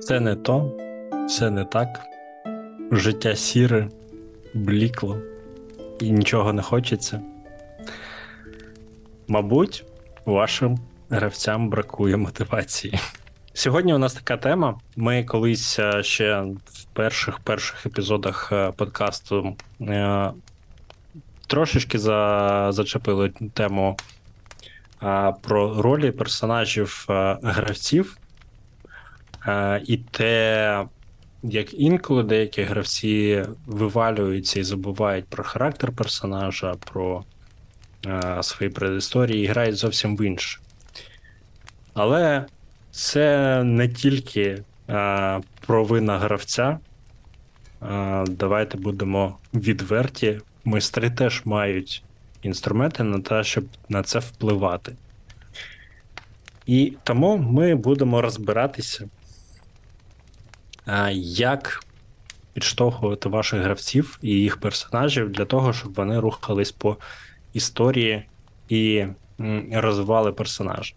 Все 0.00 0.20
не 0.20 0.36
то, 0.36 0.72
все 1.28 1.50
не 1.50 1.64
так. 1.64 2.00
Життя 2.92 3.36
сіре, 3.36 3.88
блікло, 4.54 5.18
і 6.00 6.10
нічого 6.10 6.52
не 6.52 6.62
хочеться. 6.62 7.20
Мабуть, 9.28 9.84
вашим 10.24 10.78
гравцям 11.10 11.68
бракує 11.68 12.16
мотивації. 12.16 12.98
Сьогодні 13.52 13.94
у 13.94 13.98
нас 13.98 14.14
така 14.14 14.36
тема. 14.36 14.78
Ми 14.96 15.24
колись 15.24 15.78
е, 15.78 16.02
ще 16.02 16.40
в 16.64 16.84
перших 16.92 17.38
перших 17.38 17.86
епізодах 17.86 18.48
е, 18.52 18.72
подкасту 18.76 19.56
е, 19.80 20.30
трошечки 21.46 21.98
за, 21.98 22.68
зачепили 22.72 23.32
тему 23.54 23.96
про 25.42 25.82
ролі 25.82 26.10
персонажів 26.10 27.04
гравців. 27.42 28.19
Е, 29.46 29.82
і 29.86 29.96
те, 29.96 30.86
як 31.42 31.74
інколи 31.74 32.22
деякі 32.22 32.62
гравці 32.62 33.44
вивалюються 33.66 34.60
і 34.60 34.62
забувають 34.62 35.24
про 35.24 35.44
характер 35.44 35.92
персонажа, 35.92 36.74
про 36.74 37.24
е, 38.06 38.42
свої 38.42 38.70
предісторії 38.70 39.44
і 39.44 39.46
грають 39.46 39.76
зовсім 39.76 40.16
в 40.16 40.22
інше. 40.22 40.60
Але 41.94 42.44
це 42.90 43.62
не 43.64 43.88
тільки 43.88 44.62
е, 44.88 45.40
провина 45.66 46.18
гравця. 46.18 46.78
Давайте 48.26 48.78
будемо 48.78 49.38
відверті. 49.54 50.40
Майстри 50.64 51.10
теж 51.10 51.42
мають 51.44 52.02
інструменти 52.42 53.02
на 53.02 53.20
те, 53.20 53.44
щоб 53.44 53.64
на 53.88 54.02
це 54.02 54.18
впливати. 54.18 54.96
І 56.66 56.92
тому 57.04 57.36
ми 57.36 57.74
будемо 57.74 58.22
розбиратися, 58.22 59.08
як 61.22 61.84
підштовхувати 62.52 63.28
ваших 63.28 63.62
гравців 63.62 64.18
і 64.22 64.28
їх 64.28 64.56
персонажів 64.56 65.32
для 65.32 65.44
того, 65.44 65.72
щоб 65.72 65.94
вони 65.94 66.20
рухались 66.20 66.72
по 66.72 66.96
історії 67.52 68.24
і 68.68 69.06
розвивали 69.72 70.32
персонажа. 70.32 70.94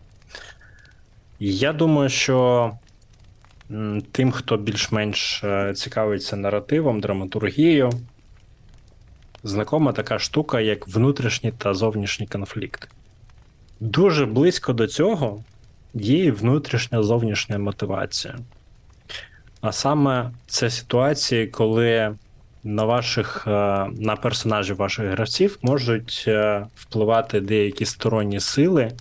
Я 1.40 1.74
думаю, 1.74 2.10
що 2.10 2.72
тим, 4.12 4.32
хто 4.32 4.58
більш-менш 4.58 5.44
е, 5.44 5.74
цікавиться 5.74 6.36
наративом, 6.36 7.02
драматургією, 7.02 7.92
знакома 9.44 9.92
така 9.92 10.20
штука, 10.20 10.60
як 10.60 10.88
внутрішній 10.88 11.52
та 11.52 11.74
зовнішній 11.74 12.28
конфлікт. 12.28 12.90
Дуже 13.80 14.26
близько 14.26 14.74
до 14.74 14.88
цього 14.88 15.44
є 15.94 16.32
внутрішня 16.32 17.04
зовнішня 17.04 17.58
мотивація. 17.58 18.36
А 19.64 19.72
саме 19.72 20.32
це 20.48 20.70
ситуації, 20.70 21.48
коли 21.48 22.16
на 22.64 22.84
ваших, 22.84 23.44
е, 23.48 23.52
на 23.92 24.16
персонажів 24.16 24.76
ваших 24.76 25.06
гравців 25.06 25.58
можуть 25.62 26.26
е, 26.28 26.66
впливати 26.76 27.42
деякі 27.42 27.86
сторонні 27.86 28.40
сили 28.40 28.92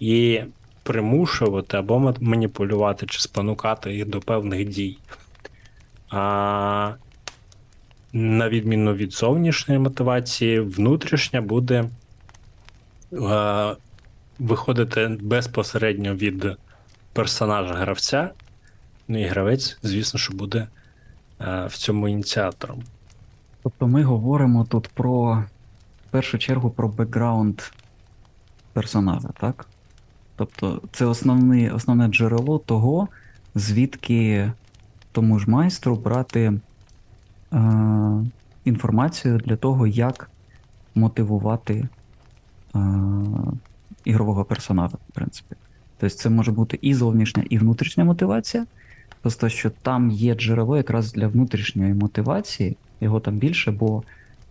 і 0.00 0.40
примушувати 0.82 1.76
або 1.76 2.14
маніпулювати 2.20 3.06
чи 3.06 3.20
спонукати 3.20 3.94
їх 3.94 4.06
до 4.06 4.20
певних 4.20 4.68
дій. 4.68 4.98
А 6.10 6.92
на 8.12 8.48
відміну 8.48 8.94
від 8.94 9.12
зовнішньої 9.12 9.80
мотивації, 9.80 10.60
внутрішня 10.60 11.40
буде 11.40 11.84
е, 13.12 13.76
виходити 14.38 15.18
безпосередньо 15.20 16.14
від 16.14 16.46
персонажа 17.12 17.74
гравця. 17.74 18.30
Ну 19.08 19.20
і 19.20 19.24
гравець, 19.24 19.78
звісно, 19.82 20.20
що 20.20 20.34
буде 20.34 20.66
е, 21.40 21.66
в 21.66 21.76
цьому 21.76 22.08
ініціатором. 22.08 22.82
Тобто 23.62 23.86
ми 23.86 24.02
говоримо 24.02 24.64
тут 24.64 24.88
про 24.88 25.44
в 26.06 26.10
першу 26.10 26.38
чергу 26.38 26.70
про 26.70 26.88
бекграунд 26.88 27.60
персонажа, 28.72 29.28
так? 29.40 29.66
Тобто 30.36 30.82
це 30.92 31.04
основне, 31.04 31.70
основне 31.70 32.08
джерело 32.08 32.58
того, 32.58 33.08
звідки 33.54 34.52
тому 35.12 35.38
ж 35.38 35.50
майстру 35.50 35.96
брати 35.96 36.52
е, 37.52 37.60
інформацію 38.64 39.38
для 39.38 39.56
того, 39.56 39.86
як 39.86 40.30
мотивувати 40.94 41.88
е, 42.74 42.78
ігрового 44.04 44.44
персонажа, 44.44 44.96
в 45.08 45.12
принципі. 45.12 45.56
Тобто 45.98 46.16
це 46.16 46.30
може 46.30 46.52
бути 46.52 46.78
і 46.82 46.94
зовнішня, 46.94 47.44
і 47.50 47.58
внутрішня 47.58 48.04
мотивація. 48.04 48.66
Просто 49.26 49.48
що 49.48 49.70
там 49.70 50.10
є 50.10 50.34
джерело 50.34 50.76
якраз 50.76 51.12
для 51.12 51.28
внутрішньої 51.28 51.94
мотивації, 51.94 52.76
його 53.00 53.20
там 53.20 53.34
більше, 53.34 53.70
бо 53.70 54.02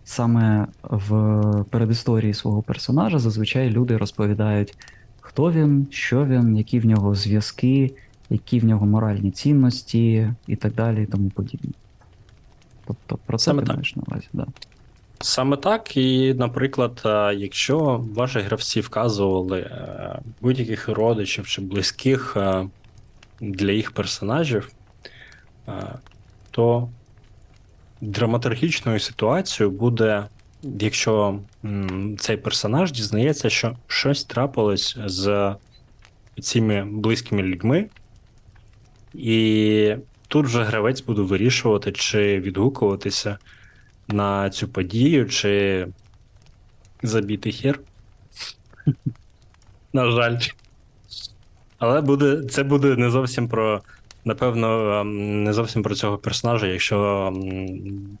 саме 0.04 0.66
в 0.82 1.64
передісторії 1.70 2.34
свого 2.34 2.62
персонажа 2.62 3.18
зазвичай 3.18 3.70
люди 3.70 3.96
розповідають, 3.96 4.74
хто 5.20 5.52
він, 5.52 5.86
що 5.90 6.26
він, 6.26 6.56
які 6.56 6.80
в 6.80 6.86
нього 6.86 7.14
зв'язки, 7.14 7.94
які 8.30 8.60
в 8.60 8.64
нього 8.64 8.86
моральні 8.86 9.30
цінності 9.30 10.32
і 10.46 10.56
так 10.56 10.74
далі, 10.74 11.02
і 11.02 11.06
тому 11.06 11.30
подібне. 11.30 11.70
Тобто 12.86 13.18
про 13.26 13.38
це 13.38 13.44
Саме 13.44 13.60
ти 13.62 13.66
так. 13.66 13.76
маєш 13.76 13.96
на 13.96 14.02
увазі, 14.06 14.28
да. 14.32 14.46
Саме 15.20 15.56
так, 15.56 15.96
і, 15.96 16.34
наприклад, 16.34 17.02
е, 17.04 17.34
якщо 17.34 18.04
ваші 18.14 18.38
гравці 18.38 18.80
вказували 18.80 19.60
е, 19.60 20.18
будь-яких 20.40 20.88
родичів 20.88 21.46
чи 21.46 21.60
близьких 21.60 22.36
е, 22.36 22.66
для 23.40 23.72
їх 23.72 23.90
персонажів, 23.92 24.70
е, 25.68 25.72
то 26.50 26.88
драматургічною 28.00 29.00
ситуацією 29.00 29.76
буде, 29.76 30.26
якщо 30.62 31.40
цей 32.18 32.36
персонаж 32.36 32.92
дізнається, 32.92 33.50
що 33.50 33.76
щось 33.86 34.24
трапилось 34.24 34.98
з 35.06 35.54
цими 36.40 36.84
близькими 36.84 37.42
людьми, 37.42 37.86
і 39.14 39.96
тут 40.28 40.46
вже 40.46 40.64
гравець 40.64 41.00
буде 41.00 41.22
вирішувати, 41.22 41.92
чи 41.92 42.40
відгукуватися 42.40 43.38
на 44.08 44.50
цю 44.50 44.68
подію, 44.68 45.28
чи 45.28 45.86
забити 47.02 47.52
хер. 47.52 47.80
На 49.92 50.10
жаль. 50.10 50.38
Але 51.78 52.00
буде, 52.00 52.42
це 52.42 52.64
буде 52.64 52.96
не 52.96 53.10
зовсім 53.10 53.48
про. 53.48 53.82
Напевно, 54.24 55.00
ем, 55.00 55.44
не 55.44 55.52
зовсім 55.52 55.82
про 55.82 55.94
цього 55.94 56.18
персонажа, 56.18 56.66
якщо 56.66 57.26
ем, 57.36 58.18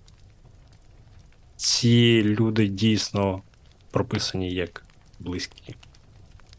ці 1.56 2.22
люди 2.24 2.68
дійсно 2.68 3.42
прописані 3.90 4.52
як 4.54 4.84
близькі. 5.20 5.74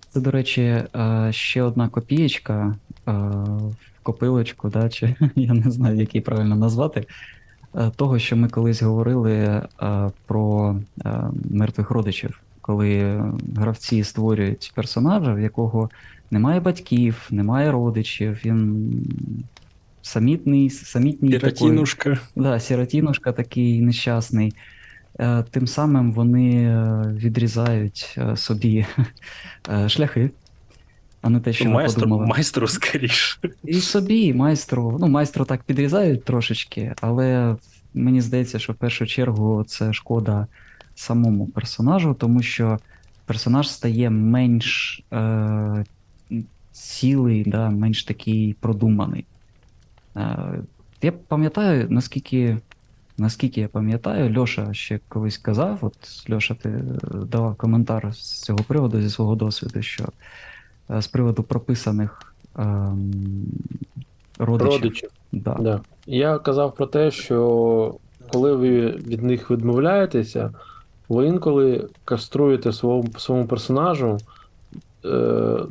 Це, 0.09 0.19
до 0.21 0.31
речі, 0.31 0.61
е, 0.61 1.27
ще 1.31 1.63
одна 1.63 1.89
копієчка 1.89 2.75
е, 3.07 3.11
в 3.11 3.75
копилочку, 4.03 4.69
да, 4.69 4.89
чи 4.89 5.15
я 5.35 5.53
не 5.53 5.71
знаю, 5.71 5.97
як 5.97 6.15
її 6.15 6.21
правильно 6.23 6.55
назвати. 6.55 7.05
е, 7.75 7.91
Того, 7.95 8.19
що 8.19 8.35
ми 8.35 8.49
колись 8.49 8.81
говорили 8.81 9.67
про 10.25 10.75
мертвих 11.49 11.91
родичів, 11.91 12.41
коли 12.61 13.23
гравці 13.55 14.03
створюють 14.03 14.71
персонажа, 14.75 15.33
в 15.33 15.39
якого 15.39 15.89
немає 16.31 16.59
батьків, 16.59 17.27
немає 17.31 17.71
родичів, 17.71 18.39
він 18.45 18.91
самітний, 20.01 20.69
самітній 20.69 21.29
такий. 21.29 21.39
Піратінушка. 21.39 22.19
Да, 22.35 22.59
сіротінушка 22.59 23.31
такий 23.31 23.81
нещасний. 23.81 24.53
Е, 25.19 25.43
Тим 25.51 25.67
самим 25.67 26.13
вони 26.13 26.63
е, 26.63 27.03
відрізають 27.15 28.15
е, 28.17 28.37
собі 28.37 28.85
шляхи, 29.87 30.29
а 31.21 31.29
не 31.29 31.39
те, 31.39 31.53
що 31.53 31.65
ми 31.65 31.71
Майстру, 31.71 32.01
подумали. 32.01 32.27
майстру 32.27 32.67
скоріше. 32.67 33.39
І 33.63 33.73
собі, 33.73 34.21
і 34.21 34.33
майстру. 34.33 34.97
Ну, 35.01 35.07
майстру 35.07 35.45
так 35.45 35.63
підрізають 35.63 36.23
трошечки, 36.23 36.93
але 37.01 37.55
мені 37.93 38.21
здається, 38.21 38.59
що 38.59 38.73
в 38.73 38.75
першу 38.75 39.05
чергу 39.05 39.63
це 39.67 39.93
шкода 39.93 40.47
самому 40.95 41.47
персонажу, 41.47 42.15
тому 42.19 42.41
що 42.41 42.79
персонаж 43.25 43.69
стає 43.69 44.09
менш 44.09 45.01
е, 45.13 45.85
цілий, 46.77 47.43
да, 47.43 47.69
менш 47.69 48.03
такий 48.03 48.53
продуманий. 48.53 49.25
Е, 50.15 50.59
я 51.01 51.11
пам'ятаю, 51.11 51.87
наскільки, 51.89 52.57
наскільки 53.17 53.61
я 53.61 53.67
пам'ятаю, 53.67 54.39
Льоша 54.39 54.73
ще 54.73 54.99
колись 55.09 55.37
казав, 55.37 55.77
от 55.81 56.29
Льоша, 56.31 56.53
ти 56.53 56.69
е, 56.69 56.83
давав 57.25 57.55
коментар 57.55 58.13
з 58.13 58.41
цього 58.41 58.59
приводу 58.59 59.01
зі 59.01 59.09
свого 59.09 59.35
досвіду, 59.35 59.81
що 59.81 60.05
е, 60.89 61.01
з 61.01 61.07
приводу 61.07 61.43
прописаних 61.43 62.33
ем, 62.57 63.13
родичів. 64.39 64.71
Родичів. 64.71 65.09
Да. 65.31 65.53
Да. 65.59 65.81
Я 66.05 66.39
казав 66.39 66.75
про 66.75 66.85
те, 66.85 67.11
що 67.11 67.95
коли 68.31 68.55
ви 68.55 68.91
від 68.91 69.23
них 69.23 69.51
відмовляєтеся, 69.51 70.51
ви 71.09 71.27
інколи 71.27 71.89
каструєте 72.05 72.73
своєму, 72.73 73.07
своєму 73.17 73.47
персонажу 73.47 74.17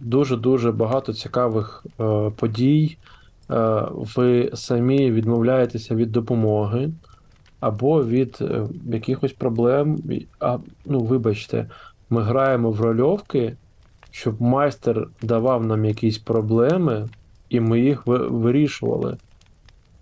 дуже-дуже 0.00 0.72
багато 0.72 1.12
цікавих 1.12 1.86
е, 2.00 2.30
подій, 2.36 2.96
е, 3.50 3.82
ви 3.90 4.50
самі 4.54 5.10
відмовляєтеся 5.10 5.94
від 5.94 6.12
допомоги 6.12 6.90
або 7.60 8.04
від 8.04 8.38
е, 8.40 8.66
якихось 8.86 9.32
проблем. 9.32 9.98
А, 10.40 10.58
ну, 10.84 11.00
вибачте, 11.00 11.70
ми 12.10 12.22
граємо 12.22 12.70
в 12.70 12.80
рольовки, 12.80 13.56
щоб 14.10 14.42
майстер 14.42 15.08
давав 15.22 15.66
нам 15.66 15.84
якісь 15.84 16.18
проблеми, 16.18 17.08
і 17.48 17.60
ми 17.60 17.80
їх 17.80 18.02
вирішували. 18.06 19.16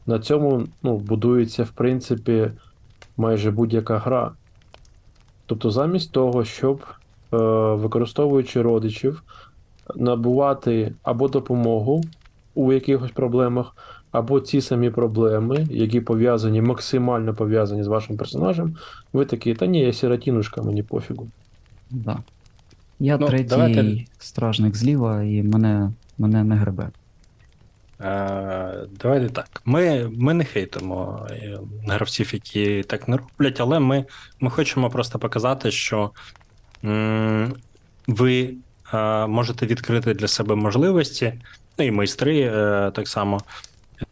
На 0.07 0.19
цьому 0.19 0.65
ну, 0.83 0.97
будується, 0.97 1.65
в 1.65 1.71
принципі, 1.71 2.51
майже 3.17 3.51
будь-яка 3.51 3.99
гра. 3.99 4.31
Тобто, 5.47 5.71
замість 5.71 6.13
того, 6.13 6.45
щоб, 6.45 6.81
е, 6.81 6.95
використовуючи 7.77 8.63
родичів, 8.63 9.23
набувати 9.97 10.93
або 11.03 11.29
допомогу 11.29 12.03
у 12.55 12.73
якихось 12.73 13.11
проблемах, 13.11 13.77
або 14.13 14.41
ці 14.41 14.61
самі 14.61 14.91
проблеми, 14.91 15.67
які 15.71 16.01
пов'язані, 16.01 16.63
максимально 16.63 17.35
пов'язані 17.35 17.83
з 17.83 17.87
вашим 17.87 18.17
персонажем, 18.17 18.77
ви 19.13 19.25
такі, 19.25 19.55
та 19.55 19.67
ні, 19.67 19.81
я 19.81 19.93
сіротінушка, 19.93 20.63
мені 20.63 20.83
пофігу. 20.83 21.29
Да. 21.91 22.19
Я 23.01 23.19
Ну, 23.19 23.27
третій 23.27 23.45
давайте- 23.49 24.05
стражник 24.19 24.77
зліва, 24.77 25.23
і 25.23 25.43
мене, 25.43 25.91
мене 26.19 26.45
не 26.45 26.55
гребе. 26.57 26.89
Е, 28.01 28.87
давайте 29.01 29.29
так. 29.29 29.63
Ми, 29.65 30.11
ми 30.19 30.35
не 30.35 30.45
хейтимо 30.45 31.27
е, 31.31 31.59
гравців, 31.87 32.35
які 32.35 32.83
так 32.83 33.09
не 33.09 33.17
роблять, 33.17 33.61
але 33.61 33.81
ми, 33.81 34.05
ми 34.41 34.51
хочемо 34.51 34.91
просто 34.91 35.19
показати, 35.19 35.71
що 35.71 36.11
ви 38.07 38.55
е, 38.95 39.27
можете 39.27 39.67
відкрити 39.67 40.15
для 40.15 40.29
себе 40.29 40.55
можливості, 40.55 41.33
ну 41.79 41.85
і 41.85 41.91
майстри 41.91 42.41
е, 42.41 42.91
так 42.95 43.09
само, 43.09 43.41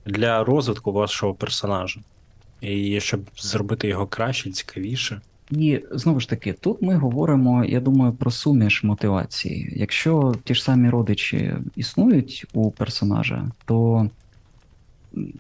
для 0.07 0.45
розвитку 0.45 0.93
вашого 0.93 1.35
персонажа. 1.35 2.01
І 2.61 3.01
щоб 3.01 3.21
зробити 3.37 3.89
його 3.89 4.07
краще, 4.07 4.51
цікавіше. 4.51 5.21
І 5.51 5.81
знову 5.91 6.21
ж 6.21 6.29
таки, 6.29 6.53
тут 6.53 6.83
ми 6.83 6.97
говоримо, 6.97 7.65
я 7.65 7.81
думаю, 7.81 8.13
про 8.13 8.31
суміш 8.31 8.85
мотивації. 8.85 9.73
Якщо 9.77 10.35
ті 10.45 10.55
ж 10.55 10.63
самі 10.63 10.91
родичі 10.91 11.55
існують 11.77 12.47
у 12.53 12.71
персонажа, 12.71 13.51
то 13.65 14.09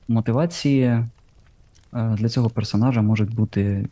мотивації 0.08 0.82
е, 0.82 1.06
для 1.92 2.28
цього 2.28 2.50
персонажа 2.50 3.02
можуть 3.02 3.34
бути 3.34 3.86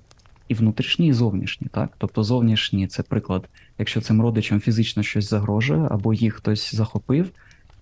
і 0.51 0.55
внутрішні, 0.55 1.07
і 1.07 1.13
зовнішні. 1.13 1.67
Так? 1.73 1.91
Тобто 1.99 2.25
зовнішні 2.25 2.87
це 2.87 3.03
приклад, 3.03 3.49
якщо 3.79 4.01
цим 4.01 4.23
родичам 4.23 4.61
фізично 4.61 5.03
щось 5.03 5.31
загрожує, 5.31 5.89
або 5.91 6.15
їх 6.15 6.35
хтось 6.35 6.75
захопив, 6.75 7.31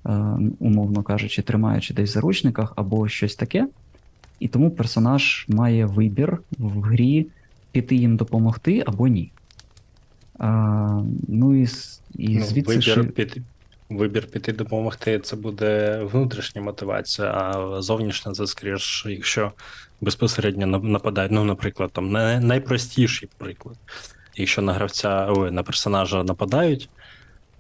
е, 0.07 0.11
умовно 0.59 1.03
кажучи, 1.03 1.43
тримаючи 1.43 1.95
десь 1.95 2.11
в 2.11 2.13
заручниках, 2.13 2.73
або 2.77 3.09
щось 3.09 3.37
таке. 3.37 3.69
І 4.41 4.49
тому 4.49 4.71
персонаж 4.71 5.47
має 5.49 5.87
вибір 5.87 6.39
в 6.59 6.81
грі 6.81 7.27
піти 7.73 7.97
їм 7.97 8.17
допомогти 8.17 8.85
або 8.87 9.09
ні. 9.09 9.33
А, 10.39 11.03
ну 11.29 11.63
і, 11.63 11.69
і 12.17 12.39
Ну, 12.39 12.45
звідси 12.45 12.71
вибір, 12.71 12.83
ще... 12.83 13.05
піти, 13.05 13.43
вибір 13.91 14.27
піти 14.27 14.53
допомогти 14.53 15.19
це 15.19 15.37
буде 15.37 16.01
внутрішня 16.13 16.63
мотивація, 16.63 17.29
а 17.29 17.83
зовнішня 17.83 18.33
це 18.33 18.47
скоріш, 18.47 19.07
якщо 19.09 19.53
безпосередньо 20.01 20.67
на- 20.67 20.79
нападають. 20.79 21.33
Ну, 21.33 21.45
наприклад, 21.45 21.91
там 21.93 22.11
най- 22.13 22.41
найпростіший 22.41 23.29
приклад. 23.39 23.77
Якщо 24.37 24.63
на 24.63 24.73
гравця, 24.73 25.29
ой, 25.37 25.51
на 25.51 25.63
персонажа 25.63 26.25
нападають, 26.25 26.89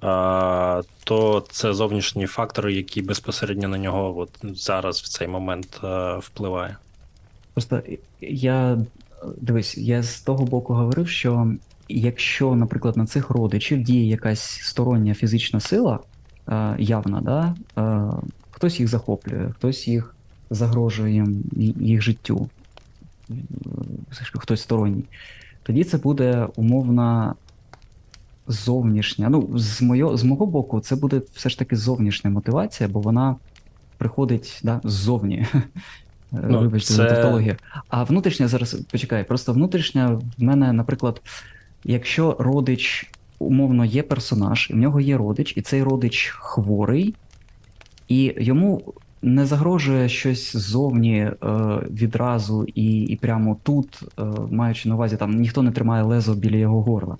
а, 0.00 0.82
то 1.04 1.46
це 1.50 1.74
зовнішні 1.74 2.26
фактори, 2.26 2.74
які 2.74 3.02
безпосередньо 3.02 3.68
на 3.68 3.78
нього 3.78 4.18
от 4.18 4.30
зараз 4.42 5.00
в 5.00 5.08
цей 5.08 5.28
момент 5.28 5.80
е, 5.84 6.16
впливає. 6.18 6.76
Просто 7.54 7.82
я 8.20 8.78
дивись, 9.36 9.78
я 9.78 10.02
з 10.02 10.20
того 10.20 10.44
боку 10.44 10.74
говорив, 10.74 11.08
що 11.08 11.52
якщо, 11.88 12.54
наприклад, 12.54 12.96
на 12.96 13.06
цих 13.06 13.30
родичів 13.30 13.82
діє 13.82 14.08
якась 14.08 14.42
стороння 14.42 15.14
фізична 15.14 15.60
сила, 15.60 15.98
е, 16.48 16.76
явна, 16.78 17.20
да? 17.20 17.54
е, 17.82 18.12
хтось 18.50 18.80
їх 18.80 18.88
захоплює, 18.88 19.50
хтось 19.58 19.88
їх 19.88 20.14
загрожує 20.50 21.14
їм, 21.14 21.42
їх 21.80 22.02
життю, 22.02 22.48
хтось 24.32 24.60
сторонній, 24.60 25.04
тоді 25.62 25.84
це 25.84 25.98
буде 25.98 26.48
умовна 26.56 27.34
зовнішня. 28.46 29.28
Ну, 29.28 29.48
з, 29.58 29.82
моє, 29.82 30.16
з 30.16 30.24
мого 30.24 30.46
боку, 30.46 30.80
це 30.80 30.96
буде 30.96 31.22
все 31.34 31.48
ж 31.48 31.58
таки 31.58 31.76
зовнішня 31.76 32.30
мотивація, 32.30 32.88
бо 32.88 33.00
вона 33.00 33.36
приходить 33.98 34.60
да, 34.62 34.80
ззовні. 34.84 35.46
Ну, 36.32 36.60
Вибачте, 36.60 36.88
це- 36.88 36.94
за 36.94 37.04
тавтологію. 37.04 37.56
А 37.88 38.04
внутрішня 38.04 38.48
зараз 38.48 38.74
почекай, 38.74 39.24
просто 39.24 39.52
внутрішня 39.52 40.20
в 40.38 40.42
мене, 40.42 40.72
наприклад, 40.72 41.22
якщо 41.84 42.36
родич 42.38 43.10
умовно 43.38 43.84
є 43.84 44.02
персонаж, 44.02 44.66
і 44.70 44.72
в 44.72 44.76
нього 44.76 45.00
є 45.00 45.16
родич, 45.16 45.54
і 45.56 45.62
цей 45.62 45.82
родич 45.82 46.34
хворий, 46.38 47.14
і 48.08 48.34
йому 48.38 48.94
не 49.22 49.46
загрожує 49.46 50.08
щось 50.08 50.56
ззовні 50.56 51.16
е, 51.18 51.34
відразу 51.90 52.66
і, 52.74 53.00
і 53.00 53.16
прямо 53.16 53.56
тут, 53.62 54.00
е, 54.18 54.22
маючи 54.50 54.88
на 54.88 54.94
увазі, 54.94 55.16
там 55.16 55.34
ніхто 55.34 55.62
не 55.62 55.70
тримає 55.70 56.02
лезо 56.02 56.34
біля 56.34 56.56
його 56.56 56.82
горла. 56.82 57.16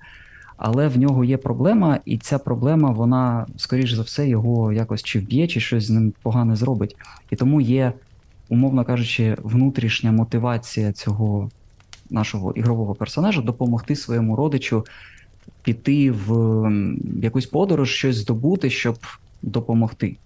Але 0.57 0.89
в 0.89 0.99
нього 0.99 1.25
є 1.25 1.37
проблема, 1.37 1.99
і 2.05 2.19
ця 2.19 2.39
проблема, 2.39 2.91
вона, 2.91 3.47
скоріш 3.57 3.93
за 3.93 4.03
все, 4.03 4.29
його 4.29 4.73
якось 4.73 5.03
чи 5.03 5.19
вб'є, 5.19 5.47
чи 5.49 5.61
щось 5.61 5.85
з 5.85 5.91
ним 5.91 6.13
погане 6.23 6.57
зробить. 6.57 6.97
І 7.31 7.37
тому 7.37 7.61
є, 7.61 7.93
умовно 8.49 8.85
кажучи, 8.85 9.37
внутрішня 9.43 10.13
мотивація 10.13 10.93
цього 10.93 11.51
нашого 12.11 12.53
ігрового 12.53 12.95
персонажа 12.95 13.43
допомогти 13.43 13.97
своєму 13.97 14.37
родичу 14.37 14.85
піти 15.63 16.11
в 16.11 16.71
якусь 17.23 17.47
подорож, 17.47 17.91
щось 17.91 18.17
здобути, 18.17 18.71
щоб 18.71 18.99
допомогти. 19.43 20.17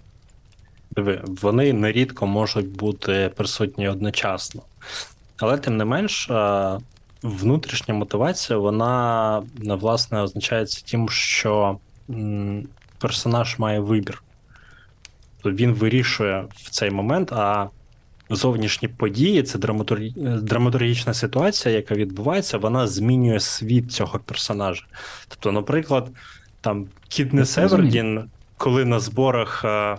Диви, 0.96 1.22
вони 1.26 1.72
нерідко 1.72 2.26
можуть 2.26 2.68
бути 2.68 3.30
присутні 3.36 3.88
одночасно. 3.88 4.62
Але 5.36 5.58
тим 5.58 5.76
не 5.76 5.84
менш, 5.84 6.30
е, 6.30 6.78
внутрішня 7.22 7.94
мотивація, 7.94 8.58
вона 8.58 9.38
е, 9.38 9.74
власне 9.74 10.20
означається 10.22 10.84
тим, 10.90 11.08
що 11.08 11.78
персонаж 12.98 13.58
має 13.58 13.80
вибір. 13.80 14.22
Він 15.44 15.72
вирішує 15.72 16.44
в 16.56 16.70
цей 16.70 16.90
момент, 16.90 17.32
а 17.32 17.68
зовнішні 18.30 18.88
події 18.88 19.42
це 19.42 19.58
драматургі- 19.58 20.40
драматургічна 20.40 21.14
ситуація, 21.14 21.74
яка 21.74 21.94
відбувається, 21.94 22.58
вона 22.58 22.86
змінює 22.86 23.40
світ 23.40 23.92
цього 23.92 24.18
персонажа. 24.18 24.84
Тобто, 25.28 25.52
наприклад, 25.52 26.08
там 26.60 26.86
розумію. 27.18 27.46
Севердін, 27.46 28.24
коли 28.56 28.84
на 28.84 29.00
зборах 29.00 29.64
е, 29.64 29.96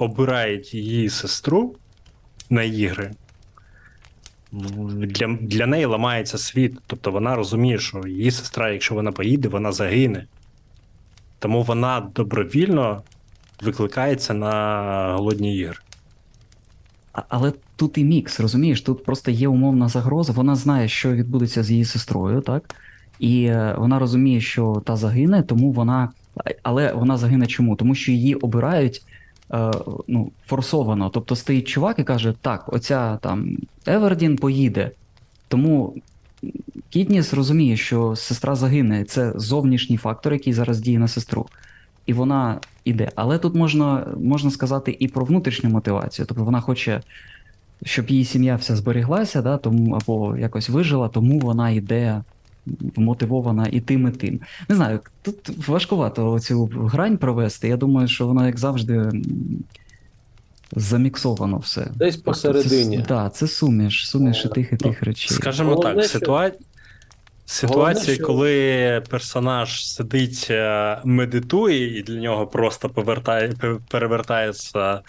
обирають 0.00 0.74
її 0.74 1.10
сестру 1.10 1.74
на 2.50 2.62
ігри, 2.62 3.10
для, 4.52 5.36
для 5.40 5.66
неї 5.66 5.84
ламається 5.84 6.38
світ. 6.38 6.78
Тобто 6.86 7.10
вона 7.10 7.36
розуміє, 7.36 7.78
що 7.78 8.06
її 8.06 8.30
сестра, 8.30 8.70
якщо 8.70 8.94
вона 8.94 9.12
поїде, 9.12 9.48
вона 9.48 9.72
загине. 9.72 10.26
Тому 11.38 11.62
вона 11.62 12.10
добровільно 12.14 13.02
викликається 13.62 14.34
на 14.34 15.14
голодні 15.16 15.56
ігри. 15.56 15.78
А- 17.12 17.22
Але 17.28 17.52
тут 17.76 17.98
і 17.98 18.04
мікс, 18.04 18.40
розумієш? 18.40 18.80
Тут 18.82 19.04
просто 19.04 19.30
є 19.30 19.48
умовна 19.48 19.88
загроза. 19.88 20.32
Вона 20.32 20.54
знає, 20.54 20.88
що 20.88 21.12
відбудеться 21.12 21.62
з 21.62 21.70
її 21.70 21.84
сестрою, 21.84 22.40
так? 22.40 22.74
І 23.18 23.44
е, 23.44 23.74
вона 23.78 23.98
розуміє, 23.98 24.40
що 24.40 24.82
та 24.86 24.96
загине, 24.96 25.42
тому 25.42 25.72
вона. 25.72 26.08
Але 26.62 26.92
вона 26.92 27.16
загине 27.16 27.46
чому? 27.46 27.76
Тому 27.76 27.94
що 27.94 28.12
її 28.12 28.34
обирають 28.34 29.02
е, 29.52 29.70
ну, 30.08 30.32
форсовано. 30.46 31.10
Тобто 31.10 31.36
стоїть 31.36 31.68
чувак 31.68 31.98
і 31.98 32.04
каже: 32.04 32.34
так, 32.40 32.72
оця 32.72 33.16
там 33.16 33.56
Евердін 33.86 34.36
поїде. 34.36 34.90
Тому 35.48 35.94
Кітніс 36.90 37.34
розуміє, 37.34 37.76
що 37.76 38.16
сестра 38.16 38.54
загине. 38.54 39.04
Це 39.04 39.32
зовнішній 39.36 39.96
фактор, 39.96 40.32
який 40.32 40.52
зараз 40.52 40.80
діє 40.80 40.98
на 40.98 41.08
сестру. 41.08 41.46
І 42.06 42.12
вона 42.12 42.60
іде. 42.84 43.10
Але 43.14 43.38
тут 43.38 43.54
можна, 43.54 44.06
можна 44.22 44.50
сказати 44.50 44.96
і 44.98 45.08
про 45.08 45.24
внутрішню 45.24 45.70
мотивацію. 45.70 46.26
Тобто 46.26 46.44
вона 46.44 46.60
хоче, 46.60 47.00
щоб 47.84 48.10
її 48.10 48.24
сім'я 48.24 48.56
вся 48.56 48.76
зберіглася, 48.76 49.42
да, 49.42 49.56
тому, 49.56 49.94
або 49.94 50.36
якось 50.36 50.68
вижила, 50.68 51.08
тому 51.08 51.38
вона 51.38 51.70
йде 51.70 52.22
вмотивована 52.96 53.68
і 53.72 53.80
тим, 53.80 54.08
і 54.08 54.10
тим. 54.10 54.40
Не 54.68 54.76
знаю, 54.76 55.00
тут 55.22 55.68
важкувато 55.68 56.40
цю 56.40 56.66
грань 56.66 57.18
провести. 57.18 57.68
Я 57.68 57.76
думаю, 57.76 58.08
що 58.08 58.26
воно, 58.26 58.46
як 58.46 58.58
завжди, 58.58 59.10
заміксовано 60.72 61.58
все. 61.58 61.88
Десь 61.94 62.16
посередині. 62.16 62.96
Так, 62.96 63.06
да, 63.06 63.30
це 63.30 63.46
суміш, 63.46 64.08
суміш 64.08 64.44
і 64.44 64.48
тих, 64.48 64.72
і 64.72 64.76
ну, 64.80 64.90
тих 64.90 65.02
речей. 65.02 65.36
Скажімо 65.36 65.70
Головне, 65.70 65.94
так, 65.94 66.04
що- 66.04 66.18
ситуа... 66.18 66.50
ситуації, 67.46 68.16
що- 68.16 68.26
коли 68.26 69.02
персонаж 69.08 69.86
сидить, 69.88 70.46
е, 70.50 70.98
медитує, 71.04 71.98
і 71.98 72.02
для 72.02 72.20
нього 72.20 72.46
просто 72.46 72.88
повертає, 72.88 73.52
перевертається 73.88 75.00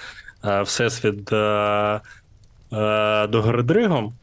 е, 0.45 0.61
Всесвіт 0.61 1.33
е, 1.33 1.35
е, 2.73 3.27
до 3.27 3.41
Городригом, 3.41 4.13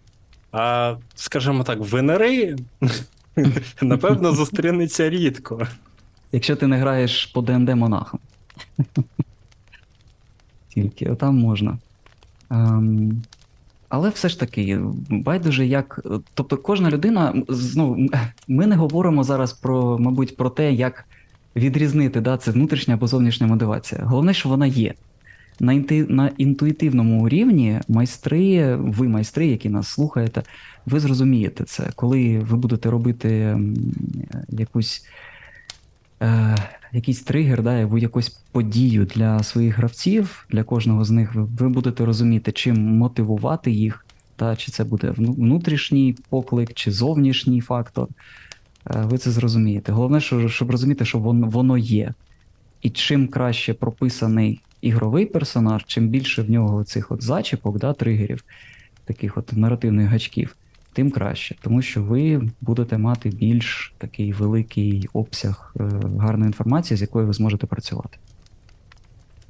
а, 0.52 0.94
скажімо 1.14 1.64
так, 1.64 1.78
винери, 1.80 2.56
напевно, 3.82 4.32
зустрінеться 4.32 5.10
рідко. 5.10 5.66
Якщо 6.32 6.56
ти 6.56 6.66
не 6.66 6.76
граєш 6.76 7.26
по 7.26 7.42
ДНД 7.42 7.68
монахом. 7.68 8.20
Тільки 10.68 11.06
там 11.06 11.38
можна. 11.38 11.78
Ем, 12.50 13.22
але 13.88 14.08
все 14.08 14.28
ж 14.28 14.40
таки, 14.40 14.80
байдуже 15.10 15.66
як. 15.66 16.00
Тобто, 16.34 16.56
кожна 16.56 16.90
людина, 16.90 17.34
знову, 17.48 18.08
ми 18.48 18.66
не 18.66 18.76
говоримо 18.76 19.24
зараз 19.24 19.52
про, 19.52 19.98
мабуть, 19.98 20.36
про 20.36 20.50
те, 20.50 20.72
як 20.72 21.04
відрізнити, 21.56 22.20
да, 22.20 22.36
це 22.36 22.50
внутрішня 22.50 22.94
або 22.94 23.06
зовнішня 23.06 23.46
мотивація. 23.46 24.00
Головне, 24.04 24.34
що 24.34 24.48
вона 24.48 24.66
є. 24.66 24.94
На, 25.60 25.72
інти, 25.72 26.06
на 26.08 26.30
інтуїтивному 26.38 27.28
рівні 27.28 27.80
майстри, 27.88 28.76
ви 28.76 29.08
майстри, 29.08 29.46
які 29.46 29.68
нас 29.68 29.88
слухаєте, 29.88 30.42
ви 30.86 31.00
зрозумієте 31.00 31.64
це, 31.64 31.90
коли 31.96 32.38
ви 32.38 32.56
будете 32.56 32.90
робити 32.90 33.58
якусь 34.48 35.06
е, 36.22 36.56
якийсь 36.92 37.22
тригер, 37.22 37.62
да, 37.62 37.82
або 37.82 37.98
якусь 37.98 38.28
подію 38.28 39.04
для 39.04 39.42
своїх 39.42 39.76
гравців, 39.76 40.46
для 40.50 40.62
кожного 40.62 41.04
з 41.04 41.10
них, 41.10 41.34
ви, 41.34 41.68
будете 41.68 42.04
розуміти, 42.04 42.52
чим 42.52 42.96
мотивувати 42.96 43.70
їх, 43.70 44.06
та, 44.36 44.56
чи 44.56 44.72
це 44.72 44.84
буде 44.84 45.10
внутрішній 45.16 46.16
поклик, 46.28 46.74
чи 46.74 46.92
зовнішній 46.92 47.60
фактор. 47.60 48.08
Е, 48.90 49.02
ви 49.04 49.18
це 49.18 49.30
зрозумієте. 49.30 49.92
Головне, 49.92 50.20
що, 50.20 50.48
щоб 50.48 50.70
розуміти, 50.70 51.04
що 51.04 51.18
воно 51.18 51.78
є. 51.78 52.14
І 52.82 52.90
чим 52.90 53.28
краще 53.28 53.74
прописаний 53.74 54.60
ігровий 54.80 55.26
персонаж, 55.26 55.84
чим 55.86 56.08
більше 56.08 56.42
в 56.42 56.50
нього 56.50 56.84
цих 56.84 57.12
от 57.12 57.22
зачіпок, 57.22 57.78
да, 57.78 57.92
тригерів, 57.92 58.44
таких 59.04 59.38
от 59.38 59.52
наративних 59.52 60.08
гачків, 60.08 60.56
тим 60.92 61.10
краще, 61.10 61.56
тому 61.62 61.82
що 61.82 62.02
ви 62.02 62.50
будете 62.60 62.98
мати 62.98 63.28
більш 63.28 63.94
такий 63.98 64.32
великий 64.32 65.08
обсяг 65.12 65.74
е, 65.80 65.82
гарної 66.18 66.46
інформації, 66.46 66.98
з 66.98 67.00
якою 67.00 67.26
ви 67.26 67.32
зможете 67.32 67.66
працювати. 67.66 68.18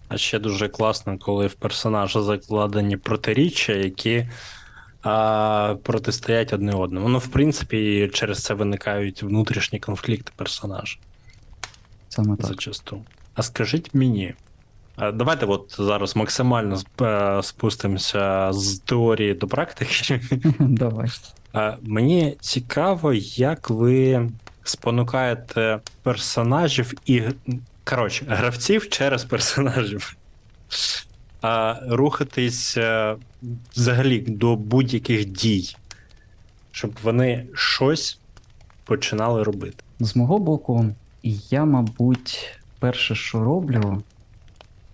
А 0.09 0.17
ще 0.17 0.39
дуже 0.39 0.69
класно, 0.69 1.19
коли 1.19 1.47
в 1.47 1.55
персонажа 1.55 2.23
закладені 2.23 2.97
протиріччя, 2.97 3.73
які 3.73 4.29
а, 5.03 5.77
протистоять 5.83 6.53
одне 6.53 6.73
одному. 6.73 7.09
Ну, 7.09 7.19
в 7.19 7.27
принципі, 7.27 8.11
через 8.13 8.43
це 8.43 8.55
виникають 8.55 9.23
внутрішні 9.23 9.79
конфлікти 9.79 10.33
персонажа 10.37 10.99
Саме 12.09 12.37
так. 12.37 12.47
зачасту. 12.47 13.03
А 13.35 13.43
скажіть 13.43 13.95
мені, 13.95 14.35
давайте 15.15 15.47
от 15.47 15.77
зараз 15.79 16.17
максимально 16.17 16.81
е, 17.01 17.43
спустимося 17.43 18.53
з 18.53 18.79
теорії 18.79 19.35
до 19.35 19.47
практики. 19.47 20.21
Давай. 20.59 21.09
Мені 21.83 22.37
цікаво, 22.41 23.13
як 23.37 23.71
ви 23.71 24.31
спонукаєте 24.63 25.81
персонажів 26.03 26.95
і. 27.07 27.23
Коротше, 27.85 28.25
гравців 28.29 28.89
через 28.89 29.25
персонажів. 29.25 30.17
А 31.43 31.77
рухатись 31.89 32.77
е, 32.77 33.17
взагалі 33.77 34.19
до 34.21 34.57
будь-яких 34.57 35.25
дій, 35.25 35.77
щоб 36.71 36.91
вони 37.03 37.47
щось 37.55 38.19
починали 38.85 39.43
робити. 39.43 39.77
З 40.01 40.17
мого 40.17 40.39
боку, 40.39 40.87
я, 41.51 41.65
мабуть, 41.65 42.59
перше, 42.79 43.15
що 43.15 43.45
роблю, 43.45 44.03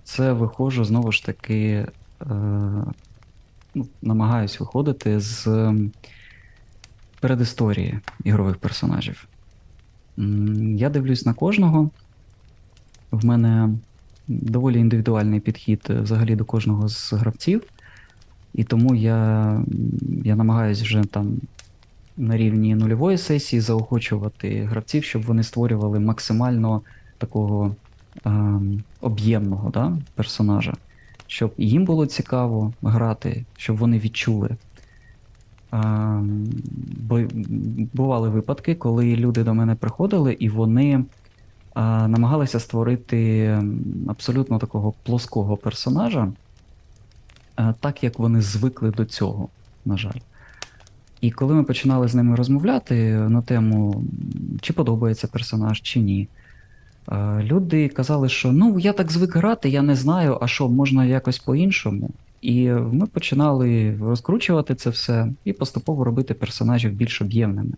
це 0.05 0.33
виходжу 0.33 0.85
знову 0.85 1.13
ж 1.13 1.25
таки, 1.25 1.87
е, 2.21 2.27
ну, 3.75 3.87
намагаюсь 4.03 4.61
виходити 4.61 5.21
з 5.21 5.73
передісторії 7.21 7.99
ігрових 8.25 8.57
персонажів. 8.57 9.29
Я 10.77 10.91
дивлюсь 10.91 11.27
на 11.27 11.35
кожного. 11.35 11.91
В 13.11 13.25
мене 13.25 13.71
доволі 14.29 14.79
індивідуальний 14.79 15.41
підхід 15.41 15.87
е, 15.91 16.01
взагалі 16.01 16.37
до 16.37 16.45
кожного 16.45 16.89
з 16.89 17.13
гравців, 17.13 17.63
і 18.55 18.65
тому 18.65 18.95
я, 18.95 19.61
я 20.25 20.37
намагаюсь 20.37 20.83
вже 20.83 21.05
там 21.05 21.37
на 22.17 22.37
рівні 22.37 22.75
нульової 22.75 23.19
сесії 23.19 23.61
заохочувати 23.61 24.65
гравців, 24.65 25.05
щоб 25.05 25.23
вони 25.23 25.43
створювали 25.43 26.01
максимально 26.01 26.83
такого 27.19 27.77
об'ємного 29.01 29.71
да, 29.71 29.97
персонажа, 30.15 30.75
щоб 31.27 31.55
їм 31.59 31.85
було 31.85 32.07
цікаво 32.07 32.73
грати, 32.83 33.45
щоб 33.57 33.77
вони 33.77 33.99
відчули. 33.99 34.57
Ем, 35.73 36.47
бо 37.01 37.21
бували 37.93 38.29
випадки, 38.29 38.75
коли 38.75 39.17
люди 39.17 39.45
до 39.45 39.55
мене 39.55 39.75
приходили 39.75 40.33
і 40.33 40.49
вони 40.49 41.05
а, 41.75 42.09
намагалися 42.09 42.61
створити 42.61 43.45
ем, 43.45 43.85
абсолютно 44.09 44.59
такого 44.59 44.95
плоского 45.03 45.57
персонажа, 45.57 46.33
е, 47.59 47.75
так 47.81 48.05
як 48.05 48.19
вони 48.19 48.43
звикли 48.43 48.91
до 48.91 49.05
цього, 49.05 49.49
на 49.85 49.97
жаль. 49.97 50.21
І 51.21 51.31
коли 51.31 51.55
ми 51.55 51.65
починали 51.65 52.09
з 52.09 52.15
ними 52.15 52.37
розмовляти 52.37 53.15
на 53.15 53.43
тему, 53.43 54.05
чи 54.61 54.73
подобається 54.73 55.27
персонаж, 55.27 55.83
чи 55.83 56.01
ні, 56.01 56.23
е, 56.23 56.44
люди 57.43 57.89
казали, 57.89 58.29
що 58.29 58.53
ну 58.53 58.79
я 58.79 58.93
так 58.93 59.13
звик 59.13 59.37
грати, 59.37 59.69
я 59.69 59.83
не 59.83 59.95
знаю, 59.95 60.39
а 60.41 60.47
що, 60.47 60.69
можна 60.69 61.05
якось 61.05 61.39
по-іншому. 61.39 62.11
І 62.43 62.71
ми 62.71 63.07
починали 63.07 63.97
розкручувати 64.01 64.75
це 64.75 64.91
все 64.91 65.29
і 65.45 65.53
поступово 65.53 66.05
робити 66.05 66.35
персонажів 66.35 66.93
більш 66.93 67.23
об'ємними, 67.23 67.73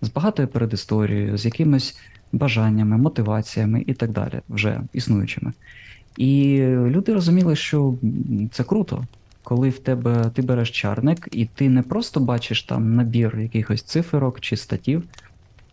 з 0.00 0.08
багатою 0.08 0.48
передісторією, 0.48 1.38
з 1.38 1.44
якимись 1.44 1.98
бажаннями, 2.32 2.96
мотиваціями 2.96 3.84
і 3.86 3.94
так 3.94 4.10
далі, 4.10 4.40
вже 4.48 4.80
існуючими. 4.92 5.52
І 6.16 6.58
люди 6.66 7.14
розуміли, 7.14 7.56
що 7.56 7.94
це 8.50 8.64
круто, 8.64 9.04
коли 9.42 9.68
в 9.68 9.78
тебе 9.78 10.30
ти 10.34 10.42
береш 10.42 10.70
чарник, 10.70 11.28
і 11.32 11.46
ти 11.46 11.68
не 11.68 11.82
просто 11.82 12.20
бачиш 12.20 12.62
там 12.62 12.94
набір 12.94 13.38
якихось 13.40 13.82
циферок 13.82 14.40
чи 14.40 14.56
статів, 14.56 15.04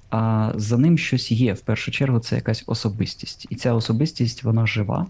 а 0.10 0.52
за 0.56 0.78
ним 0.78 0.98
щось 0.98 1.32
є. 1.32 1.54
В 1.54 1.62
першу 1.62 1.92
чергу 1.92 2.20
це 2.20 2.36
якась 2.36 2.64
особистість. 2.68 3.48
І 3.50 3.56
ця 3.56 3.74
особистість 3.74 4.44
вона 4.44 4.66
жива, 4.66 5.08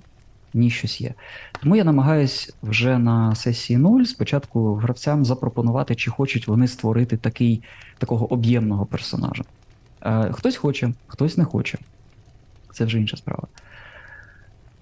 в 0.54 0.70
щось 0.70 1.02
є. 1.02 1.14
Тому 1.62 1.76
я 1.76 1.84
намагаюсь 1.84 2.54
вже 2.64 2.98
на 2.98 3.36
сесії 3.36 3.78
0 3.78 4.04
спочатку 4.04 4.76
гравцям 4.76 5.26
запропонувати, 5.26 5.96
чи 5.96 6.12
хочуть 6.12 6.48
вони 6.48 6.68
створити 6.68 7.18
такий, 7.18 7.64
такого 7.98 8.34
об'ємного 8.34 8.86
персонажа. 8.86 9.44
Е, 10.02 10.32
хтось 10.32 10.56
хоче, 10.56 10.94
хтось 11.08 11.38
не 11.38 11.46
хоче. 11.46 11.78
Це 12.74 12.86
вже 12.86 13.00
інша 13.00 13.18
справа. 13.18 13.48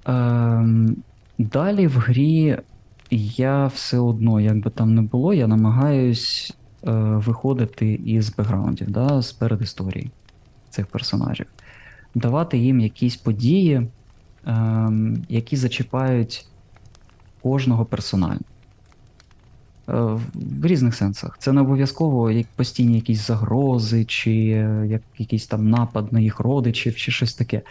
Ем, 0.05 0.95
далі 1.37 1.87
в 1.87 1.97
грі 1.97 2.57
я 3.11 3.67
все 3.67 3.97
одно, 3.97 4.39
як 4.39 4.57
би 4.57 4.69
там 4.69 4.95
не 4.95 5.01
було, 5.01 5.33
я 5.33 5.47
намагаюсь 5.47 6.56
виходити 6.91 7.93
із 7.93 8.35
бекграундів, 8.35 8.91
да, 8.91 9.21
з 9.21 9.31
передісторії 9.31 10.11
цих 10.69 10.87
персонажів, 10.87 11.45
давати 12.15 12.57
їм 12.57 12.79
якісь 12.79 13.15
події, 13.15 13.87
ем, 14.45 15.23
які 15.29 15.55
зачіпають 15.55 16.45
кожного 17.41 17.85
персонально. 17.85 18.41
Е, 19.89 19.93
в- 20.33 20.65
різних 20.65 20.95
сенсах. 20.95 21.37
Це 21.39 21.51
не 21.51 21.61
обов'язково 21.61 22.31
як 22.31 22.47
постійні 22.55 22.95
якісь 22.95 23.27
загрози, 23.27 24.05
чи 24.05 24.31
е, 24.31 24.87
як 24.87 25.01
якийсь 25.17 25.47
там 25.47 25.69
напад 25.69 26.13
на 26.13 26.19
їх 26.19 26.39
родичів, 26.39 26.95
чи 26.95 27.11
щось 27.11 27.33
таке. 27.33 27.61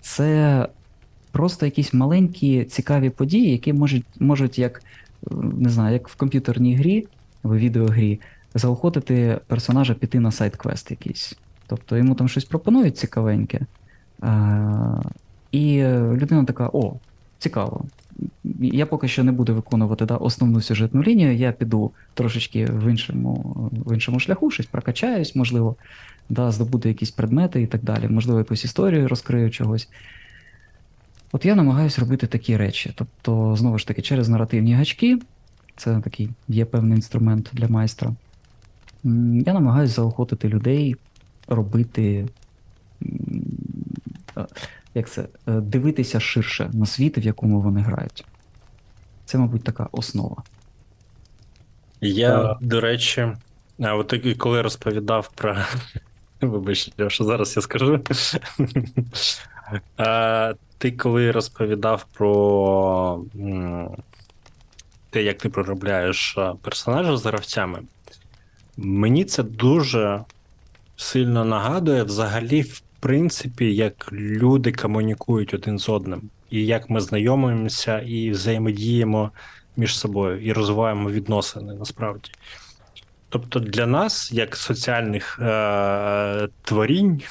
Це 0.00 0.68
просто 1.32 1.66
якісь 1.66 1.94
маленькі 1.94 2.64
цікаві 2.64 3.10
події, 3.10 3.50
які 3.50 3.72
можуть, 3.72 4.04
можуть 4.20 4.58
як, 4.58 4.82
е, 5.30 5.34
не 5.58 5.68
знаю, 5.70 5.92
як 5.92 6.08
в 6.08 6.16
комп'ютерній 6.16 6.76
грі, 6.76 7.06
в 7.42 7.56
відеогрі, 7.56 8.20
заохотити 8.54 9.38
персонажа 9.46 9.94
піти 9.94 10.20
на 10.20 10.30
сайт-квест 10.30 10.90
якийсь. 10.90 11.36
Тобто 11.66 11.96
йому 11.96 12.14
там 12.14 12.28
щось 12.28 12.44
пропонують 12.44 12.98
цікавеньке. 12.98 13.60
А, 14.20 15.00
і 15.52 15.82
людина 16.12 16.44
така: 16.44 16.70
о, 16.72 16.94
цікаво. 17.38 17.84
Я 18.60 18.86
поки 18.86 19.08
що 19.08 19.24
не 19.24 19.32
буду 19.32 19.54
виконувати 19.54 20.06
да, 20.06 20.16
основну 20.16 20.60
сюжетну 20.60 21.02
лінію, 21.02 21.34
я 21.34 21.52
піду 21.52 21.90
трошечки 22.14 22.64
в 22.64 22.90
іншому, 22.90 23.54
в 23.72 23.94
іншому 23.94 24.20
шляху, 24.20 24.50
щось 24.50 24.66
прокачаюсь, 24.66 25.36
можливо, 25.36 25.76
да, 26.28 26.50
здобуду 26.50 26.88
якісь 26.88 27.10
предмети 27.10 27.62
і 27.62 27.66
так 27.66 27.82
далі, 27.82 28.08
можливо, 28.08 28.38
якусь 28.38 28.64
історію 28.64 29.08
розкрию 29.08 29.50
чогось. 29.50 29.88
От 31.32 31.44
я 31.44 31.54
намагаюся 31.54 32.00
робити 32.00 32.26
такі 32.26 32.56
речі. 32.56 32.92
Тобто, 32.94 33.56
знову 33.56 33.78
ж 33.78 33.86
таки, 33.86 34.02
через 34.02 34.28
наративні 34.28 34.74
гачки, 34.74 35.18
це 35.76 36.00
такий 36.00 36.30
є 36.48 36.64
певний 36.64 36.96
інструмент 36.96 37.50
для 37.52 37.68
майстра. 37.68 38.14
Я 39.44 39.52
намагаюся 39.52 39.94
заохотити 39.94 40.48
людей 40.48 40.96
робити. 41.48 42.28
е, 44.36 44.46
Як 44.94 45.10
це? 45.10 45.22
е, 45.48 45.52
Дивитися 45.52 46.20
ширше 46.20 46.70
на 46.72 46.86
світ, 46.86 47.18
в 47.18 47.24
якому 47.26 47.60
вони 47.60 47.80
грають. 47.80 48.24
Це, 49.24 49.38
мабуть, 49.38 49.64
така 49.64 49.88
основа. 49.92 50.36
Я, 52.00 52.42
Так. 52.42 52.58
до 52.60 52.80
речі, 52.80 53.28
а 53.80 53.94
от 53.94 54.12
і 54.24 54.34
коли 54.34 54.62
розповідав 54.62 55.30
про. 55.34 55.56
Вибач, 56.40 56.90
що 57.08 57.24
зараз 57.24 57.56
я 57.56 57.62
скажу. 57.62 58.00
А, 59.96 60.54
Ти 60.78 60.92
коли 60.92 61.30
розповідав 61.30 62.06
про 62.12 63.22
те, 65.10 65.22
як 65.22 65.38
ти 65.38 65.48
проробляєш 65.48 66.38
персонажа 66.62 67.16
з 67.16 67.26
гравцями, 67.26 67.78
мені 68.82 69.24
це 69.24 69.42
дуже 69.42 70.24
сильно 70.96 71.44
нагадує 71.44 72.02
взагалі, 72.02 72.62
в 72.62 72.82
принципі, 73.00 73.74
як 73.74 74.12
люди 74.12 74.72
комунікують 74.72 75.54
один 75.54 75.78
з 75.78 75.88
одним, 75.88 76.22
і 76.50 76.66
як 76.66 76.90
ми 76.90 77.00
знайомимося 77.00 77.98
і 77.98 78.30
взаємодіємо 78.30 79.30
між 79.76 79.98
собою 79.98 80.44
і 80.44 80.52
розвиваємо 80.52 81.10
відносини 81.10 81.74
насправді. 81.74 82.30
Тобто 83.28 83.60
для 83.60 83.86
нас, 83.86 84.32
як 84.32 84.56
соціальних 84.56 85.38
е- 85.42 86.48
творінь. 86.62 87.22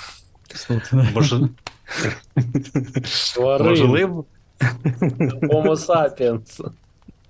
Тварин. 3.33 3.65
важливо. 3.65 4.25
Homo 5.51 5.75
sapiens. 5.75 6.71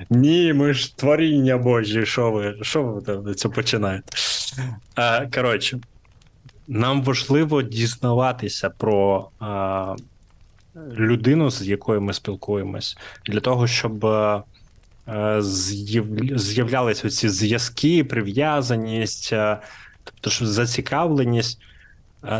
Ні, 0.10 0.53
ми 0.53 0.74
ж 0.74 0.98
творіння 0.98 1.58
Божі, 1.58 2.06
що 2.06 2.32
ви, 2.32 2.58
що 2.62 2.84
ви 2.84 3.01
там 3.01 3.36
це 3.36 3.50
починаєте? 3.50 4.06
Е, 4.98 5.29
коротше, 5.36 5.79
нам 6.68 7.03
важливо 7.03 7.62
дізнаватися 7.62 8.70
про 8.70 9.29
е, 9.41 9.46
людину, 10.96 11.51
з 11.51 11.68
якою 11.68 12.01
ми 12.01 12.13
спілкуємось, 12.13 12.98
для 13.25 13.39
того, 13.39 13.68
щоб 13.68 14.06
е, 14.06 14.41
з'яв- 15.39 16.38
з'являлися 16.38 17.10
ці 17.10 17.29
зв'язки, 17.29 18.03
прив'язаність, 18.03 19.34
е, 19.34 19.58
тобто 20.03 20.29
що 20.29 20.46
зацікавленість. 20.46 21.60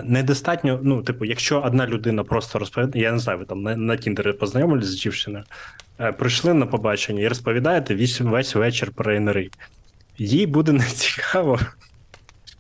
Недостатньо, 0.04 0.80
ну, 0.84 1.04
типу, 1.04 1.26
якщо 1.26 1.62
одна 1.62 1.88
людина 1.88 2.24
просто 2.24 2.60
розповідає, 2.60 3.04
я 3.04 3.12
не 3.12 3.20
знаю, 3.20 3.40
ви 3.40 3.46
там 3.46 3.62
на, 3.62 3.76
на 3.76 3.98
Тіндері 3.98 4.34
познайомились 4.34 4.86
з 4.86 4.96
дівчиною, 4.96 5.44
прийшли 6.18 6.54
на 6.54 6.66
побачення 6.66 7.22
і 7.22 7.28
розповідаєте 7.28 7.96
весь, 7.96 8.22
весь 8.22 8.56
вечір 8.56 8.92
про 8.96 9.20
НРИ. 9.20 9.50
Їй 10.18 10.48
буде 10.48 10.72
нецікаво. 10.72 11.60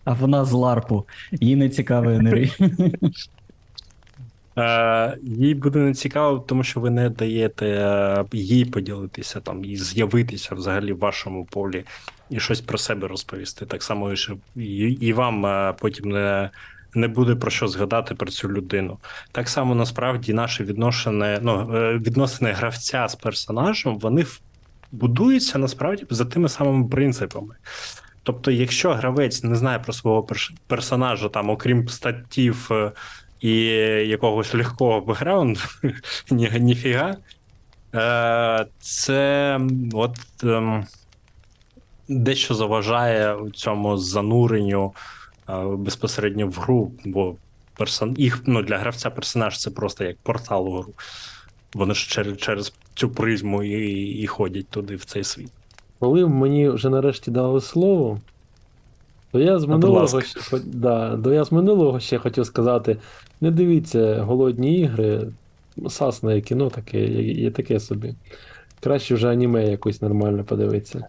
А 0.03 0.13
вона 0.13 0.45
з 0.45 0.51
ларпу. 0.51 1.05
Їй 1.31 1.55
не 1.55 1.69
цікавий 1.69 2.15
енергій. 2.15 2.51
Е, 4.59 5.17
їй 5.23 5.55
буде 5.55 5.79
нецікаво, 5.79 6.39
тому 6.39 6.63
що 6.63 6.79
ви 6.79 6.89
не 6.89 7.09
даєте 7.09 7.65
е, 7.65 8.25
їй 8.31 8.65
поділитися 8.65 9.39
там 9.39 9.65
і 9.65 9.77
з'явитися 9.77 10.55
взагалі 10.55 10.93
в 10.93 10.99
вашому 10.99 11.45
полі 11.45 11.83
і 12.29 12.39
щось 12.39 12.61
про 12.61 12.77
себе 12.77 13.07
розповісти. 13.07 13.65
Так 13.65 13.83
само, 13.83 14.13
і, 14.55 15.13
вам 15.13 15.45
е, 15.45 15.73
потім 15.79 16.11
не, 16.11 16.49
не 16.93 17.07
буде 17.07 17.35
про 17.35 17.51
що 17.51 17.67
згадати 17.67 18.15
про 18.15 18.31
цю 18.31 18.49
людину. 18.49 18.97
Так 19.31 19.49
само 19.49 19.75
насправді 19.75 20.33
наші 20.33 20.63
відносини, 20.63 21.39
ну, 21.41 21.75
е, 21.75 21.97
відносини 21.97 22.51
гравця 22.51 23.07
з 23.07 23.15
персонажем, 23.15 23.99
вони 23.99 24.25
будуються 24.91 25.57
насправді 25.57 26.05
за 26.09 26.25
тими 26.25 26.49
самими 26.49 26.87
принципами. 26.87 27.55
Тобто, 28.23 28.51
якщо 28.51 28.93
гравець 28.93 29.43
не 29.43 29.55
знає 29.55 29.79
про 29.79 29.93
свого 29.93 30.27
персонажа, 30.67 31.29
там, 31.29 31.49
окрім 31.49 31.89
статтів 31.89 32.67
е, 32.71 32.91
і 33.41 33.55
якогось 34.07 34.53
легкого 34.53 35.01
бекграунду, 35.01 35.59
ні, 36.31 36.51
ніфіга, 36.59 37.17
е, 37.95 38.65
це 38.79 39.59
от 39.93 40.17
ем, 40.43 40.85
дещо 42.09 42.53
заважає 42.53 43.37
цьому 43.53 43.97
зануренню 43.97 44.93
безпосередньо 45.57 46.47
в 46.47 46.53
гру, 46.53 46.91
бо 47.05 47.35
персон... 47.77 48.15
їх, 48.17 48.41
ну, 48.45 48.61
для 48.61 48.77
гравця 48.77 49.09
персонаж 49.09 49.57
це 49.57 49.71
просто 49.71 50.03
як 50.03 50.17
портал 50.17 50.67
у 50.67 50.71
гру. 50.71 50.93
Вони 51.73 51.93
ж 51.93 52.09
через, 52.09 52.37
через 52.37 52.73
цю 52.93 53.09
призму 53.09 53.63
і, 53.63 54.01
і 54.01 54.27
ходять 54.27 54.67
туди, 54.67 54.95
в 54.95 55.05
цей 55.05 55.23
світ. 55.23 55.51
Коли 55.99 56.27
мені 56.27 56.69
вже 56.69 56.89
нарешті 56.89 57.31
дали 57.31 57.61
слово, 57.61 58.19
то 59.31 59.39
я 59.39 59.59
з 59.59 59.65
минулого 59.65 60.21
ще, 60.21 60.59
да, 60.65 61.17
то 61.17 61.33
я 61.33 61.43
з 61.43 61.51
минулого 61.51 61.99
ще 61.99 62.17
хотів 62.17 62.45
сказати: 62.45 62.97
не 63.41 63.51
дивіться 63.51 64.23
голодні 64.23 64.79
ігри, 64.79 65.27
сасне 65.89 66.41
кіно 66.41 66.69
таке, 66.69 67.05
є, 67.21 67.51
таке 67.51 67.79
собі. 67.79 68.15
Краще 68.79 69.15
вже 69.15 69.29
аніме 69.29 69.69
якось 69.69 70.01
нормально 70.01 70.43
подивитися. 70.43 71.07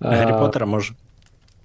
Гаррі 0.00 0.32
Поттера 0.32 0.66
може. 0.66 0.94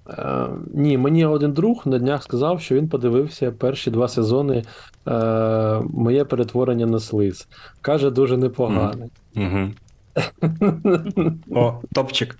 Е, 0.08 0.48
ні, 0.74 0.98
мені 0.98 1.26
один 1.26 1.52
друг 1.52 1.82
на 1.84 1.98
днях 1.98 2.22
сказав, 2.22 2.60
що 2.60 2.74
він 2.74 2.88
подивився 2.88 3.52
перші 3.52 3.90
два 3.90 4.08
сезони 4.08 4.64
е, 5.08 5.80
Моє 5.90 6.24
перетворення 6.24 6.86
на 6.86 7.00
слиз. 7.00 7.48
Каже, 7.80 8.10
дуже 8.10 8.36
непогане. 8.36 9.08
Угу. 9.36 9.70
О, 11.50 11.80
топчик. 11.92 12.38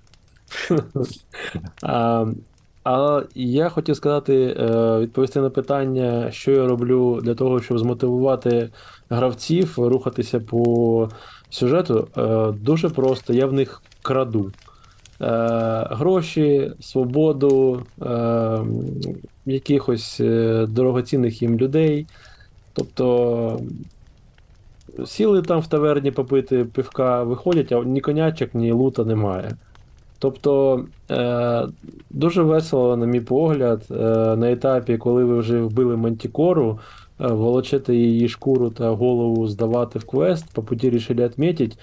А, 1.81 2.25
а 2.83 3.21
я 3.35 3.69
хотів 3.69 3.95
сказати, 3.95 4.57
е, 4.59 4.99
відповісти 4.99 5.41
на 5.41 5.49
питання, 5.49 6.31
що 6.31 6.51
я 6.51 6.67
роблю 6.67 7.21
для 7.23 7.35
того, 7.35 7.61
щоб 7.61 7.79
змотивувати 7.79 8.69
гравців 9.09 9.73
рухатися 9.77 10.39
по 10.39 11.09
сюжету. 11.49 12.07
Е, 12.17 12.51
Дуже 12.51 12.89
просто, 12.89 13.33
я 13.33 13.45
в 13.45 13.53
них 13.53 13.81
краду. 14.01 14.51
Е, 15.21 15.87
Гроші, 15.91 16.71
свободу, 16.79 17.83
е, 18.01 18.59
якихось 19.45 20.19
е, 20.19 20.65
дорогоцінних 20.69 21.41
їм 21.41 21.57
людей. 21.57 22.07
Тобто 22.73 23.59
сіли 25.05 25.41
там 25.41 25.59
в 25.59 25.67
таверні 25.67 26.11
попити 26.11 26.65
пивка, 26.65 27.23
виходять, 27.23 27.71
а 27.71 27.83
ні 27.83 28.01
конячок, 28.01 28.49
ні 28.53 28.71
лута 28.71 29.05
немає. 29.05 29.51
Тобто 30.19 30.85
е, 31.11 31.67
дуже 32.09 32.41
весело, 32.41 32.97
на 32.97 33.05
мій 33.05 33.21
погляд, 33.21 33.85
е, 33.91 33.95
на 34.35 34.51
етапі, 34.51 34.97
коли 34.97 35.25
ви 35.25 35.39
вже 35.39 35.61
вбили 35.61 35.97
мантікору, 35.97 36.79
е, 37.21 37.27
волочити 37.27 37.95
її 37.95 38.29
шкуру 38.29 38.69
та 38.69 38.89
голову 38.89 39.47
здавати 39.47 39.99
в 39.99 40.05
квест, 40.05 40.45
по 40.53 40.63
путі 40.63 40.89
рішили 40.89 41.27
відмітити, 41.27 41.75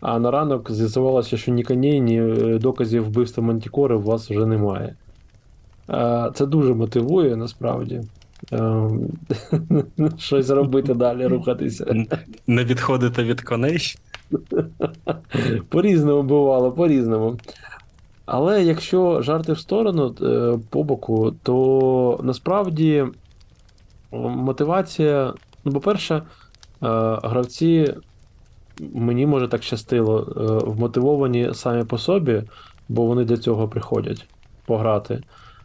а 0.00 0.18
на 0.18 0.30
ранок 0.30 0.70
з'ясувалося, 0.72 1.36
що 1.36 1.52
ні 1.52 1.62
коней, 1.62 2.00
ні 2.00 2.22
е, 2.22 2.58
доказів 2.58 3.04
вбивства 3.04 3.42
мантікори 3.42 3.96
у 3.96 4.02
вас 4.02 4.30
вже 4.30 4.46
немає. 4.46 4.94
Це 6.34 6.46
дуже 6.46 6.74
мотивує 6.74 7.36
насправді. 7.36 8.00
Е, 8.52 8.90
щось 10.18 10.50
робити 10.50 10.94
далі, 10.94 11.26
рухатися. 11.26 12.06
Не 12.46 12.64
відходите 12.64 13.22
від 13.22 13.40
коней. 13.40 13.94
По-різному 15.68 16.22
бувало, 16.22 16.72
по-різному. 16.72 17.38
Але 18.26 18.64
якщо 18.64 19.22
жарти 19.22 19.52
в 19.52 19.58
сторону 19.58 20.14
е, 20.22 20.58
по 20.70 20.82
боку, 20.82 21.34
то 21.42 22.20
насправді 22.22 23.04
мотивація, 24.12 25.34
ну, 25.64 25.72
по-перше, 25.72 26.22
гравці, 27.22 27.94
мені 28.94 29.26
може 29.26 29.48
так 29.48 29.62
щастило, 29.62 30.20
е, 30.20 30.70
вмотивовані 30.70 31.54
самі 31.54 31.84
по 31.84 31.98
собі, 31.98 32.42
бо 32.88 33.04
вони 33.04 33.24
для 33.24 33.36
цього 33.36 33.68
приходять 33.68 34.26
пограти 34.66 35.22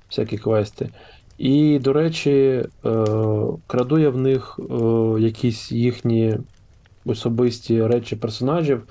всякі 0.10 0.38
квести. 0.38 0.89
І, 1.38 1.80
до 1.80 1.93
речі, 1.93 2.32
е, 2.32 2.65
краду 3.67 3.97
я 3.97 4.10
в 4.10 4.17
них 4.17 4.60
е, 4.60 4.73
якісь 5.19 5.71
їхні 5.71 6.38
особисті 7.06 7.88
речі 7.88 8.15
персонажів. 8.15 8.84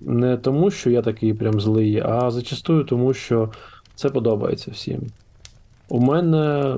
Не 0.00 0.36
тому, 0.42 0.70
що 0.70 0.90
я 0.90 1.02
такий 1.02 1.34
прям 1.34 1.60
злий, 1.60 2.00
а 2.00 2.30
зачастую 2.30 2.84
тому, 2.84 3.14
що 3.14 3.50
це 3.94 4.08
подобається 4.08 4.70
всім. 4.70 5.00
У 5.88 6.00
мене 6.00 6.76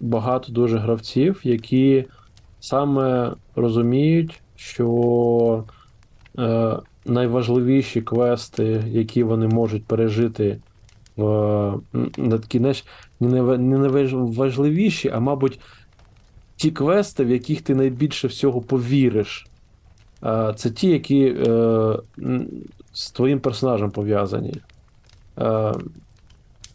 багато 0.00 0.52
дуже 0.52 0.78
гравців, 0.78 1.40
які 1.44 2.04
саме 2.60 3.32
розуміють, 3.56 4.40
що 4.58 5.64
е, 6.38 6.76
найважливіші 7.06 8.02
квести, 8.02 8.84
які 8.86 9.22
вони 9.22 9.48
можуть 9.48 9.84
пережити 9.84 10.58
в 11.16 11.24
м, 11.94 12.10
на 12.16 12.38
такі, 12.38 12.60
не 13.20 13.42
найважливіші, 13.78 15.08
а 15.08 15.20
мабуть, 15.20 15.60
ті 16.56 16.70
квести, 16.70 17.24
в 17.24 17.30
яких 17.30 17.62
ти 17.62 17.74
найбільше 17.74 18.28
всього 18.28 18.60
повіриш. 18.60 19.46
Е, 20.24 20.52
Це 20.56 20.70
ті, 20.70 20.88
які 20.88 21.24
е, 21.26 21.96
з 22.92 23.10
твоїм 23.10 23.40
персонажем 23.40 23.90
пов'язані. 23.90 24.54
Е, 25.38 25.72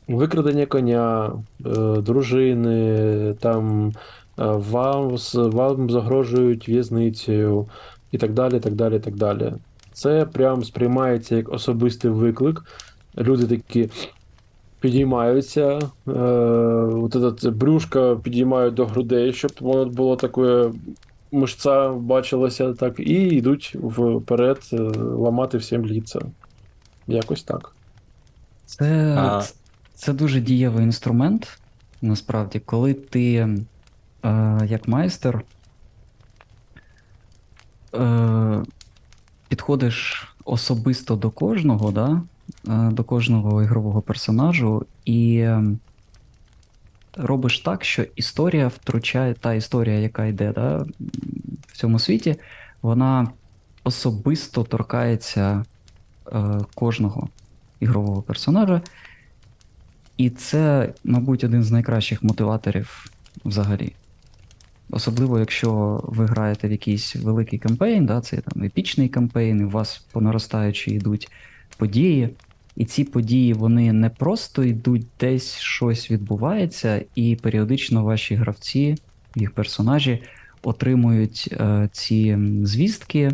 Викрадення 0.07 0.65
коня, 0.65 1.31
е, 1.65 1.69
дружини, 2.01 3.33
там 3.39 3.87
е, 3.87 3.93
вам, 4.37 5.17
вам 5.35 5.89
загрожують 5.89 6.69
в'язницею 6.69 7.67
і 8.11 8.17
так 8.17 8.33
далі. 8.33 8.59
так 8.59 8.73
далі, 8.73 8.99
так 8.99 9.15
далі. 9.15 9.53
це 9.93 10.25
прям 10.25 10.63
сприймається 10.63 11.35
як 11.35 11.53
особистий 11.53 12.11
виклик. 12.11 12.65
Люди 13.17 13.57
такі 13.57 13.89
підіймаються, 14.79 15.79
е, 16.07 16.11
от 16.11 17.15
этот 17.15 17.51
брюшко 17.51 18.19
підіймають 18.23 18.73
до 18.73 18.85
грудей, 18.85 19.33
щоб 19.33 19.51
воно 19.59 19.85
було 19.85 20.15
таке 20.15 20.71
мишця 21.31 21.89
бачилося 21.89 22.73
так, 22.73 22.99
і 22.99 23.13
йдуть 23.13 23.75
вперед 23.81 24.59
е, 24.73 24.77
ламати 24.97 25.57
всім 25.57 25.85
ліца. 25.85 26.19
Якось 27.07 27.43
так. 27.43 27.75
Це, 28.65 29.15
А- 29.17 29.43
це 29.95 30.13
дуже 30.13 30.39
дієвий 30.39 30.83
інструмент, 30.83 31.59
насправді, 32.01 32.59
коли 32.59 32.93
ти, 32.93 33.47
е, 34.23 34.59
як 34.65 34.87
майстер, 34.87 35.43
е, 37.95 38.63
підходиш 39.47 40.27
особисто 40.45 41.15
до 41.15 41.29
кожного, 41.29 41.91
да? 41.91 42.21
е, 42.67 42.91
до 42.91 43.03
кожного 43.03 43.63
ігрового 43.63 44.01
персонажу, 44.01 44.85
і 45.05 45.37
е, 45.37 45.63
робиш 47.17 47.59
так, 47.59 47.83
що 47.83 48.05
історія 48.15 48.67
втручає, 48.67 49.33
та 49.33 49.53
історія, 49.53 49.99
яка 49.99 50.25
йде 50.25 50.51
да, 50.55 50.85
в 51.67 51.77
цьому 51.77 51.99
світі, 51.99 52.35
вона 52.81 53.27
особисто 53.83 54.63
торкається 54.63 55.65
кожного 56.75 57.29
ігрового 57.79 58.21
персонажа. 58.21 58.81
І 60.17 60.29
це, 60.29 60.93
мабуть, 61.03 61.43
один 61.43 61.63
з 61.63 61.71
найкращих 61.71 62.23
мотиваторів 62.23 63.11
взагалі. 63.45 63.93
Особливо, 64.93 65.39
якщо 65.39 65.99
ви 66.03 66.25
граєте 66.25 66.67
в 66.67 66.71
якийсь 66.71 67.15
великий 67.15 67.59
кампейн, 67.59 68.05
да, 68.05 68.21
це 68.21 68.37
там 68.37 68.63
епічний 68.63 69.09
кампейн, 69.09 69.59
і 69.59 69.63
у 69.63 69.69
вас 69.69 70.05
по 70.11 70.21
наростаючій 70.21 70.91
йдуть 70.91 71.31
події. 71.77 72.29
І 72.75 72.85
ці 72.85 73.03
події 73.03 73.53
вони 73.53 73.93
не 73.93 74.09
просто 74.09 74.63
йдуть 74.63 75.05
десь 75.19 75.57
щось 75.57 76.11
відбувається, 76.11 77.01
і 77.15 77.35
періодично 77.35 78.03
ваші 78.03 78.35
гравці, 78.35 78.95
їх 79.35 79.51
персонажі 79.51 80.23
отримують 80.63 81.49
е, 81.51 81.89
ці 81.91 82.37
звістки 82.63 83.31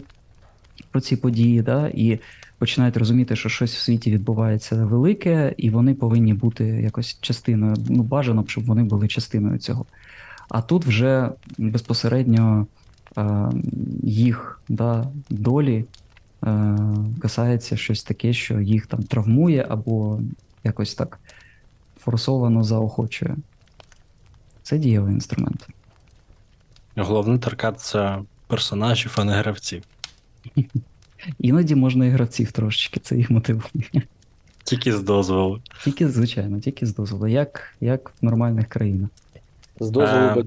про 0.91 1.02
ці 1.02 1.15
події, 1.15 1.62
да, 1.62 1.88
і 1.88 2.19
починають 2.58 2.98
розуміти, 2.98 3.36
що 3.36 3.50
щось 3.50 3.76
в 3.76 3.80
світі 3.80 4.12
відбувається 4.12 4.86
велике, 4.86 5.54
і 5.58 5.69
вони 5.69 5.93
повинні 5.93 6.34
бути 6.34 6.65
якось 6.65 7.17
частиною. 7.22 7.76
Ну, 7.89 8.04
бажано 8.04 8.41
б, 8.41 8.50
щоб 8.50 8.65
вони 8.65 8.84
були 8.84 9.08
частиною 9.08 9.58
цього. 9.58 9.86
А 10.50 10.62
тут 10.62 10.86
вже 10.86 11.32
безпосередньо 11.58 12.68
е, 13.18 13.52
їх 14.04 14.62
да, 14.70 15.08
долі 15.30 15.86
е, 16.44 16.78
касається 17.22 17.78
щось 17.78 18.04
таке, 18.04 18.34
що 18.34 18.60
їх 18.60 18.88
там 18.88 19.04
травмує 19.04 19.66
або 19.70 20.20
якось 20.64 20.96
так 20.96 21.20
форсовано 22.00 22.64
заохочує. 22.64 23.36
Це 24.64 24.78
дієвий 24.78 25.14
інструмент. 25.14 25.68
Головне 26.96 27.40
торкатися 27.40 28.24
персонажів, 28.48 29.16
а 29.18 29.24
не 29.24 29.34
гравців. 29.34 29.84
Іноді 31.40 31.76
можна 31.76 32.06
і 32.06 32.10
гравців 32.10 32.52
трошечки, 32.52 33.00
це 33.00 33.18
їх 33.18 33.30
мотивує. 33.30 34.04
Тільки 34.64 34.98
з 34.98 35.04
дозволу. 35.04 35.62
Тільки, 35.84 36.10
звичайно, 36.10 36.60
тільки 36.60 36.86
з 36.86 36.96
дозволу, 36.96 37.28
як, 37.28 37.76
як 37.82 38.12
в 38.22 38.26
нормальних 38.26 38.68
країнах. 38.68 39.10
З 39.80 39.89
дозволу 39.89 40.39
Е, 40.39 40.44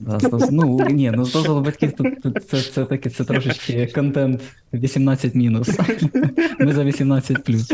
Да, 0.00 0.18
з 0.20 0.22
доз- 0.22 0.48
ну, 0.50 0.78
ні, 0.90 1.10
ну 1.14 1.24
з 1.24 1.32
дозволу 1.32 1.60
батьків 1.60 1.92
тут, 1.92 2.22
тут 2.22 2.48
це, 2.50 2.62
це 2.62 2.84
таки 2.84 3.10
це 3.10 3.24
трошечки 3.24 3.86
контент 3.86 4.40
18 4.74 5.34
мінус. 5.34 5.68
Ми 6.58 6.72
за 6.72 6.84
18 6.84 7.44
плюс. 7.44 7.72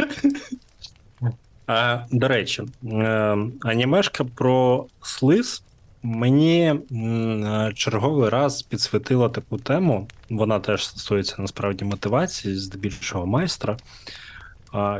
А, 1.67 1.99
до 2.11 2.29
речі, 2.29 2.63
е, 2.93 3.37
анімешка 3.61 4.25
про 4.25 4.87
слиз 5.03 5.63
мені 6.03 6.75
м, 6.93 7.45
е, 7.45 7.73
черговий 7.75 8.29
раз 8.31 8.63
підсвітила 8.63 9.29
таку 9.29 9.59
тему. 9.59 10.09
Вона 10.31 10.61
теж 10.61 10.87
стосується 10.87 11.35
насправді 11.39 11.85
мотивації, 11.85 12.57
здебільшого 12.57 13.27
майстра. 13.27 13.77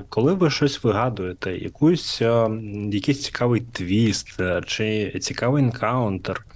Коли 0.09 0.35
ви 0.35 0.51
щось 0.51 0.85
вигадуєте, 0.85 1.57
якусь, 1.59 2.23
е, 2.23 2.49
якийсь 2.93 3.23
цікавий 3.23 3.61
твіст 3.61 4.41
е, 4.41 4.63
чи 4.67 5.19
цікавий 5.21 5.65
енкаунтер, 5.65 6.47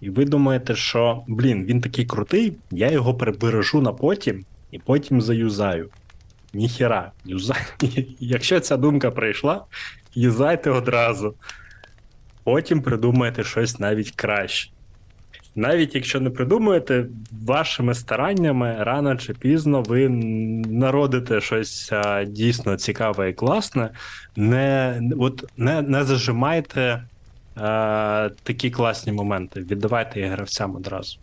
і 0.00 0.10
ви 0.10 0.24
думаєте, 0.24 0.74
що 0.74 1.22
блін, 1.26 1.64
він 1.64 1.80
такий 1.80 2.06
крутий, 2.06 2.52
я 2.70 2.90
його 2.90 3.14
прибережу 3.14 3.80
на 3.80 3.92
потім 3.92 4.44
і 4.70 4.78
потім 4.78 5.20
заюзаю. 5.20 5.88
Ніхіра, 6.54 7.12
юзай. 7.24 7.62
Якщо 8.20 8.60
ця 8.60 8.76
думка 8.76 9.10
прийшла, 9.10 9.64
юзайте 10.14 10.70
одразу. 10.70 11.34
Потім 12.44 12.82
придумаєте 12.82 13.44
щось 13.44 13.78
навіть 13.78 14.10
краще. 14.10 14.70
Навіть 15.56 15.94
якщо 15.94 16.20
не 16.20 16.30
придумаєте, 16.30 17.06
вашими 17.44 17.94
стараннями 17.94 18.76
рано 18.78 19.16
чи 19.16 19.34
пізно 19.34 19.82
ви 19.82 20.08
народите 20.68 21.40
щось 21.40 21.92
дійсно 22.26 22.76
цікаве 22.76 23.30
і 23.30 23.32
класне. 23.32 23.90
Не, 24.36 25.00
от, 25.18 25.44
не, 25.56 25.82
не 25.82 26.04
зажимайте 26.04 27.02
а, 27.54 28.28
такі 28.42 28.70
класні 28.70 29.12
моменти. 29.12 29.60
Віддавайте 29.60 30.20
їх 30.20 30.30
гравцям 30.30 30.76
одразу. 30.76 31.18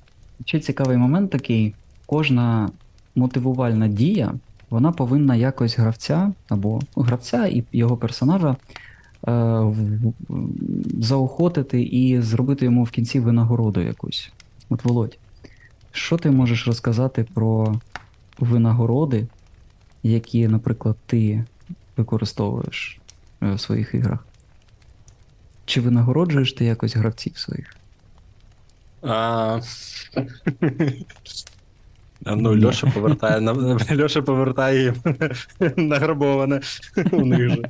Ще 0.46 0.60
цікавий 0.60 0.98
момент 0.98 1.32
такий: 1.32 1.76
кожна 2.06 2.70
мотивувальна 3.16 3.88
дія, 3.88 4.34
вона 4.70 4.92
повинна 4.92 5.36
якось 5.36 5.80
гравця 5.80 6.32
або 6.50 6.82
гравця 6.96 7.46
і 7.46 7.64
його 7.72 7.98
персонажа 7.98 8.50
е, 8.50 8.56
заохотити 11.00 11.84
і 11.84 12.22
зробити 12.22 12.66
йому 12.66 12.84
в 12.84 12.90
кінці 12.90 13.20
винагороду 13.20 13.82
якусь. 13.82 14.32
От 14.70 14.86
Володь, 14.86 15.18
що 15.92 16.18
ти 16.18 16.32
можеш 16.32 16.68
розказати 16.68 17.26
про 17.34 17.76
винагороди, 18.40 19.28
які, 20.04 20.48
наприклад, 20.48 20.98
ти 21.06 21.46
використовуєш 21.98 23.00
е, 23.42 23.54
в 23.54 23.60
своїх 23.60 23.94
іграх? 23.94 24.28
Чи 25.66 25.82
винагороджуєш 25.82 26.54
ти 26.54 26.66
якось 26.66 26.96
гравців 26.96 27.38
своїх? 27.38 27.78
Ну, 32.26 32.56
Ні. 32.56 32.66
Льоша 32.66 32.88
повертає 32.88 33.42
на 33.42 33.54
Льоша 34.02 34.22
повертає 34.22 34.94
награбоване 35.78 36.62
у 37.12 37.26
них 37.26 37.50
же. 37.50 37.62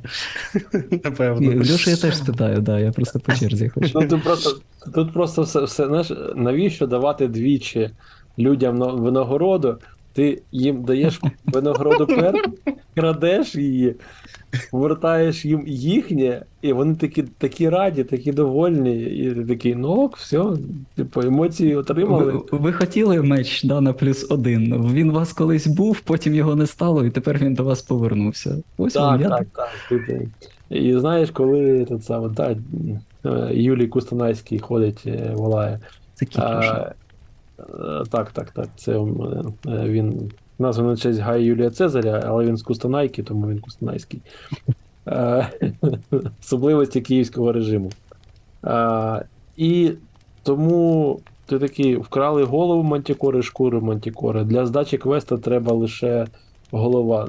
Напевно. 1.04 1.54
Льоша 1.56 1.90
я 1.90 1.96
теж 1.96 2.16
спитаю, 2.16 2.60
да, 2.60 2.80
я 2.80 2.92
просто 2.92 3.20
по 3.20 3.32
черзі 3.34 3.68
хочу. 3.68 3.90
Ну, 3.94 4.08
тут 4.08 4.22
просто, 4.24 4.60
тут 4.94 5.12
просто 5.12 5.42
все, 5.42 5.60
все 5.64 5.86
знаєш, 5.86 6.12
навіщо 6.36 6.86
давати 6.86 7.28
двічі 7.28 7.90
людям 8.38 8.78
винагороду? 8.78 9.78
Ти 10.12 10.42
їм 10.52 10.84
даєш 10.84 11.20
винагороду 11.44 12.06
пер, 12.06 12.34
крадеш 12.94 13.54
її, 13.54 13.96
повертаєш 14.70 15.44
їм 15.44 15.64
їхнє, 15.66 16.42
і 16.62 16.72
вони 16.72 16.94
такі, 16.94 17.22
такі 17.22 17.68
раді, 17.68 18.04
такі 18.04 18.32
довольні, 18.32 19.02
і 19.02 19.34
ти 19.34 19.44
такий, 19.44 19.74
ну 19.74 19.88
ок, 19.88 20.16
все, 20.16 20.44
типу, 20.94 21.20
емоції 21.20 21.76
отримали. 21.76 22.32
Ви, 22.32 22.58
ви 22.58 22.72
хотіли 22.72 23.22
меч 23.22 23.64
да, 23.64 23.80
на 23.80 23.92
плюс 23.92 24.26
один. 24.30 24.92
Він 24.92 25.10
у 25.10 25.12
вас 25.12 25.32
колись 25.32 25.66
був, 25.66 26.00
потім 26.00 26.34
його 26.34 26.56
не 26.56 26.66
стало, 26.66 27.04
і 27.04 27.10
тепер 27.10 27.38
він 27.38 27.54
до 27.54 27.64
вас 27.64 27.82
повернувся. 27.82 28.56
Ось 28.78 28.92
Так, 28.92 29.20
я 29.20 29.28
так, 29.28 29.46
так. 29.54 29.70
Типу. 29.88 30.12
І 30.70 30.98
знаєш, 30.98 31.30
коли 31.30 31.84
тут 31.84 32.04
саме, 32.04 32.28
да, 32.28 32.56
е, 33.24 33.54
Юлій 33.54 33.86
Кустанайський 33.86 34.58
ходить, 34.58 35.02
е, 35.06 35.30
волає. 35.34 35.80
це. 36.14 36.26
А, 36.36 36.92
е, 37.58 38.04
так, 38.10 38.30
так, 38.30 38.50
так. 38.50 38.68
Це 38.76 38.92
е, 38.92 39.02
він 39.66 40.30
названий 40.58 40.92
на 40.92 40.96
честь 40.96 41.20
Гая 41.20 41.42
Юлія 41.42 41.70
Цезаря, 41.70 42.24
але 42.26 42.44
він 42.44 42.56
з 42.56 42.62
Кустанайки, 42.62 43.22
тому 43.22 43.48
він 43.48 43.58
Кустанайський. 43.58 44.20
Е, 45.08 45.50
Особливості 46.40 47.00
київського 47.00 47.52
режиму. 47.52 47.90
А, 48.62 49.22
І 49.56 49.92
тому 50.42 51.20
ти 51.46 51.58
такий 51.58 51.96
вкрали 51.96 52.44
голову 52.44 52.82
мантікори, 52.82 53.42
шкуру 53.42 53.80
мантікори. 53.80 54.44
Для 54.44 54.66
здачі 54.66 54.98
квеста 54.98 55.36
треба 55.36 55.72
лише 55.72 56.26
голова. 56.70 57.28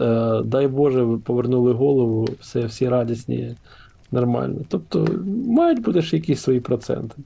Е, 0.00 0.40
Дай 0.44 0.68
Боже, 0.68 1.06
повернули 1.24 1.72
голову, 1.72 2.28
все, 2.40 2.60
всі 2.60 2.88
радісні, 2.88 3.54
нормально. 4.12 4.60
Тобто 4.68 5.06
мають 5.48 5.82
бути 5.82 6.00
ж 6.00 6.16
якісь 6.16 6.40
свої 6.40 6.60
проценти. 6.60 7.16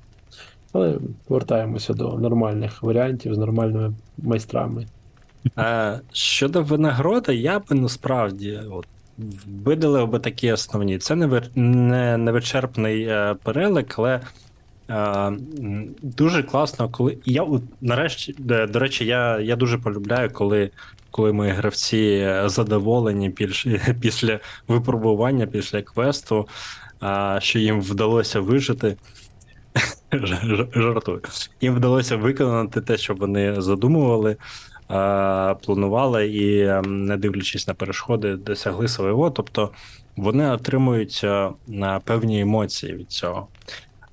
Але 0.72 0.98
повертаємося 1.26 1.94
до 1.94 2.12
нормальних 2.12 2.82
варіантів 2.82 3.34
з 3.34 3.38
нормальними 3.38 3.92
майстрами. 4.18 4.86
Е, 5.58 6.00
Щодо 6.12 6.62
винагороди, 6.62 7.34
я 7.34 7.58
би 7.58 7.76
насправді 7.76 8.60
от, 8.70 8.86
видалив 9.64 10.08
би 10.08 10.18
такі 10.18 10.52
основні. 10.52 10.98
Це 10.98 11.14
не, 11.16 11.26
вир- 11.26 11.50
не 11.58 12.16
невичерпний 12.16 13.02
е, 13.02 13.34
перелик, 13.42 13.94
але 13.98 14.20
Е, 14.90 15.32
Дуже 16.02 16.42
класно, 16.42 16.88
коли. 16.88 17.18
Я 17.24 17.46
нарешті, 17.80 18.34
де- 18.38 18.66
до 18.66 18.78
речі, 18.78 19.04
я, 19.04 19.40
я 19.40 19.56
дуже 19.56 19.78
полюбляю, 19.78 20.30
коли, 20.30 20.70
коли 21.10 21.32
мої 21.32 21.52
гравці 21.52 21.98
е, 22.26 22.48
задоволені 22.48 23.30
після, 23.30 23.78
після 24.00 24.40
випробування, 24.68 25.46
після 25.46 25.82
квесту, 25.82 26.48
а, 27.00 27.38
що 27.42 27.58
їм 27.58 27.80
вдалося 27.80 28.40
вижити. 28.40 28.96
Жартую. 30.74 31.20
Їм 31.60 31.74
вдалося 31.74 32.16
виконати 32.16 32.80
те, 32.80 32.96
що 32.96 33.14
вони 33.14 33.60
задумували, 33.60 34.36
планували 35.62 36.28
і, 36.28 36.66
не 36.88 37.16
дивлячись 37.16 37.68
на 37.68 37.74
перешкоди, 37.74 38.36
досягли 38.36 38.88
свого. 38.88 39.30
Тобто 39.30 39.70
вони 40.16 40.50
отримують 40.50 41.20
е, 41.24 41.50
певні 42.04 42.40
емоції 42.40 42.92
від 42.92 43.10
цього. 43.10 43.48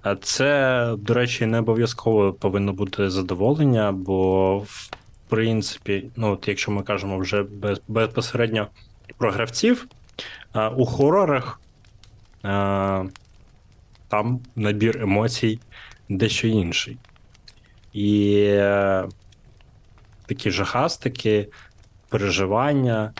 А 0.01 0.15
це, 0.15 0.89
до 0.97 1.13
речі, 1.13 1.45
не 1.45 1.59
обов'язково 1.59 2.33
повинно 2.33 2.73
бути 2.73 3.09
задоволення, 3.09 3.91
бо 3.91 4.57
в 4.57 4.89
принципі, 5.29 6.09
ну 6.15 6.31
от 6.31 6.47
якщо 6.47 6.71
ми 6.71 6.83
кажемо 6.83 7.17
вже 7.17 7.43
без, 7.43 7.81
безпосередньо 7.87 8.67
про 9.17 9.31
гравців, 9.31 9.87
а, 10.53 10.69
у 10.69 10.85
хорорах 10.85 11.59
там 14.07 14.39
набір 14.55 15.01
емоцій 15.01 15.59
дещо 16.09 16.47
інший. 16.47 16.97
І 17.93 18.35
е, 18.47 19.05
такі 20.25 20.51
жахастики, 20.51 21.49
переживання. 22.09 23.13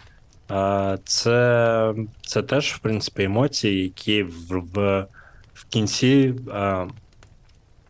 Це, 1.04 1.96
це 2.22 2.44
теж, 2.44 2.74
в 2.74 2.80
принципі, 2.80 3.24
емоції, 3.24 3.84
які 3.84 4.24
в, 4.24 4.60
в, 4.74 5.08
в 5.54 5.66
кінці 5.66 6.34
е, 6.54 6.88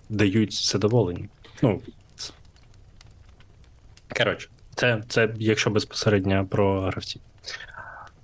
дають 0.10 0.54
задоволення. 0.54 1.28
Ну, 1.62 1.82
коротше, 4.18 4.50
це, 4.76 5.04
це 5.08 5.30
якщо 5.38 5.70
безпосередньо 5.70 6.46
про 6.46 6.82
гравців. 6.82 7.22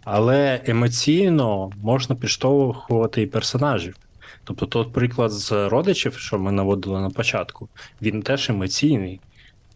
Але 0.04 0.62
емоційно 0.66 1.72
можна 1.82 2.16
підштовхувати 2.16 3.22
і 3.22 3.28
персонажів. 3.28 3.98
Тобто, 4.44 4.66
тот 4.66 4.94
приклад 4.94 5.32
з 5.32 5.70
родичів, 5.70 6.18
що 6.18 6.40
ми 6.40 6.52
наводили 6.52 7.02
на 7.02 7.10
початку, 7.10 7.70
він 8.02 8.22
теж 8.22 8.50
емоційний. 8.50 9.20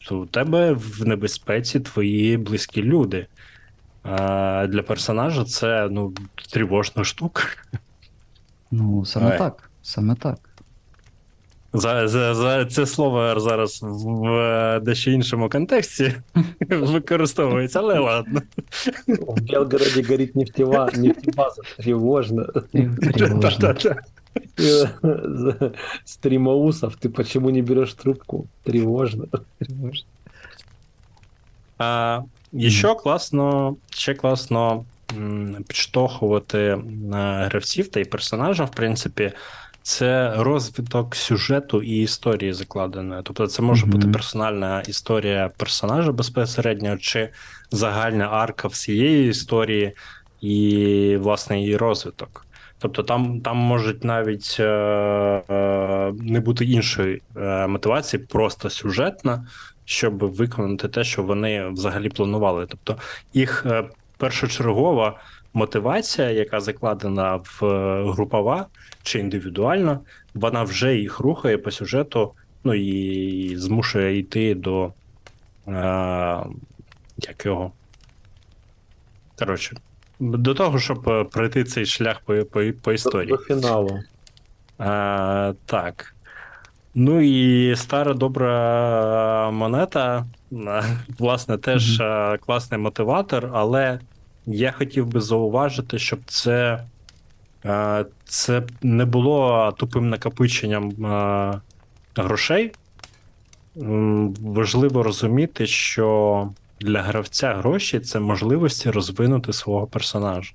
То 0.07 0.19
у 0.19 0.25
тебе 0.25 0.71
в 0.71 1.07
небезпеці 1.07 1.79
твої 1.79 2.37
близькі 2.37 2.83
люди. 2.83 3.27
А 4.03 4.67
для 4.69 4.81
персонажа 4.81 5.45
це 5.45 5.87
ну, 5.91 6.13
тривожна 6.51 7.03
штука. 7.03 7.43
Ну, 8.71 9.05
саме 9.05 9.31
Ой. 9.31 9.37
так. 9.37 9.69
Саме 9.81 10.15
так. 10.15 10.52
За, 11.73 12.07
за, 12.07 12.35
за 12.35 12.65
це 12.65 12.85
слово 12.85 13.39
зараз 13.39 13.79
в, 13.81 13.87
в 13.87 14.79
дещо 14.79 15.11
іншому 15.11 15.49
контексті 15.49 16.13
використовується, 16.69 17.79
але 17.79 17.99
ладно. 17.99 18.41
В 19.07 19.41
Белгороде 19.41 20.03
горит 20.09 20.35
нефтева... 20.35 20.89
нефтебаза. 20.95 21.61
Тревожно. 21.77 22.43
Тривожно. 22.71 23.39
Та-та-та. 23.39 23.95
Ты 27.01 27.09
почему 27.09 27.49
не 27.49 27.61
берешь 27.61 27.93
трубку? 27.93 28.47
Тревожно. 28.63 29.25
Тривожно. 29.59 30.07
А, 31.77 32.21
що 32.67 32.95
класно, 32.95 33.75
ще 33.89 34.13
класно 34.13 34.85
підштовхувати 35.67 36.59
е, 36.59 36.79
гравців 37.45 37.87
та 37.87 37.99
й 37.99 38.05
персонажа, 38.05 38.63
в 38.63 38.71
принципі, 38.71 39.31
це 39.83 40.33
розвиток 40.37 41.15
сюжету 41.15 41.81
і 41.81 42.01
історії 42.01 42.53
закладеної. 42.53 43.21
Тобто, 43.23 43.47
це 43.47 43.61
може 43.61 43.85
бути 43.85 44.07
персональна 44.07 44.81
історія 44.81 45.49
персонажа 45.57 46.11
безпосередньо, 46.11 46.97
чи 46.97 47.29
загальна 47.71 48.27
арка 48.27 48.67
всієї 48.67 49.29
історії, 49.29 49.93
і, 50.41 51.17
власне, 51.19 51.59
її 51.59 51.77
розвиток. 51.77 52.45
Тобто 52.79 53.03
там, 53.03 53.41
там 53.41 53.57
можуть 53.57 54.03
навіть 54.03 54.57
е, 54.59 54.63
е, 54.63 56.13
не 56.19 56.39
бути 56.39 56.65
іншої 56.65 57.21
е, 57.37 57.67
мотивації, 57.67 58.23
просто 58.23 58.69
сюжетна, 58.69 59.47
щоб 59.85 60.17
виконати 60.17 60.87
те, 60.87 61.03
що 61.03 61.23
вони 61.23 61.69
взагалі 61.69 62.09
планували. 62.09 62.65
Тобто 62.69 62.97
їх 63.33 63.65
е, 63.65 63.83
першочергова 64.17 65.19
мотивація, 65.53 66.29
яка 66.29 66.59
закладена 66.59 67.35
в 67.35 67.65
е, 67.65 68.03
групова 68.11 68.67
чи 69.03 69.19
індивідуальна, 69.19 69.99
вона 70.33 70.63
вже 70.63 70.95
їх 70.95 71.19
рухає 71.19 71.57
по 71.57 71.71
сюжету, 71.71 72.31
ну 72.63 72.73
і 72.73 73.55
змушує 73.57 74.17
йти 74.17 74.55
до 74.55 74.93
е, 75.67 75.73
як 77.17 77.45
його. 77.45 77.71
Коротше, 79.39 79.75
до 80.19 80.53
того, 80.53 80.79
щоб 80.79 81.09
е, 81.09 81.23
пройти 81.23 81.63
цей 81.63 81.85
шлях 81.85 82.19
по, 82.19 82.35
по, 82.45 82.63
по 82.81 82.93
історії. 82.93 83.29
до 83.29 83.37
фіналу. 83.37 83.99
А, 84.77 85.53
так. 85.65 86.15
Ну 86.95 87.21
і 87.21 87.75
стара 87.75 88.13
добра 88.13 89.51
монета, 89.51 90.25
власне, 91.19 91.57
теж 91.57 91.99
а, 92.01 92.37
класний 92.37 92.79
мотиватор, 92.79 93.49
але 93.53 93.99
я 94.45 94.71
хотів 94.71 95.07
би 95.07 95.21
зауважити, 95.21 95.99
щоб 95.99 96.19
це, 96.25 96.83
а, 97.63 98.03
це 98.25 98.63
не 98.81 99.05
було 99.05 99.71
тупим 99.77 100.09
накопиченням 100.09 101.05
а, 101.05 101.61
грошей. 102.15 102.71
Важливо 103.75 105.03
розуміти, 105.03 105.67
що 105.67 106.49
для 106.83 107.01
гравця 107.01 107.53
гроші 107.53 107.99
це 107.99 108.19
можливості 108.19 108.91
розвинути 108.91 109.53
свого 109.53 109.87
персонажа. 109.87 110.53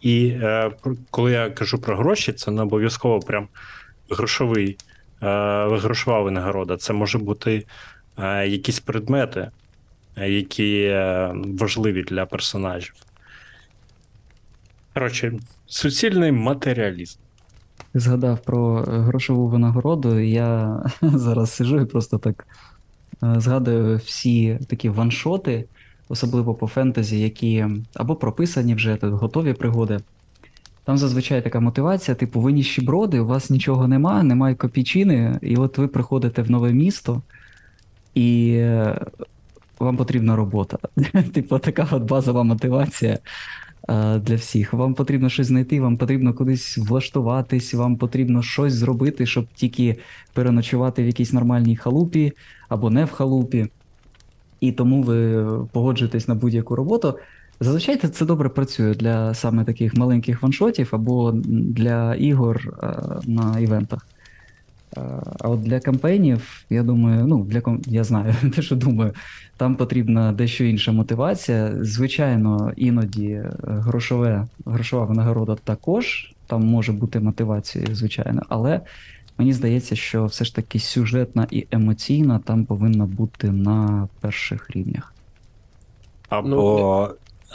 І 0.00 0.26
е, 0.26 0.70
коли 1.10 1.32
я 1.32 1.50
кажу 1.50 1.78
про 1.78 1.96
гроші, 1.96 2.32
це 2.32 2.50
не 2.50 2.62
обов'язково 2.62 3.20
прям 3.20 3.48
грошовий, 4.10 4.76
е, 5.22 5.26
грошова 5.68 6.20
винагорода. 6.20 6.76
Це 6.76 6.92
може 6.92 7.18
бути 7.18 7.66
е, 8.18 8.48
якісь 8.48 8.80
предмети, 8.80 9.50
е, 10.16 10.30
які 10.30 10.80
е, 10.82 11.32
важливі 11.34 12.02
для 12.02 12.26
персонажів. 12.26 12.94
Коротше, 14.94 15.32
суцільний 15.66 16.32
матеріалізм. 16.32 17.18
Згадав 17.94 18.38
про 18.38 18.84
е, 18.88 18.98
грошову 18.98 19.48
винагороду. 19.48 20.20
Я 20.20 20.80
зараз 21.02 21.52
сижу 21.52 21.80
і 21.80 21.84
просто 21.84 22.18
так 22.18 22.46
е, 23.22 23.34
згадую 23.36 23.96
всі 23.96 24.58
такі 24.68 24.88
ваншоти, 24.88 25.64
особливо 26.08 26.54
по 26.54 26.66
фентезі, 26.66 27.20
які 27.20 27.66
або 27.94 28.16
прописані 28.16 28.74
вже 28.74 28.96
тут 28.96 29.14
готові 29.14 29.52
пригоди. 29.52 30.00
Там 30.84 30.98
зазвичай 30.98 31.42
така 31.42 31.60
мотивація, 31.60 32.14
типу, 32.14 32.40
ви 32.40 32.52
ніщеброди, 32.52 33.20
у 33.20 33.26
вас 33.26 33.50
нічого 33.50 33.88
нема, 33.88 34.22
немає 34.22 34.54
копійчини, 34.54 35.38
і 35.42 35.56
от 35.56 35.78
ви 35.78 35.88
приходите 35.88 36.42
в 36.42 36.50
нове 36.50 36.72
місто, 36.72 37.22
і 38.14 38.54
е, 38.56 39.00
вам 39.78 39.96
потрібна 39.96 40.36
робота. 40.36 40.78
Типу, 41.34 41.58
така 41.58 41.88
от 41.90 42.02
базова 42.02 42.42
мотивація 42.42 43.18
для 44.18 44.34
всіх. 44.36 44.72
Вам 44.72 44.94
потрібно 44.94 45.28
щось 45.28 45.46
знайти, 45.46 45.80
вам 45.80 45.96
потрібно 45.96 46.34
кудись 46.34 46.78
влаштуватись, 46.78 47.74
вам 47.74 47.96
потрібно 47.96 48.42
щось 48.42 48.72
зробити, 48.72 49.26
щоб 49.26 49.46
тільки 49.54 49.96
переночувати 50.32 51.02
в 51.02 51.06
якійсь 51.06 51.32
нормальній 51.32 51.76
халупі 51.76 52.32
або 52.68 52.90
не 52.90 53.04
в 53.04 53.10
халупі. 53.10 53.66
І 54.60 54.72
тому 54.72 55.02
ви 55.02 55.44
погоджуєтесь 55.72 56.28
на 56.28 56.34
будь-яку 56.34 56.76
роботу. 56.76 57.18
Зазвичай 57.60 57.96
це- 57.96 58.08
це 58.08 58.24
добре 58.26 58.48
працює 58.48 58.94
для 58.94 59.34
саме 59.34 59.64
таких 59.64 59.94
маленьких 59.96 60.42
ваншотів 60.42 60.88
або 60.92 61.32
для 61.44 62.14
ігор 62.14 62.78
е, 62.82 62.96
на 63.26 63.58
івентах. 63.60 64.06
А 65.40 65.48
от 65.48 65.62
для 65.62 65.80
кампейнів, 65.80 66.64
я 66.70 66.82
думаю, 66.82 67.26
ну 67.26 67.44
для 67.44 67.58
ком- 67.58 67.88
я 67.88 68.04
знаю, 68.04 68.34
те, 68.56 68.62
що 68.62 68.76
думаю, 68.76 69.12
там 69.56 69.76
потрібна 69.76 70.32
дещо 70.32 70.64
інша 70.64 70.92
мотивація. 70.92 71.72
Звичайно, 71.80 72.72
іноді 72.76 73.26
е, 73.26 73.52
грошове, 73.64 74.46
грошова 74.66 75.04
винагорода 75.04 75.56
також 75.64 76.34
там 76.46 76.66
може 76.66 76.92
бути 76.92 77.20
мотивацією, 77.20 77.94
звичайно, 77.94 78.42
але 78.48 78.80
мені 79.38 79.52
здається, 79.52 79.96
що 79.96 80.24
все 80.26 80.44
ж 80.44 80.54
таки 80.54 80.78
сюжетна 80.78 81.46
і 81.50 81.66
емоційна 81.70 82.38
там 82.38 82.64
повинна 82.64 83.06
бути 83.06 83.50
на 83.50 84.08
перших 84.20 84.70
рівнях. 84.70 85.14
Або, 86.28 87.10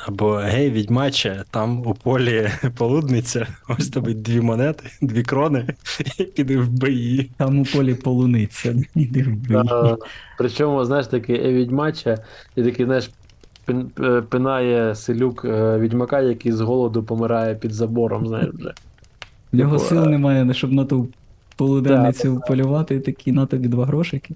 або 0.06 0.34
гей, 0.36 0.72
відьмаче, 0.72 1.44
там 1.52 1.88
у 1.88 1.94
полі 1.94 2.50
полудниця, 2.78 3.48
ось 3.70 3.90
тобі 3.90 4.14
дві 4.14 4.42
монети, 4.42 4.84
дві 5.02 5.24
крони, 5.24 5.68
і 6.18 6.24
піди 6.24 6.58
в 6.58 6.70
бої. 6.70 7.32
Там 7.38 7.60
у 7.60 7.64
полі 7.64 7.96
полуниця. 7.96 8.76
Іди 8.96 9.24
в 9.24 9.32
бій. 9.32 9.56
Е, 9.56 9.98
Причому, 10.38 10.86
знаєш, 10.86 11.08
такий 11.08 11.48
е, 11.48 11.54
відьмача, 11.54 12.18
і 12.56 12.64
такий, 12.64 12.86
знаєш, 12.86 13.12
е, 14.00 14.22
пинає 14.22 14.96
селюк 14.96 15.46
е, 15.46 15.80
відьмака, 15.80 16.22
який 16.22 16.52
з 16.52 16.62
голоду 16.62 17.04
помирає 17.04 17.56
під 17.56 17.74
забором, 17.74 18.28
знаєш 18.28 18.50
вже. 18.54 18.74
В 19.54 19.58
нього 19.58 19.78
типу, 19.78 19.90
сил 19.90 20.04
е, 20.04 20.08
немає, 20.08 20.54
щоб 20.54 20.72
на 20.72 20.86
ту 20.86 21.08
полуденницю 21.56 22.42
полювати 22.48 22.96
і 22.96 23.00
такі 23.00 23.32
на 23.32 23.46
тобі 23.46 23.68
два 23.68 23.86
грошики. 23.86 24.36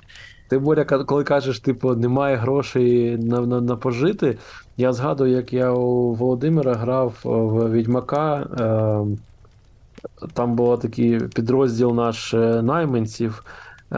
Ти, 0.54 0.60
Боря, 0.60 0.86
коли 0.86 1.24
кажеш, 1.24 1.60
типу, 1.60 1.96
немає 1.96 2.36
грошей 2.36 3.18
на, 3.18 3.42
на, 3.42 3.62
на 3.62 3.76
пожити, 3.76 4.38
я 4.78 4.94
згадую, 4.94 5.32
як 5.32 5.54
я 5.54 5.72
у 5.72 6.14
Володимира 6.14 6.74
грав 6.74 7.14
в 7.24 7.72
Відьмака. 7.72 8.38
Е, 8.38 9.18
там 10.34 10.56
був 10.56 10.80
такий 10.80 11.20
підрозділ 11.20 11.96
наш 11.96 12.34
е, 12.34 12.62
найманців, 12.62 13.44
е, 13.92 13.98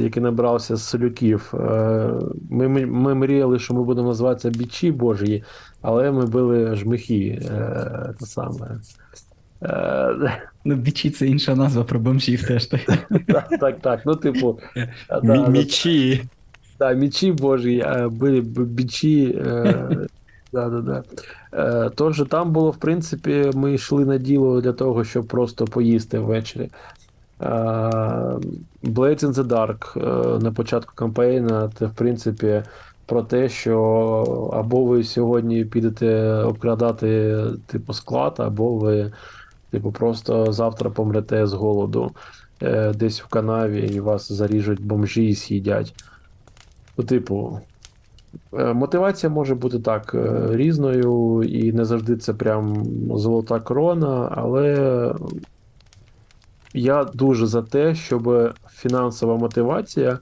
який 0.00 0.22
набрався 0.22 0.76
з 0.76 0.82
солюків. 0.82 1.54
Е, 1.54 2.10
ми, 2.50 2.68
ми, 2.86 3.14
мріяли, 3.14 3.58
що 3.58 3.74
ми 3.74 3.82
будемо 3.82 4.08
називатися 4.08 4.50
бічі 4.50 4.92
Божі, 4.92 5.44
але 5.82 6.12
ми 6.12 6.26
були 6.26 6.76
жмихи. 6.76 7.42
Е, 7.44 8.14
те 8.18 8.26
саме. 8.26 8.80
Е, 9.64 10.40
Ну, 10.66 10.74
бічі 10.74 11.10
це 11.10 11.26
інша 11.26 11.54
назва 11.54 11.84
про 11.84 11.98
бомжів 11.98 12.46
теж. 12.46 12.66
так. 12.66 12.80
так, 13.26 13.48
так, 13.60 13.80
так. 13.80 14.00
Ну, 14.06 14.16
типу, 14.16 14.58
да, 15.08 15.20
Мі- 15.20 16.24
да, 16.78 16.92
Мічі. 16.92 17.32
Божі, 17.32 17.84
були 18.10 18.40
б- 18.40 18.64
бичі. 18.64 19.38
Е, 19.46 19.88
да, 20.52 20.68
да, 20.68 20.80
да. 20.80 21.02
Е, 21.86 21.90
тож 21.94 22.24
там 22.28 22.52
було, 22.52 22.70
в 22.70 22.76
принципі, 22.76 23.50
ми 23.54 23.74
йшли 23.74 24.04
на 24.04 24.18
діло 24.18 24.60
для 24.60 24.72
того, 24.72 25.04
щоб 25.04 25.26
просто 25.26 25.64
поїсти 25.64 26.18
ввечері. 26.18 26.70
Е, 27.40 27.46
Blades 28.82 29.20
in 29.24 29.32
the 29.32 29.44
Dark 29.44 29.98
е, 29.98 30.38
на 30.38 30.52
початку 30.52 30.92
кампейна 30.94 31.70
це, 31.78 31.86
в 31.86 31.94
принципі, 31.94 32.62
про 33.06 33.22
те, 33.22 33.48
що 33.48 34.50
або 34.54 34.84
ви 34.84 35.04
сьогодні 35.04 35.64
підете 35.64 36.32
обкрадати 36.32 37.36
типу 37.66 37.92
склад, 37.92 38.34
або 38.38 38.78
ви, 38.78 39.12
типу, 39.74 39.92
просто 39.92 40.52
завтра 40.52 40.90
помрете 40.90 41.46
з 41.46 41.52
голоду 41.52 42.10
е, 42.62 42.92
десь 42.92 43.20
в 43.20 43.26
канаві 43.26 43.88
і 43.94 44.00
вас 44.00 44.32
заріжуть 44.32 44.86
бомжі 44.86 45.26
і 45.26 45.34
з'їдять. 45.34 45.94
Ну, 46.96 47.04
типу, 47.04 47.60
е, 48.52 48.74
мотивація 48.74 49.30
може 49.30 49.54
бути 49.54 49.78
так 49.78 50.14
е, 50.14 50.48
різною, 50.50 51.42
і 51.42 51.72
не 51.72 51.84
завжди 51.84 52.16
це 52.16 52.34
прям 52.34 52.84
золота 53.14 53.60
корона, 53.60 54.32
але 54.36 55.14
я 56.74 57.04
дуже 57.04 57.46
за 57.46 57.62
те, 57.62 57.94
щоб 57.94 58.54
фінансова 58.70 59.36
мотивація 59.36 60.18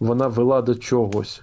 вона 0.00 0.26
вела 0.26 0.62
до 0.62 0.74
чогось. 0.74 1.42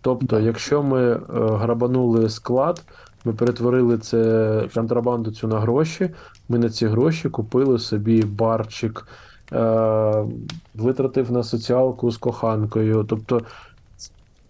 Тобто, 0.00 0.40
якщо 0.40 0.82
ми 0.82 1.02
е, 1.12 1.18
грабанули 1.34 2.28
склад, 2.28 2.82
ми 3.24 3.32
перетворили 3.32 3.98
це 3.98 4.68
контрабанду 4.74 5.30
цю 5.30 5.48
на 5.48 5.60
гроші, 5.60 6.10
ми 6.52 6.58
на 6.58 6.70
ці 6.70 6.86
гроші 6.86 7.28
купили 7.28 7.78
собі 7.78 8.22
барчик, 8.22 9.06
е, 9.52 10.24
витратив 10.74 11.32
на 11.32 11.42
соціалку 11.42 12.10
з 12.10 12.16
коханкою. 12.16 13.06
Тобто, 13.08 13.40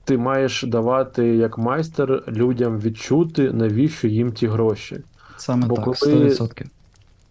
ти 0.05 0.19
маєш 0.19 0.63
давати 0.63 1.27
як 1.27 1.59
майстер 1.59 2.23
людям 2.29 2.79
відчути, 2.81 3.53
навіщо 3.53 4.09
їм 4.09 4.33
ті 4.33 4.47
гроші. 4.47 5.01
Саме 5.37 5.67
Бо 5.67 5.75
так, 5.75 5.85
коли- 5.85 5.95
100%. 6.31 6.67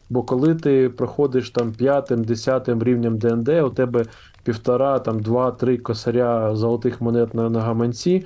Бо 0.09 0.23
коли 0.23 0.55
ти 0.55 0.89
проходиш 0.89 1.49
там 1.49 1.71
п'ятим, 1.71 2.23
десятим 2.23 2.83
рівнем 2.83 3.17
ДНД, 3.17 3.49
у 3.49 3.69
тебе 3.69 4.05
півтора, 4.43 4.99
там 4.99 5.19
два-три 5.19 5.77
косаря 5.77 6.55
золотих 6.55 7.01
монет 7.01 7.33
на, 7.33 7.49
на 7.49 7.61
гаманці, 7.61 8.25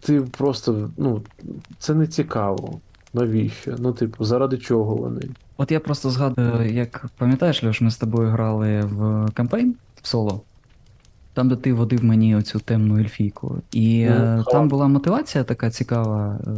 ти 0.00 0.20
просто, 0.20 0.90
ну, 0.96 1.22
це 1.78 1.94
не 1.94 2.06
цікаво. 2.06 2.80
Навіщо? 3.14 3.74
Ну, 3.78 3.92
типу, 3.92 4.24
заради 4.24 4.58
чого 4.58 4.94
вони? 4.94 5.22
От 5.56 5.72
я 5.72 5.80
просто 5.80 6.10
згадую, 6.10 6.74
як 6.74 7.06
пам'ятаєш, 7.18 7.64
Льош, 7.64 7.80
ми 7.80 7.90
з 7.90 7.96
тобою 7.96 8.30
грали 8.30 8.80
в 8.80 9.28
кампейн 9.34 9.74
в 10.02 10.08
соло, 10.08 10.42
там, 11.34 11.48
де 11.48 11.56
ти 11.56 11.72
водив 11.72 12.04
мені 12.04 12.36
оцю 12.36 12.60
темну 12.60 12.98
ельфійку. 12.98 13.62
І 13.72 14.04
Мгм, 14.06 14.40
е, 14.40 14.44
там 14.52 14.68
була 14.68 14.88
мотивація 14.88 15.44
така 15.44 15.70
цікава, 15.70 16.40
е, 16.46 16.50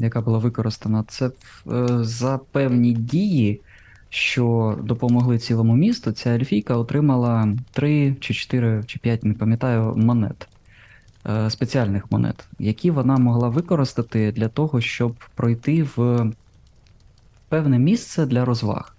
яка 0.00 0.20
була 0.20 0.38
використана. 0.38 1.04
Це 1.08 1.26
е, 1.26 1.86
за 2.00 2.40
певні 2.52 2.92
дії, 2.92 3.60
що 4.08 4.78
допомогли 4.82 5.38
цілому 5.38 5.76
місту, 5.76 6.12
ця 6.12 6.30
ельфійка 6.30 6.76
отримала 6.76 7.48
3 7.72 8.16
чи 8.20 8.34
4 8.34 8.84
чи 8.86 8.98
5, 8.98 9.24
не 9.24 9.34
пам'ятаю, 9.34 9.94
монет. 9.96 10.48
Е, 11.26 11.50
Спеціальних 11.50 12.12
монет, 12.12 12.44
які 12.58 12.90
вона 12.90 13.16
могла 13.16 13.48
використати 13.48 14.32
для 14.32 14.48
того, 14.48 14.80
щоб 14.80 15.14
пройти 15.34 15.82
в 15.96 16.26
певне 17.48 17.78
місце 17.78 18.26
для 18.26 18.44
розваг. 18.44 18.96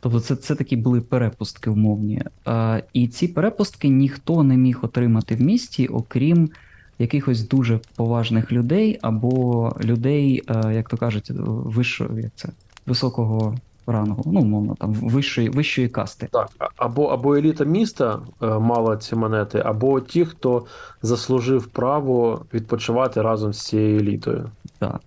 Тобто 0.00 0.20
це, 0.20 0.36
це 0.36 0.54
такі 0.54 0.76
були 0.76 1.00
перепустки 1.00 1.70
умовні. 1.70 2.22
А, 2.44 2.80
і 2.92 3.08
ці 3.08 3.28
перепустки 3.28 3.88
ніхто 3.88 4.44
не 4.44 4.56
міг 4.56 4.78
отримати 4.82 5.34
в 5.36 5.40
місті, 5.40 5.86
окрім 5.86 6.50
якихось 6.98 7.48
дуже 7.48 7.80
поважних 7.96 8.52
людей 8.52 8.98
або 9.02 9.72
людей, 9.84 10.42
е, 10.48 10.74
як 10.74 10.88
то 10.88 10.96
кажуть, 10.96 11.30
вищого, 11.34 12.18
як 12.18 12.32
це, 12.36 12.48
високого 12.86 13.56
рангу, 13.86 14.22
ну, 14.26 14.40
умовно, 14.40 14.74
там, 14.74 14.92
вищої, 14.92 15.48
вищої 15.48 15.88
касти. 15.88 16.28
Так, 16.32 16.48
або, 16.76 17.06
або 17.06 17.36
еліта 17.36 17.64
міста 17.64 18.20
е, 18.42 18.46
мала 18.46 18.96
ці 18.96 19.16
монети, 19.16 19.62
або 19.64 20.00
ті, 20.00 20.24
хто 20.24 20.64
заслужив 21.02 21.66
право 21.66 22.44
відпочивати 22.54 23.22
разом 23.22 23.52
з 23.52 23.60
цією 23.66 23.98
елітою. 23.98 24.50
Так. 24.78 25.00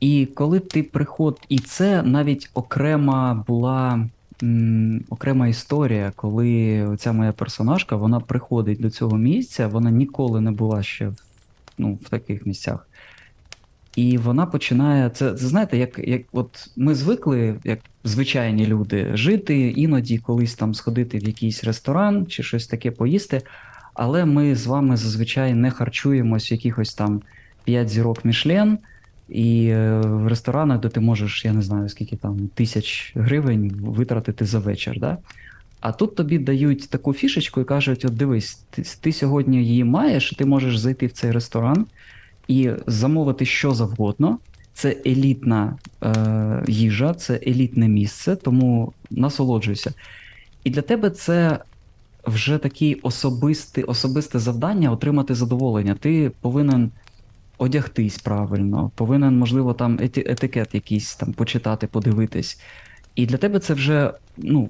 І 0.00 0.26
коли 0.26 0.60
ти 0.60 0.82
приход, 0.82 1.40
і 1.48 1.58
це 1.58 2.02
навіть 2.02 2.50
окрема 2.54 3.44
була 3.46 4.08
м, 4.42 5.04
окрема 5.10 5.48
історія, 5.48 6.12
коли 6.16 6.88
ця 6.98 7.12
моя 7.12 7.32
персонажка 7.32 7.96
вона 7.96 8.20
приходить 8.20 8.80
до 8.80 8.90
цього 8.90 9.16
місця, 9.16 9.68
вона 9.68 9.90
ніколи 9.90 10.40
не 10.40 10.50
була 10.50 10.82
ще 10.82 11.08
в, 11.08 11.16
ну, 11.78 11.98
в 12.02 12.08
таких 12.08 12.46
місцях. 12.46 12.88
І 13.96 14.18
вона 14.18 14.46
починає. 14.46 15.10
Це, 15.10 15.34
це 15.34 15.46
знаєте, 15.46 15.78
як, 15.78 15.98
як 15.98 16.22
от 16.32 16.70
ми 16.76 16.94
звикли, 16.94 17.54
як 17.64 17.78
звичайні 18.04 18.66
люди, 18.66 19.10
жити, 19.14 19.68
іноді 19.68 20.18
колись 20.18 20.54
там 20.54 20.74
сходити 20.74 21.18
в 21.18 21.26
якийсь 21.26 21.64
ресторан 21.64 22.26
чи 22.26 22.42
щось 22.42 22.66
таке 22.66 22.90
поїсти. 22.90 23.42
Але 23.94 24.24
ми 24.24 24.54
з 24.54 24.66
вами 24.66 24.96
зазвичай 24.96 25.54
не 25.54 25.70
харчуємось 25.70 26.52
якихось 26.52 26.94
там 26.94 27.22
5 27.64 27.88
зірок 27.88 28.24
Мішлен, 28.24 28.78
і 29.28 29.66
е, 29.66 30.00
в 30.00 30.26
ресторанах, 30.26 30.80
де 30.80 30.88
ти 30.88 31.00
можеш, 31.00 31.44
я 31.44 31.52
не 31.52 31.62
знаю, 31.62 31.88
скільки 31.88 32.16
там 32.16 32.48
тисяч 32.54 33.12
гривень 33.16 33.72
витратити 33.80 34.44
за 34.44 34.58
вечір. 34.58 35.00
Да? 35.00 35.18
А 35.80 35.92
тут 35.92 36.16
тобі 36.16 36.38
дають 36.38 36.90
таку 36.90 37.14
фішечку 37.14 37.60
і 37.60 37.64
кажуть: 37.64 38.04
от 38.04 38.14
дивись, 38.14 38.54
ти, 38.70 38.82
ти 39.00 39.12
сьогодні 39.12 39.64
її 39.64 39.84
маєш, 39.84 40.30
ти 40.30 40.44
можеш 40.44 40.78
зайти 40.78 41.06
в 41.06 41.12
цей 41.12 41.30
ресторан 41.30 41.86
і 42.48 42.70
замовити 42.86 43.46
що 43.46 43.74
завгодно. 43.74 44.38
Це 44.74 44.96
елітна 45.06 45.76
е, 46.02 46.64
їжа, 46.68 47.14
це 47.14 47.40
елітне 47.46 47.88
місце, 47.88 48.36
тому 48.36 48.92
насолоджуйся. 49.10 49.92
І 50.64 50.70
для 50.70 50.82
тебе 50.82 51.10
це 51.10 51.58
вже 52.26 52.58
таке 52.58 52.96
особисте, 53.02 54.38
завдання 54.38 54.90
отримати 54.90 55.34
задоволення. 55.34 55.94
Ти 56.00 56.30
повинен 56.40 56.90
одягтись 57.58 58.18
правильно, 58.18 58.90
повинен, 58.94 59.38
можливо, 59.38 59.74
там 59.74 59.98
еті- 59.98 60.30
етикет 60.30 60.74
якийсь 60.74 61.16
там 61.16 61.32
почитати, 61.32 61.86
подивитись. 61.86 62.60
І 63.14 63.26
для 63.26 63.36
тебе 63.36 63.58
це 63.58 63.74
вже 63.74 64.12
ну, 64.36 64.68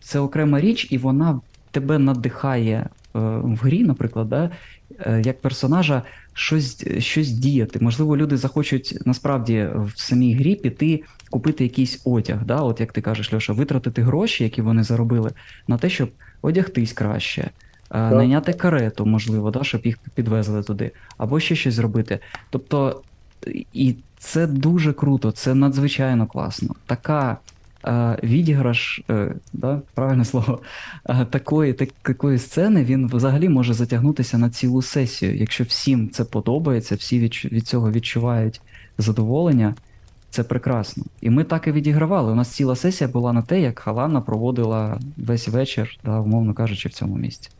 це 0.00 0.18
окрема 0.18 0.60
річ, 0.60 0.88
і 0.90 0.98
вона 0.98 1.40
тебе 1.70 1.98
надихає 1.98 2.76
е, 2.76 2.88
в 3.42 3.56
грі, 3.62 3.84
наприклад, 3.84 4.28
да, 4.28 4.50
е, 4.98 5.22
як 5.24 5.40
персонажа 5.40 6.02
щось, 6.36 6.86
щось 6.98 7.30
діяти. 7.30 7.78
Можливо, 7.82 8.16
люди 8.16 8.36
захочуть 8.36 8.98
насправді 9.04 9.68
в 9.74 9.92
самій 9.94 10.34
грі 10.34 10.54
піти 10.54 11.02
купити 11.30 11.64
якийсь 11.64 12.00
одяг. 12.04 12.44
Да? 12.44 12.56
От 12.56 12.80
як 12.80 12.92
ти 12.92 13.00
кажеш, 13.00 13.32
Льоша, 13.32 13.52
витратити 13.52 14.02
гроші, 14.02 14.44
які 14.44 14.62
вони 14.62 14.82
заробили, 14.82 15.30
на 15.68 15.78
те, 15.78 15.90
щоб 15.90 16.10
одягтись 16.42 16.92
краще, 16.92 17.50
е, 17.90 18.10
найняти 18.10 18.52
карету, 18.52 19.06
можливо, 19.06 19.50
да, 19.50 19.64
щоб 19.64 19.86
їх 19.86 19.98
підвезли 20.14 20.62
туди, 20.62 20.90
або 21.18 21.40
ще 21.40 21.56
щось 21.56 21.74
зробити. 21.74 22.18
Тобто, 22.50 23.02
і 23.72 23.96
це 24.18 24.46
дуже 24.46 24.92
круто, 24.92 25.30
це 25.30 25.54
надзвичайно 25.54 26.26
класно. 26.26 26.74
Така 26.86 27.36
відіграш, 28.22 29.00
е, 29.10 29.34
да, 29.52 29.80
правильне 29.94 30.24
слово, 30.24 30.60
такої, 31.30 31.72
так, 31.72 31.88
такої 32.02 32.38
сцени 32.38 32.84
він 32.84 33.08
взагалі 33.08 33.48
може 33.48 33.74
затягнутися 33.74 34.38
на 34.38 34.50
цілу 34.50 34.82
сесію. 34.82 35.36
Якщо 35.36 35.64
всім 35.64 36.10
це 36.10 36.24
подобається, 36.24 36.94
всі 36.94 37.20
від, 37.20 37.34
від 37.52 37.66
цього 37.66 37.90
відчувають 37.90 38.60
задоволення, 38.98 39.74
це 40.30 40.42
прекрасно. 40.42 41.04
І 41.20 41.30
ми 41.30 41.44
так 41.44 41.66
і 41.66 41.72
відігравали. 41.72 42.32
У 42.32 42.34
нас 42.34 42.48
ціла 42.48 42.76
сесія 42.76 43.10
була 43.10 43.32
на 43.32 43.42
те, 43.42 43.60
як 43.60 43.78
Халана 43.78 44.20
проводила 44.20 44.98
весь 45.16 45.48
вечір, 45.48 45.98
да, 46.04 46.20
умовно 46.20 46.54
кажучи, 46.54 46.88
в 46.88 46.92
цьому 46.92 47.16
місці. 47.16 47.50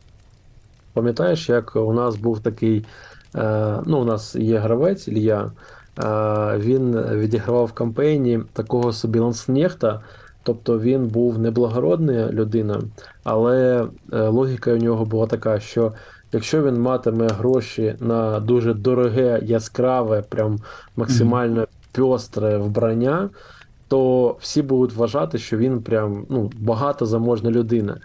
Пам'ятаєш, 0.92 1.48
як 1.48 1.76
у 1.76 1.92
нас 1.92 2.16
був 2.16 2.40
такий, 2.40 2.84
е, 3.34 3.76
ну, 3.86 3.98
у 3.98 4.04
нас 4.04 4.34
є 4.34 4.58
гравець 4.58 5.08
Ілья, 5.08 5.50
він 6.58 7.00
відігравав 7.00 7.66
в 7.66 7.72
кампейні 7.72 8.40
такого 8.52 8.92
собі 8.92 9.18
ланснехта, 9.18 10.00
Тобто 10.46 10.78
він 10.78 11.06
був 11.06 11.38
неблагородна 11.38 12.32
людина, 12.32 12.82
але 13.24 13.86
е, 14.12 14.20
логіка 14.28 14.72
у 14.72 14.76
нього 14.76 15.04
була 15.04 15.26
така, 15.26 15.60
що 15.60 15.92
якщо 16.32 16.62
він 16.62 16.80
матиме 16.80 17.28
гроші 17.28 17.94
на 18.00 18.40
дуже 18.40 18.74
дороге, 18.74 19.40
яскраве, 19.42 20.22
прям 20.22 20.58
максимально 20.96 21.66
пьостре 21.92 22.58
вбрання, 22.58 23.30
то 23.88 24.30
всі 24.40 24.62
будуть 24.62 24.96
вважати, 24.96 25.38
що 25.38 25.56
він 25.56 25.82
прям 25.82 26.26
ну, 26.28 26.50
багато 26.58 27.06
заможна 27.06 27.50
людина. 27.50 27.96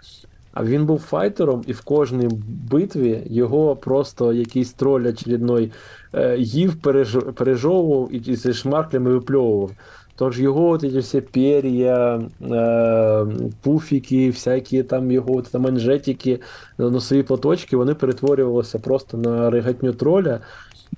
А 0.52 0.64
він 0.64 0.86
був 0.86 0.98
файтером, 0.98 1.62
і 1.66 1.72
в 1.72 1.80
кожній 1.80 2.28
битві 2.70 3.22
його 3.26 3.76
просто 3.76 4.32
якийсь 4.32 4.72
троль 4.72 5.06
очередной 5.06 5.72
е, 6.14 6.36
їв, 6.38 6.74
переж- 6.82 7.32
пережовував 7.32 8.08
і 8.12 8.36
зі 8.36 8.52
шмарклями 8.52 9.12
випльовував. 9.12 9.70
Тож 10.16 10.40
його 10.40 10.68
от 10.68 10.80
ці 10.80 10.98
всі 10.98 11.20
пер'я, 11.20 12.22
е, 12.42 13.26
пуфіки, 13.62 14.30
всякі 14.30 14.82
там 14.82 15.10
його 15.10 15.36
от, 15.36 15.48
там 15.52 15.62
манжетики, 15.62 16.40
носові 16.78 17.22
платочки, 17.22 17.76
вони 17.76 17.94
перетворювалися 17.94 18.78
просто 18.78 19.16
на 19.16 19.50
ригатню 19.50 19.92
троля. 19.92 20.40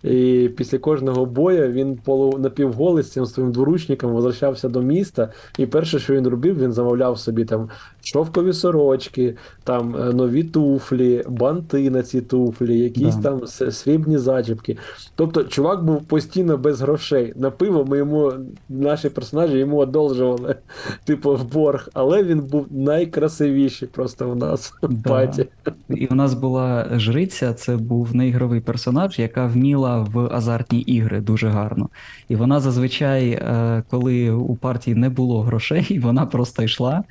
І 0.03 0.51
після 0.57 0.79
кожного 0.79 1.27
бою 1.27 1.73
він 1.73 1.97
полу 1.97 2.39
напівголий 2.39 3.03
з 3.05 3.11
цим 3.13 3.27
своїм 3.27 3.53
дворучником 3.53 4.13
возвращався 4.13 4.69
до 4.69 4.83
міста. 4.83 5.33
І 5.59 5.67
перше, 5.67 5.99
що 5.99 6.15
він 6.15 6.29
робив, 6.29 6.59
він 6.59 6.73
замовляв 6.73 7.19
собі 7.19 7.45
там 7.45 7.69
шовкові 8.05 8.53
сорочки, 8.53 9.35
там 9.65 9.97
е, 9.97 10.13
нові 10.13 10.45
туфлі, 10.45 11.25
банти 11.29 11.91
на 11.91 12.03
ці 12.03 12.21
туфлі, 12.21 12.79
якісь 12.79 13.17
Да. 13.17 13.23
там 13.31 13.47
срібні 13.73 14.19
зачіпки. 14.19 14.77
Тобто, 15.15 15.45
чувак 15.45 15.85
був 15.85 16.05
постійно 16.05 16.57
без 16.57 16.81
грошей. 16.81 17.33
На 17.37 17.51
пиво 17.51 17.85
ми 17.85 17.99
йому, 17.99 18.33
наші 18.69 19.09
персонажі 19.09 19.59
йому 19.59 19.77
одолжували, 19.77 20.55
типу, 21.05 21.35
в 21.37 21.53
борг, 21.53 21.89
але 21.95 22.23
він 22.25 22.41
був 22.41 22.67
найкрасивіший 22.71 23.89
просто 23.89 24.31
в 24.31 24.37
нас 24.37 24.75
в 24.83 24.89
Да. 24.95 25.09
паті. 25.11 25.47
І 25.89 26.07
у 26.07 26.15
нас 26.15 26.35
була 26.35 26.89
жриця, 26.99 27.55
це 27.55 27.77
був 27.77 28.17
неігровий 28.17 28.61
персонаж, 28.61 29.19
яка 29.19 29.47
вміла 29.47 29.99
в 30.13 30.19
азартні 30.35 30.81
ігри 30.81 31.21
дуже 31.21 31.49
гарно. 31.49 31.89
І 32.29 32.37
вона 32.37 32.61
зазвичай, 32.61 33.29
е, 33.31 33.83
коли 33.91 34.31
у 34.31 34.57
партії 34.57 34.97
не 34.97 35.09
було 35.09 35.43
грошей, 35.43 35.99
вона 36.03 36.27
просто 36.27 36.63
йшла, 36.63 37.05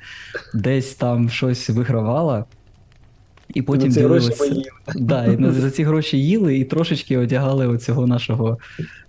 десь 0.54 0.83
там 0.94 1.28
щось 1.28 1.70
вигравала. 1.70 2.44
І 3.54 3.62
потім 3.62 3.88
Ну, 3.88 3.94
ці 3.94 4.00
гроші 4.00 4.30
Да, 4.94 5.24
і 5.24 5.52
за 5.52 5.70
ці 5.70 5.82
гроші 5.84 6.18
їли 6.18 6.58
і 6.58 6.64
трошечки 6.64 7.18
одягали 7.18 7.66
оцього 7.66 8.06
нашого 8.06 8.58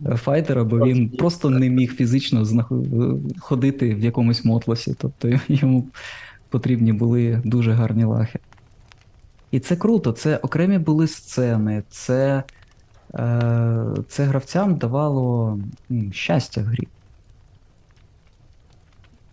е, 0.06 0.16
файтера, 0.16 0.64
бо 0.64 0.78
він 0.78 1.10
просто 1.10 1.50
не 1.50 1.70
міг 1.70 1.96
фізично 1.96 2.46
знах- 2.46 3.40
ходити 3.40 3.96
в 3.96 4.00
якомусь 4.00 4.46
мотлосі. 4.46 4.96
Тобто 4.98 5.30
йому 5.48 5.88
потрібні 6.50 6.94
були 6.94 7.42
дуже 7.46 7.72
гарні 7.72 8.04
лахи. 8.04 8.40
І 9.52 9.60
це 9.60 9.76
круто, 9.76 10.12
це 10.12 10.38
окремі 10.38 10.78
були 10.78 11.08
сцени, 11.08 11.84
це, 11.90 12.44
е, 13.14 13.86
це 14.08 14.24
гравцям 14.24 14.76
давало 14.76 15.60
щастя 16.12 16.62
в 16.62 16.66
грі. 16.66 16.88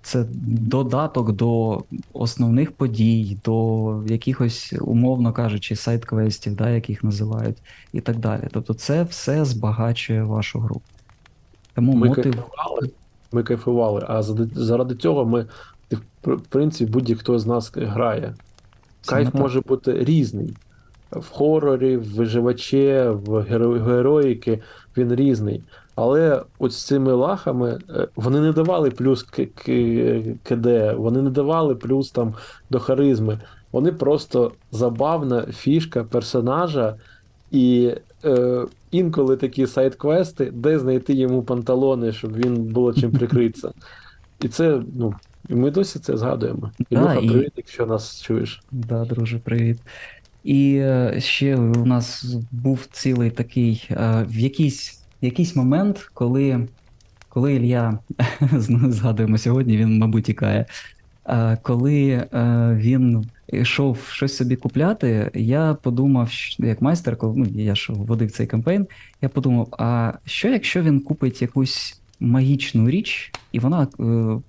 Це 0.02 0.24
додаток 0.46 1.32
до 1.32 1.82
основних 2.12 2.72
подій, 2.72 3.36
до 3.44 4.02
якихось, 4.06 4.74
умовно 4.80 5.32
кажучи, 5.32 5.76
сайт-квестів, 5.76 6.56
да, 6.56 6.70
яких 6.70 7.04
називають, 7.04 7.56
і 7.92 8.00
так 8.00 8.16
далі. 8.18 8.42
Тобто 8.52 8.74
це 8.74 9.02
все 9.02 9.44
збагачує 9.44 10.22
вашу 10.22 10.58
гру. 10.60 10.80
Тому 11.74 11.92
Ми 11.92 12.08
мотив. 12.08 12.24
кайфували, 12.24 12.90
ми 13.32 13.42
кайфували, 13.42 14.04
а 14.08 14.22
заради, 14.54 14.94
цього 14.94 15.24
ми, 15.24 15.46
в 16.24 16.40
принципі, 16.40 16.92
будь-хто 16.92 17.38
з 17.38 17.46
нас 17.46 17.72
грає. 17.76 18.34
Саме 19.02 19.22
Кайф 19.22 19.32
так. 19.32 19.40
може 19.40 19.60
бути 19.60 20.04
різний. 20.04 20.56
В 21.10 21.28
хорорі, 21.28 21.96
в 21.96 22.14
виживачі, 22.14 22.86
в 23.08 23.28
геро- 23.28 23.84
героїки 23.84 24.60
він 24.96 25.14
різний. 25.14 25.62
Але 25.94 26.42
от 26.58 26.72
з 26.72 26.86
цими 26.86 27.12
лахами 27.12 27.78
е, 27.90 28.08
вони 28.16 28.40
не 28.40 28.52
давали 28.52 28.90
плюс 28.90 29.22
к, 29.22 29.44
к, 29.44 29.72
КД, 30.42 30.66
вони 30.96 31.22
не 31.22 31.30
давали 31.30 31.74
плюс 31.74 32.10
там 32.10 32.34
до 32.70 32.78
харизми. 32.78 33.38
Вони 33.72 33.92
просто 33.92 34.52
забавна 34.72 35.42
фішка 35.42 36.04
персонажа, 36.04 36.96
і 37.50 37.94
е, 38.24 38.64
інколи 38.90 39.36
такі 39.36 39.66
сайт-квести, 39.66 40.50
де 40.50 40.78
знайти 40.78 41.14
йому 41.14 41.42
панталони, 41.42 42.12
щоб 42.12 42.36
він 42.36 42.56
було 42.56 42.94
чим 42.94 43.10
прикритися. 43.18 43.72
І 44.40 44.48
це, 44.48 44.82
ну, 44.94 45.14
ми 45.48 45.70
досі 45.70 45.98
це 45.98 46.16
згадуємо. 46.16 46.70
І 46.90 46.94
Да, 46.96 47.02
Люха, 47.02 47.14
і- 47.14 47.28
привіт, 47.28 47.52
якщо 47.56 47.86
нас 47.86 48.22
чуєш. 48.22 48.62
Да, 48.70 49.04
друже, 49.04 49.38
привіт. 49.38 49.78
І 50.44 50.76
е, 50.76 51.16
ще 51.18 51.56
у 51.56 51.86
нас 51.86 52.24
був 52.50 52.86
цілий 52.92 53.30
такий 53.30 53.88
е, 53.90 54.26
в 54.28 54.38
якийсь, 54.38 55.01
якийсь 55.22 55.56
момент, 55.56 56.10
коли, 56.14 56.68
коли 57.28 57.54
Ілля 57.54 57.98
згадуємо 58.88 59.38
сьогодні, 59.38 59.76
він, 59.76 59.98
мабуть, 59.98 60.24
тікає. 60.24 60.66
Коли 61.62 62.10
е, 62.10 62.28
він 62.80 63.24
йшов 63.52 63.98
щось 64.10 64.36
собі 64.36 64.56
купляти, 64.56 65.30
я 65.34 65.74
подумав, 65.74 66.30
як 66.58 66.82
майстер, 66.82 67.16
коли 67.16 67.34
ну, 67.36 67.46
я 67.54 67.74
ж 67.74 67.92
водив 67.92 68.30
цей 68.30 68.46
кампейн, 68.46 68.86
я 69.22 69.28
подумав: 69.28 69.68
а 69.78 70.12
що 70.24 70.48
якщо 70.48 70.82
він 70.82 71.00
купить 71.00 71.42
якусь 71.42 72.00
магічну 72.20 72.90
річ, 72.90 73.32
і 73.52 73.58
вона 73.58 73.82
е, 73.82 73.86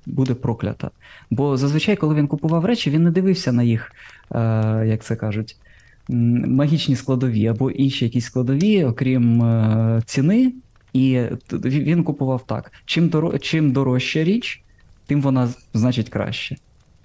буде 0.06 0.34
проклята? 0.34 0.90
Бо 1.30 1.58
зазвичай, 1.58 1.96
коли 1.96 2.16
він 2.16 2.28
купував 2.28 2.66
речі, 2.66 2.90
він 2.90 3.04
не 3.04 3.12
дивився 3.12 3.52
на 3.52 3.64
їх, 3.64 3.92
е, 4.32 4.40
як 4.88 5.04
це 5.04 5.16
кажуть, 5.16 5.56
магічні 6.10 6.96
складові 6.96 7.48
або 7.48 7.72
інші 7.72 8.06
якісь 8.06 8.26
складові, 8.26 8.84
окрім 8.84 9.42
е, 9.42 10.02
ціни. 10.06 10.54
І 10.94 11.22
він 11.64 12.04
купував 12.04 12.46
так: 12.46 12.72
чим, 12.86 13.10
доро... 13.10 13.38
чим 13.38 13.72
дорожча 13.72 14.24
річ, 14.24 14.64
тим 15.06 15.22
вона 15.22 15.50
значить 15.74 16.10
краще. 16.10 16.56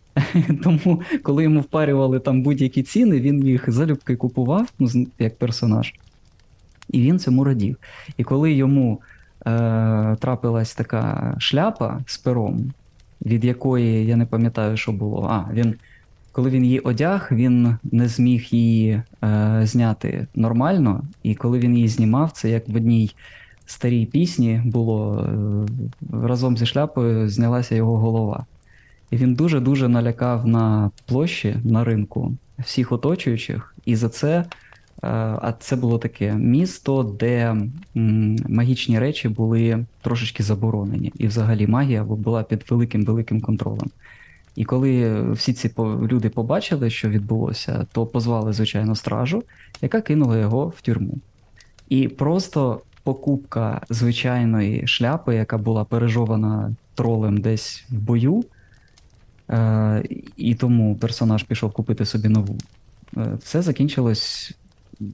Тому, 0.63 1.03
коли 1.23 1.43
йому 1.43 1.61
впарювали 1.61 2.21
там 2.21 2.43
будь-які 2.43 2.83
ціни, 2.83 3.21
він 3.21 3.47
їх 3.47 3.71
залюбки 3.71 4.17
купував, 4.17 4.69
ну, 4.79 5.07
як 5.19 5.39
персонаж. 5.39 5.95
І 6.91 7.01
він 7.01 7.19
цьому 7.19 7.45
радів. 7.45 7.77
І 8.17 8.25
коли 8.25 8.53
йому 8.53 9.01
е, 9.47 10.17
трапилась 10.21 10.75
така 10.75 11.35
шляпа 11.39 12.01
з 12.07 12.19
пером, 12.19 12.73
від 13.27 13.45
якої 13.45 14.07
я 14.07 14.17
не 14.17 14.27
пам'ятаю, 14.27 14.77
що 14.77 14.93
було. 14.93 15.29
А, 15.31 15.53
він, 15.53 15.75
коли 16.39 16.51
він 16.51 16.65
її 16.65 16.79
одяг, 16.79 17.29
він 17.33 17.77
не 17.93 18.09
зміг 18.09 18.49
її 18.51 19.03
е, 19.25 19.61
зняти 19.63 20.27
нормально. 20.35 21.05
І 21.23 21.35
коли 21.35 21.59
він 21.59 21.75
її 21.77 21.89
знімав, 21.89 22.33
це 22.33 22.51
як 22.51 22.69
в 22.69 22.77
одній 22.77 23.15
старій 23.67 24.07
пісні 24.07 24.63
було 24.65 25.21
е, 25.21 26.27
разом 26.27 26.57
зі 26.57 26.67
шляпою 26.67 27.29
знялася 27.29 27.75
його 27.75 27.99
голова. 27.99 28.47
І 29.11 29.17
він 29.17 29.35
дуже-дуже 29.35 29.89
налякав 29.89 30.47
на 30.47 30.91
площі 31.07 31.57
на 31.65 31.85
ринку 31.85 32.35
всіх 32.59 32.93
оточуючих, 32.93 33.75
і 33.85 33.97
за 33.97 34.09
це. 34.09 34.39
е, 34.39 34.47
А 35.43 35.55
це 35.61 35.77
було 35.77 35.99
таке 35.99 36.35
місто, 36.35 37.03
де 37.03 37.57
магічні 38.49 38.99
речі 38.99 39.29
були 39.29 39.87
трошечки 40.03 40.43
заборонені, 40.43 41.13
і 41.19 41.27
взагалі 41.27 41.67
магія 41.67 42.05
була 42.05 42.43
під 42.43 42.65
великим 42.71 43.05
великим 43.05 43.41
контролем. 43.41 43.91
І 44.59 44.65
коли 44.65 45.23
всі 45.33 45.53
ці 45.53 45.71
люди 46.03 46.29
побачили, 46.29 46.91
що 46.91 47.09
відбулося, 47.09 47.87
то 47.93 48.07
позвали, 48.07 48.53
звичайно, 48.53 48.95
стражу, 48.95 49.45
яка 49.83 50.01
кинула 50.01 50.39
його 50.39 50.73
в 50.77 50.81
тюрму. 50.81 51.19
І 51.89 52.09
просто 52.09 52.81
покупка 53.03 53.83
звичайної 53.91 54.87
шляпи, 54.87 55.35
яка 55.35 55.59
була 55.59 55.85
пережована 55.85 56.75
тролем 56.95 57.39
десь 57.39 57.85
в 57.91 57.95
бою, 57.95 58.45
е, 59.51 60.03
і 60.37 60.55
тому 60.55 60.97
персонаж 60.97 61.43
пішов 61.43 61.73
купити 61.73 62.05
собі 62.05 62.29
нову. 62.29 62.59
Е, 63.17 63.39
Все 63.43 63.63
закінчилось 63.63 64.55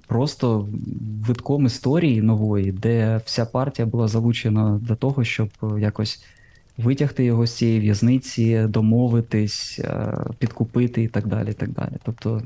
просто 0.06 0.68
витком 1.26 1.66
історії 1.66 2.22
нової, 2.22 2.72
де 2.72 3.20
вся 3.24 3.46
партія 3.46 3.86
була 3.86 4.08
залучена 4.08 4.80
до 4.82 4.96
того, 4.96 5.24
щоб 5.24 5.48
якось 5.78 6.24
витягти 6.78 7.24
його 7.24 7.46
з 7.46 7.56
цієї 7.56 7.80
в'язниці, 7.80 8.64
домовитись, 8.68 9.80
е, 9.84 10.16
підкупити 10.38 11.02
і 11.02 11.08
так 11.08 11.26
далі. 11.26 11.50
І 11.50 11.54
так 11.54 11.70
далі. 11.70 11.92
Тобто 12.02 12.42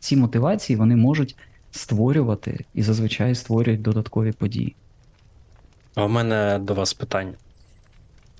ці 0.00 0.16
мотивації 0.16 0.76
вони 0.76 0.96
можуть 0.96 1.36
створювати 1.70 2.64
і 2.74 2.82
зазвичай 2.82 3.34
створюють 3.34 3.82
додаткові 3.82 4.32
події. 4.32 4.74
А 5.94 6.04
у 6.04 6.08
мене 6.08 6.58
до 6.58 6.74
вас 6.74 6.94
питання. 6.94 7.34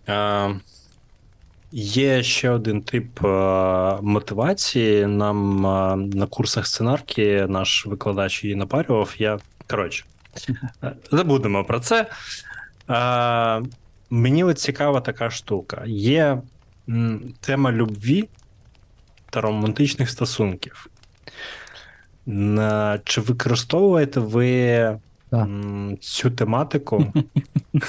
Е, 0.08 0.60
є 1.76 2.22
ще 2.22 2.50
один 2.50 2.82
тип 2.82 3.24
е, 3.24 3.28
мотивації. 4.02 5.06
Нам 5.06 5.66
е, 5.66 5.96
на 5.96 6.26
курсах 6.26 6.66
сценарки 6.66 7.46
наш 7.48 7.86
викладач 7.86 8.44
її 8.44 8.56
напарював. 8.56 9.14
Я, 9.18 9.38
коротше, 9.70 10.04
забудемо 11.10 11.64
про 11.64 11.80
це. 11.80 12.06
Е, 12.90 13.62
мені 14.10 14.44
от 14.44 14.58
цікава 14.58 15.00
така 15.00 15.30
штука. 15.30 15.82
Є 15.86 16.42
м, 16.88 17.34
тема 17.40 17.72
любві 17.72 18.28
та 19.30 19.40
романтичних 19.40 20.10
стосунків. 20.10 20.86
На- 22.26 23.00
Чи 23.04 23.20
використовуєте 23.20 24.20
ви 24.20 24.66
Так. 25.30 25.40
м, 25.40 25.96
цю 26.00 26.30
тематику 26.30 27.12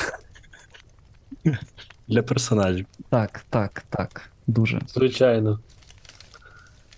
для 2.08 2.24
персонажів? 2.24 2.86
Так, 3.10 3.46
так, 3.50 3.84
так. 3.90 4.30
Дуже. 4.48 4.82
Звичайно. 4.88 5.60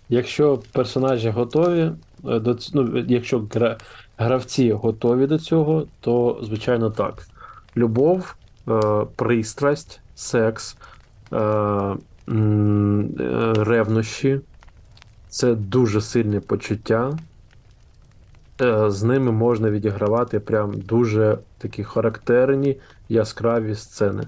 Якщо 0.09 0.57
персонажі 0.72 1.30
готові 1.30 1.82
е, 1.82 2.39
до 2.39 2.57
ну, 2.74 3.05
якщо 3.07 3.47
гра... 3.53 3.78
гравці 4.18 4.72
готові 4.72 5.28
до 5.28 5.39
цього, 5.39 5.88
то 5.99 6.39
звичайно 6.43 6.91
так. 6.91 7.28
Любов, 7.78 8.36
пристрасть, 9.15 10.01
секс, 10.15 10.78
е, 11.34 11.38
е, 11.38 11.95
ревнощі 13.57 14.39
це 15.30 15.55
дуже 15.55 16.01
сильні 16.01 16.39
почуття. 16.39 17.18
Е, 18.61 18.91
з 18.91 19.03
ними 19.03 19.32
можна 19.32 19.70
відігравати 19.70 20.39
прям 20.39 20.74
дуже 20.82 21.38
такі 21.57 21.84
характерні 21.84 22.78
яскраві 23.09 23.76
сцени. 23.76 24.24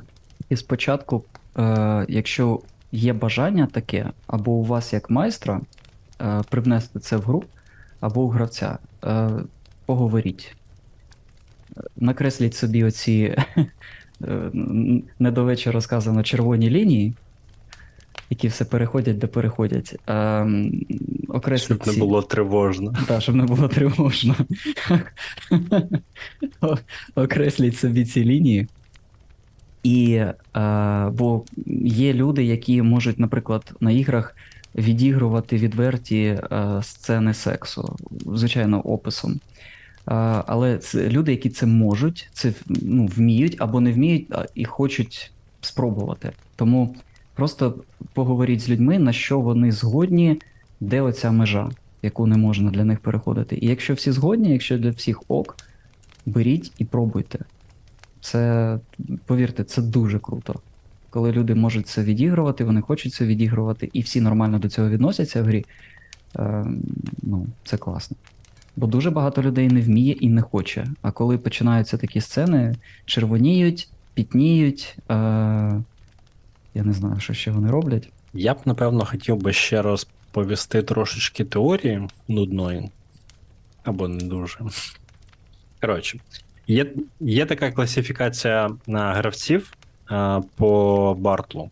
І 0.49 0.55
спочатку, 0.55 1.23
е, 1.57 2.05
якщо 2.09 2.59
є 2.91 3.13
бажання 3.13 3.67
таке, 3.71 4.11
або 4.27 4.51
у 4.51 4.63
вас 4.63 4.93
як 4.93 5.09
майстра 5.09 5.61
е, 6.21 6.41
привнести 6.49 6.99
це 6.99 7.17
в 7.17 7.21
гру, 7.21 7.43
або 7.99 8.21
у 8.21 8.29
гравця, 8.29 8.77
е, 9.03 9.29
поговоріть. 9.85 10.55
Е, 11.77 11.81
Накресліть 11.97 12.55
собі 12.55 12.83
оці 12.83 13.35
е, 14.27 14.31
н- 14.55 15.03
не 15.19 15.31
до 15.31 15.43
вечора 15.43 15.81
сказано 15.81 16.23
червоні 16.23 16.69
лінії, 16.69 17.13
які 18.29 18.47
все 18.47 18.65
переходять, 18.65 19.17
де 19.17 19.27
переходять. 19.27 19.95
Е, 20.07 20.13
м, 20.13 20.85
окресліть 21.27 21.83
Щоб 21.83 21.93
не 21.93 21.99
було 21.99 22.21
тривожно. 22.21 22.93
так, 23.07 23.21
щоб 23.21 23.35
не 23.35 23.43
було 23.43 23.67
тривожно. 23.67 24.35
Окресліть 27.15 27.77
собі 27.77 28.05
ці 28.05 28.25
лінії. 28.25 28.67
І, 29.83 30.11
е, 30.13 31.09
бо 31.13 31.43
є 31.85 32.13
люди, 32.13 32.43
які 32.43 32.81
можуть, 32.81 33.19
наприклад, 33.19 33.73
на 33.79 33.91
іграх 33.91 34.35
відігрувати 34.75 35.57
відверті 35.57 36.21
е, 36.23 36.79
сцени 36.83 37.33
сексу, 37.33 37.95
звичайно, 38.35 38.79
описом. 38.81 39.39
Але 40.45 40.77
це 40.77 41.09
люди, 41.09 41.31
які 41.31 41.49
це 41.49 41.65
можуть, 41.65 42.29
це 42.33 42.53
ну, 42.67 43.05
вміють 43.05 43.55
або 43.59 43.79
не 43.79 43.91
вміють 43.91 44.27
і 44.55 44.65
хочуть 44.65 45.31
спробувати. 45.61 46.31
Тому 46.55 46.95
просто 47.35 47.75
поговоріть 48.13 48.61
з 48.61 48.69
людьми, 48.69 48.99
на 48.99 49.13
що 49.13 49.39
вони 49.39 49.71
згодні, 49.71 50.41
де 50.79 51.01
оця 51.01 51.31
межа 51.31 51.69
яку 52.01 52.27
не 52.27 52.37
можна 52.37 52.71
для 52.71 52.83
них 52.83 52.99
переходити. 52.99 53.57
І 53.61 53.67
якщо 53.67 53.93
всі 53.93 54.11
згодні, 54.11 54.51
якщо 54.51 54.77
для 54.77 54.89
всіх 54.89 55.21
ок, 55.27 55.57
беріть 56.25 56.71
і 56.77 56.85
пробуйте. 56.85 57.39
Це, 58.21 58.79
повірте, 59.25 59.63
це 59.63 59.81
дуже 59.81 60.19
круто. 60.19 60.55
Коли 61.09 61.31
люди 61.31 61.55
можуть 61.55 61.87
це 61.87 62.03
відігрувати, 62.03 62.63
вони 62.63 62.81
хочуть 62.81 63.13
це 63.13 63.25
відігрувати, 63.25 63.89
і 63.93 64.01
всі 64.01 64.21
нормально 64.21 64.59
до 64.59 64.69
цього 64.69 64.89
відносяться 64.89 65.41
в 65.41 65.45
грі. 65.45 65.65
Е, 66.35 66.65
ну, 67.23 67.47
це 67.63 67.77
класно. 67.77 68.17
Бо 68.79 68.87
дуже 68.87 69.11
багато 69.11 69.41
людей 69.41 69.67
не 69.67 69.81
вміє 69.81 70.13
і 70.13 70.29
не 70.29 70.41
хоче. 70.41 70.87
А 71.01 71.11
коли 71.11 71.37
починаються 71.37 71.97
такі 71.97 72.21
сцени, 72.21 72.75
червоніють, 73.05 73.89
пітніють. 74.13 74.97
Е, 74.99 75.13
я 76.73 76.83
не 76.83 76.93
знаю, 76.93 77.19
що 77.19 77.33
ще 77.33 77.51
вони 77.51 77.71
роблять. 77.71 78.09
Я 78.33 78.53
б, 78.53 78.57
напевно, 78.65 79.05
хотів 79.05 79.37
би 79.37 79.53
ще 79.53 79.81
розповісти 79.81 80.83
трошечки 80.83 81.45
теорії 81.45 82.07
нудної. 82.27 82.89
Або 83.83 84.07
не 84.07 84.23
дуже. 84.23 84.59
Коротше, 85.81 86.19
є, 86.67 86.85
є 87.19 87.45
така 87.45 87.71
класифікація 87.71 88.69
на 88.87 89.13
гравців 89.13 89.73
а, 90.07 90.41
по 90.55 91.15
Бартлу. 91.19 91.69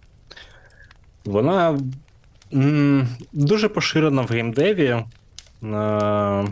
Вона 1.25 1.79
м, 2.53 3.07
дуже 3.33 3.69
поширена 3.69 4.21
в 4.21 4.27
геймдеві. 4.27 5.03
А, 5.63 6.45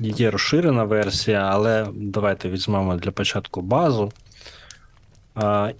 є 0.00 0.30
розширена 0.30 0.84
версія, 0.84 1.38
але 1.52 1.86
давайте 1.94 2.48
візьмемо 2.50 2.96
для 2.96 3.10
початку 3.10 3.60
базу. 3.60 4.12
А, 5.34 5.72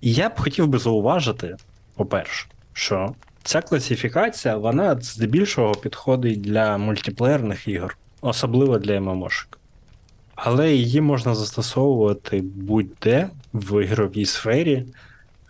я 0.00 0.28
б 0.28 0.40
хотів 0.40 0.68
би 0.68 0.78
зауважити, 0.78 1.56
по-перше, 1.94 2.46
що 2.72 3.14
ця 3.42 3.62
класифікація, 3.62 4.56
вона 4.56 5.00
здебільшого 5.00 5.74
підходить 5.74 6.40
для 6.40 6.78
мультиплеєрних 6.78 7.68
ігор, 7.68 7.96
особливо 8.20 8.78
для 8.78 9.00
ММОшек. 9.00 9.58
Але 10.34 10.72
її 10.72 11.00
можна 11.00 11.34
застосовувати 11.34 12.40
будь-де 12.40 13.28
в 13.52 13.84
ігровій 13.84 14.24
сфері. 14.24 14.84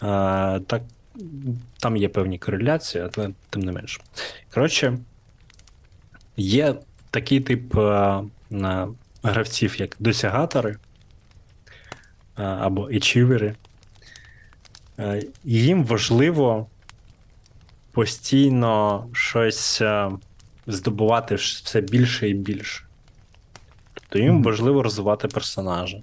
А, 0.00 0.60
так, 0.66 0.82
там 1.80 1.96
є 1.96 2.08
певні 2.08 2.38
кореляції, 2.38 3.08
але 3.16 3.30
тим 3.50 3.62
не 3.62 3.72
менше. 3.72 4.00
Коротше, 4.54 4.98
є 6.36 6.74
такий 7.10 7.40
тип 7.40 7.76
а, 7.76 8.22
на 8.50 8.88
гравців, 9.22 9.80
як 9.80 9.96
досягатори 9.98 10.76
а, 12.34 12.42
або 12.42 12.88
ачівери. 12.88 13.54
Е, 14.98 15.22
Їм 15.44 15.84
важливо 15.84 16.66
постійно 17.92 19.06
щось 19.12 19.80
е, 19.80 20.10
здобувати 20.66 21.34
все 21.34 21.80
більше 21.80 22.28
і 22.28 22.34
більше. 22.34 22.84
Тобто 23.94 24.18
їм 24.18 24.42
важливо 24.42 24.82
розвивати 24.82 25.28
персонажа. 25.28 26.00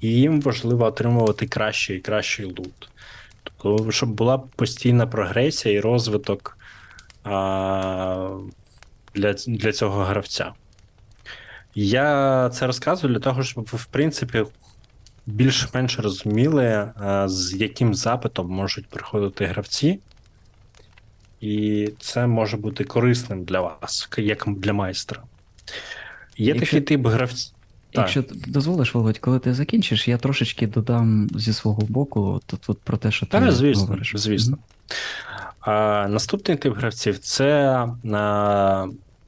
І 0.00 0.08
їм 0.08 0.40
важливо 0.40 0.84
отримувати 0.84 1.46
кращий 1.46 1.96
і 1.96 2.00
кращий 2.00 2.46
лут. 2.46 2.88
Тобто, 3.42 3.92
щоб 3.92 4.08
була 4.08 4.38
постійна 4.38 5.06
прогресія 5.06 5.74
і 5.74 5.80
розвиток 5.80 6.58
а, 7.24 8.28
для, 9.14 9.32
для 9.32 9.72
цього 9.72 10.04
гравця. 10.04 10.52
Я 11.74 12.50
це 12.54 12.66
розказую 12.66 13.12
для 13.12 13.20
того, 13.20 13.42
щоб 13.42 13.68
ви, 13.72 13.78
в 13.78 13.84
принципі, 13.84 14.44
більш-менш 15.26 15.98
розуміли, 15.98 16.64
е, 16.64 16.92
з 17.26 17.54
яким 17.54 17.94
запитом 17.94 18.50
можуть 18.50 18.86
приходити 18.86 19.44
гравці, 19.46 20.00
і 21.40 21.88
це 22.00 22.26
може 22.26 22.56
бути 22.56 22.84
корисним 22.84 23.44
для 23.44 23.60
вас, 23.60 24.08
як 24.16 24.44
для 24.46 24.72
майстра. 24.72 25.22
Є 26.36 26.46
Якщо- 26.46 26.66
такий 26.66 26.80
тип 26.80 27.06
гравців. 27.06 27.54
Якщо 27.92 28.22
ти 28.22 28.34
дозволиш, 28.46 28.94
Володь, 28.94 29.18
коли 29.18 29.38
ти 29.38 29.54
закінчиш, 29.54 30.08
я 30.08 30.18
трошечки 30.18 30.66
додам 30.66 31.28
зі 31.34 31.52
свого 31.52 31.82
боку 31.88 32.40
тут, 32.46 32.60
тут 32.60 32.78
про 32.80 32.96
те, 32.96 33.10
що 33.10 33.26
ти 33.26 33.32
Та, 33.32 33.52
звісно, 33.52 33.82
говориш. 33.82 34.12
звісно. 34.16 34.58
Наступний 36.08 36.56
тип 36.56 36.76
гравців 36.76 37.18
це 37.18 37.86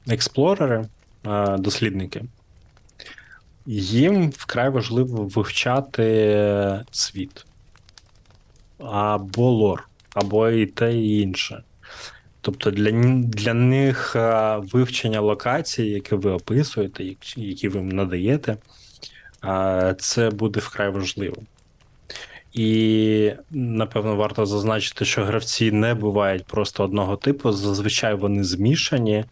експлорери, 0.07 0.85
дослідники. 1.57 2.23
Їм 3.65 4.29
вкрай 4.29 4.69
важливо 4.69 5.23
вивчати 5.23 6.85
світ. 6.91 7.45
Або 8.79 9.49
лор, 9.51 9.87
або 10.13 10.49
і 10.49 10.65
те, 10.65 10.95
і 10.95 11.21
інше. 11.21 11.63
Тобто 12.41 12.71
для, 12.71 12.91
для 13.21 13.53
них 13.53 14.15
вивчення 14.57 15.19
локацій, 15.21 15.83
які 15.83 16.15
ви 16.15 16.31
описуєте, 16.31 17.03
які 17.35 17.69
ви 17.69 17.79
їм 17.79 17.89
надаєте, 17.89 18.57
це 19.99 20.29
буде 20.29 20.59
вкрай 20.59 20.89
важливо. 20.89 21.35
І 22.53 23.33
напевно 23.51 24.15
варто 24.15 24.45
зазначити, 24.45 25.05
що 25.05 25.25
гравці 25.25 25.71
не 25.71 25.93
бувають 25.93 26.45
просто 26.45 26.83
одного 26.83 27.15
типу. 27.15 27.51
Зазвичай 27.51 28.13
вони 28.13 28.43
змішані 28.43 29.25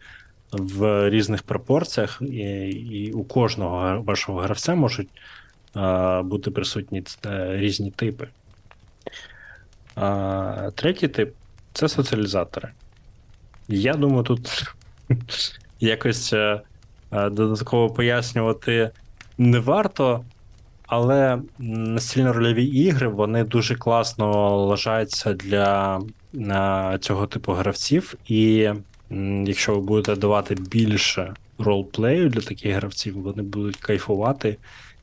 в 0.52 1.10
різних 1.10 1.42
пропорціях, 1.42 2.22
і, 2.22 2.68
і 2.68 3.12
у 3.12 3.24
кожного 3.24 4.02
вашого 4.02 4.40
гравця 4.40 4.74
можуть 4.74 5.08
а, 5.74 6.22
бути 6.22 6.50
присутні 6.50 7.04
е, 7.26 7.56
різні 7.56 7.90
типи. 7.90 8.28
А, 9.94 10.70
третій 10.74 11.08
тип 11.08 11.34
це 11.72 11.88
соціалізатори. 11.88 12.68
Я 13.68 13.94
думаю, 13.94 14.22
тут 14.22 14.74
якось 15.80 16.32
е, 16.32 16.60
е, 17.12 17.30
додатково 17.30 17.90
пояснювати 17.90 18.90
не 19.38 19.58
варто. 19.58 20.24
Але 20.90 21.38
настільно 21.58 22.32
рольові 22.32 22.64
ігри 22.64 23.08
вони 23.08 23.44
дуже 23.44 23.74
класно 23.74 24.56
лажаються 24.66 25.32
для 25.32 26.00
цього 27.00 27.26
типу 27.26 27.52
гравців. 27.52 28.14
І 28.28 28.70
якщо 29.44 29.74
ви 29.74 29.80
будете 29.80 30.16
давати 30.16 30.54
більше 30.54 31.34
ролплею 31.58 32.28
для 32.28 32.40
таких 32.40 32.74
гравців, 32.74 33.22
вони 33.22 33.42
будуть 33.42 33.76
кайфувати 33.76 34.56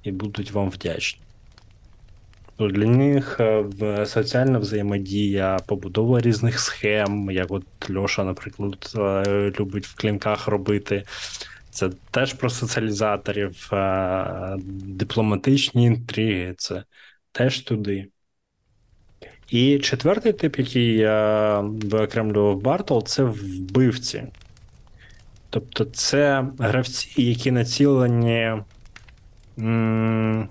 і 0.03 0.11
будуть 0.11 0.51
вам 0.51 0.69
вдячні. 0.69 1.21
Тобто 2.57 2.75
для 2.75 2.85
них 2.85 3.39
е, 3.39 3.65
соціальна 4.05 4.59
взаємодія, 4.59 5.59
побудова 5.67 6.21
різних 6.21 6.59
схем, 6.59 7.31
як 7.31 7.51
от 7.51 7.63
Льоша, 7.95 8.23
наприклад, 8.23 8.93
е, 8.97 9.51
любить 9.59 9.87
в 9.87 9.95
клінках 9.95 10.47
робити. 10.47 11.03
Це 11.77 11.89
теж 12.11 12.33
про 12.33 12.49
соціалізаторів, 12.49 13.69
е, 13.73 14.55
дипломатичні 14.85 15.85
інтриги, 15.85 16.55
це 16.57 16.83
теж 17.31 17.59
туди. 17.59 18.07
І 19.49 19.79
четвертий 19.79 20.33
тип, 20.33 20.59
який 20.59 20.93
я 20.97 21.59
виокремлював 21.61 22.61
Бартол, 22.61 23.05
це 23.05 23.23
вбивці. 23.23 24.23
Тобто, 25.49 25.85
це 25.85 26.47
гравці, 26.59 27.21
які 27.23 27.51
націлені 27.51 28.53
м, 29.59 30.49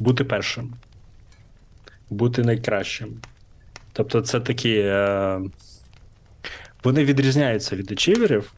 бути 0.00 0.24
першим, 0.24 0.74
бути 2.10 2.42
найкращим. 2.42 3.20
Тобто, 3.92 4.20
це 4.20 4.40
такі. 4.40 4.74
Е, 4.78 5.40
вони 6.84 7.04
відрізняються 7.04 7.76
від 7.76 7.92
ачіверів, 7.92 8.52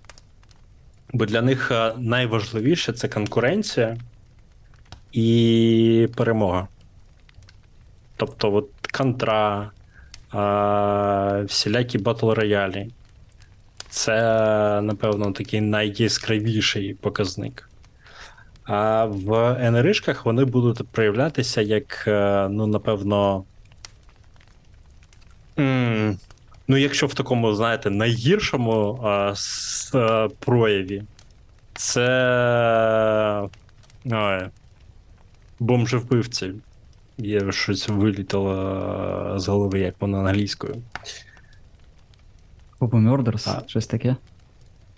бо 1.14 1.26
для 1.26 1.42
них 1.42 1.70
е, 1.70 1.92
найважливіше 1.96 2.92
це 2.92 3.08
конкуренція 3.08 3.96
і 5.12 6.08
перемога. 6.16 6.68
Тобто, 8.16 8.54
от 8.54 8.70
контра, 8.92 9.70
е, 10.34 11.44
всілякі 11.44 11.98
battle 11.98 12.30
royale-і. 12.30 12.90
Це, 13.88 14.14
напевно, 14.80 15.32
такий 15.32 15.60
найяскравіший 15.60 16.94
показник. 16.94 17.70
А 18.64 19.04
в 19.04 19.56
НРІшках 19.70 20.26
вони 20.26 20.44
будуть 20.44 20.88
проявлятися 20.88 21.60
як, 21.60 22.04
е, 22.06 22.48
ну, 22.50 22.66
напевно. 22.66 23.44
Ну, 26.68 26.76
якщо 26.76 27.06
в 27.06 27.14
такому, 27.14 27.54
знаєте, 27.54 27.90
найгіршому 27.90 29.00
а, 29.02 29.32
с, 29.36 29.94
а, 29.94 30.28
прояві, 30.38 31.02
це. 31.74 33.48
Ой, 34.06 34.48
бомжевбивці. 35.60 36.52
Є 37.18 37.52
щось 37.52 37.88
вилітало 37.88 39.38
з 39.38 39.48
голови, 39.48 39.80
як 39.80 39.94
воно 40.00 40.18
англійською. 40.18 40.76
Hobo 42.80 42.90
Murders, 42.90 43.68
щось 43.68 43.86
таке. 43.86 44.16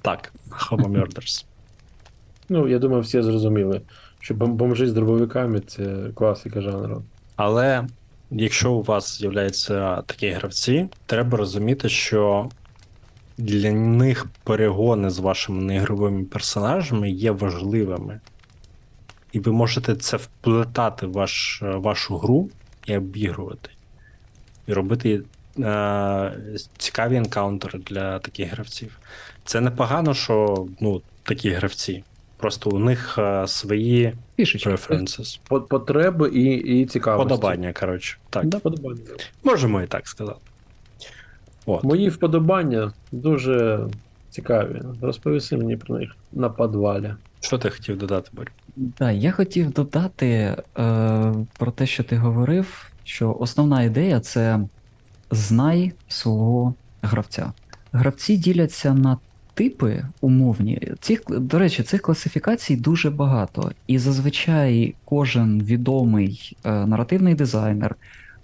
Так, 0.02 0.32
Homo 0.50 0.88
Murders. 0.88 1.44
Ну, 2.48 2.68
я 2.68 2.78
думаю, 2.78 3.02
всі 3.02 3.22
зрозуміли, 3.22 3.80
що 4.20 4.34
бом- 4.34 4.52
бомжі 4.52 4.86
з 4.86 4.92
дробовиками 4.92 5.60
це 5.60 6.10
класика 6.14 6.60
жанру. 6.60 7.02
Але 7.36 7.86
якщо 8.30 8.72
у 8.72 8.82
вас 8.82 9.18
з'являються 9.18 10.02
такі 10.02 10.30
гравці, 10.30 10.88
треба 11.06 11.38
розуміти, 11.38 11.88
що 11.88 12.50
для 13.38 13.72
них 13.72 14.26
перегони 14.44 15.10
з 15.10 15.18
вашими 15.18 15.62
неігровими 15.62 16.24
персонажами 16.24 17.10
є 17.10 17.30
важливими. 17.30 18.20
І 19.32 19.40
ви 19.40 19.52
можете 19.52 19.96
це 19.96 20.16
вплетати 20.16 21.06
в 21.06 21.12
ваш, 21.12 21.62
вашу 21.62 22.16
гру 22.16 22.50
і 22.86 22.96
обігрувати. 22.96 23.70
І 24.66 24.72
робити 24.72 25.22
е, 25.58 26.32
цікаві 26.78 27.16
енкаунтери 27.16 27.78
для 27.78 28.18
таких 28.18 28.52
гравців. 28.52 28.98
Це 29.44 29.60
непогано, 29.60 30.14
що 30.14 30.66
ну, 30.80 31.02
такі 31.22 31.50
гравці. 31.50 32.04
Просто 32.36 32.70
у 32.70 32.78
них 32.78 33.18
е, 33.18 33.46
свої 33.46 34.14
Фішечки. 34.36 34.70
preferences. 34.70 35.40
Потреби 35.68 36.28
і, 36.28 36.44
і 36.80 36.86
цікавості. 36.86 37.28
Подобання, 37.28 37.72
коротше. 37.72 38.16
Так, 38.30 38.46
Да, 38.46 38.58
подобання. 38.58 39.00
можемо 39.44 39.82
і 39.82 39.86
так 39.86 40.08
сказати. 40.08 40.38
От. 41.66 41.84
Мої 41.84 42.08
вподобання 42.08 42.92
дуже 43.12 43.86
цікаві. 44.30 44.82
Розповіси 45.00 45.56
мені 45.56 45.76
про 45.76 45.98
них 45.98 46.16
на 46.32 46.50
підвалі. 46.50 47.14
Що 47.40 47.58
ти 47.58 47.70
хотів 47.70 47.98
додати, 47.98 48.30
Борь? 48.32 48.50
Да, 48.76 49.10
я 49.10 49.32
хотів 49.32 49.70
додати 49.70 50.26
е, 50.26 50.56
про 51.58 51.70
те, 51.70 51.86
що 51.86 52.02
ти 52.04 52.16
говорив, 52.16 52.90
що 53.04 53.36
основна 53.40 53.82
ідея 53.82 54.20
це 54.20 54.60
знай 55.30 55.92
свого 56.08 56.74
гравця. 57.02 57.52
Гравці 57.92 58.36
діляться 58.36 58.94
на 58.94 59.18
типи 59.56 60.04
умовні. 60.20 60.92
Цих, 61.00 61.22
до 61.28 61.58
речі, 61.58 61.82
цих 61.82 62.02
класифікацій 62.02 62.76
дуже 62.76 63.10
багато. 63.10 63.72
І 63.86 63.98
зазвичай 63.98 64.94
кожен 65.04 65.62
відомий 65.62 66.56
е, 66.64 66.86
наративний 66.86 67.34
дизайнер 67.34 67.96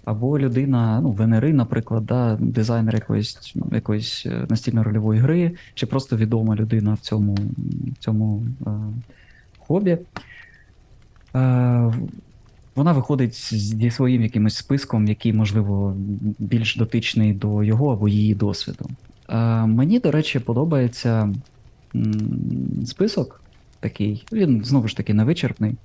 або 0.05 0.39
людина, 0.39 1.01
ну, 1.01 1.11
ВНРи, 1.11 1.53
наприклад, 1.53 2.05
да, 2.05 2.37
дизайнер 2.39 2.95
якоїсь, 2.95 3.51
ну, 3.55 3.65
якоїсь 3.71 4.25
е, 4.25 4.45
настільно-рольової 4.49 5.19
гри, 5.19 5.51
чи 5.73 5.85
просто 5.85 6.17
відома 6.17 6.55
людина 6.55 6.93
в 6.93 6.99
цьому, 6.99 7.37
в 7.99 8.03
цьому 8.03 8.43
е, 8.67 8.69
хобі. 9.59 9.91
Е, 9.91 9.99
вона 12.75 12.91
виходить 12.91 13.53
зі 13.53 13.91
своїм 13.91 14.23
якимось 14.23 14.55
списком, 14.55 15.07
який, 15.07 15.33
можливо, 15.33 15.95
більш 16.39 16.75
дотичний 16.75 17.33
до 17.33 17.63
його 17.63 17.93
або 17.93 18.07
її 18.07 18.35
досвіду. 18.35 18.89
Е, 19.33 19.65
мені, 19.65 19.99
до 19.99 20.11
речі, 20.11 20.39
подобається 20.39 21.33
список 22.85 23.41
такий, 23.79 24.25
він 24.31 24.63
знову 24.65 24.87
ж 24.87 24.97
таки 24.97 25.13
невичерпний. 25.13 25.75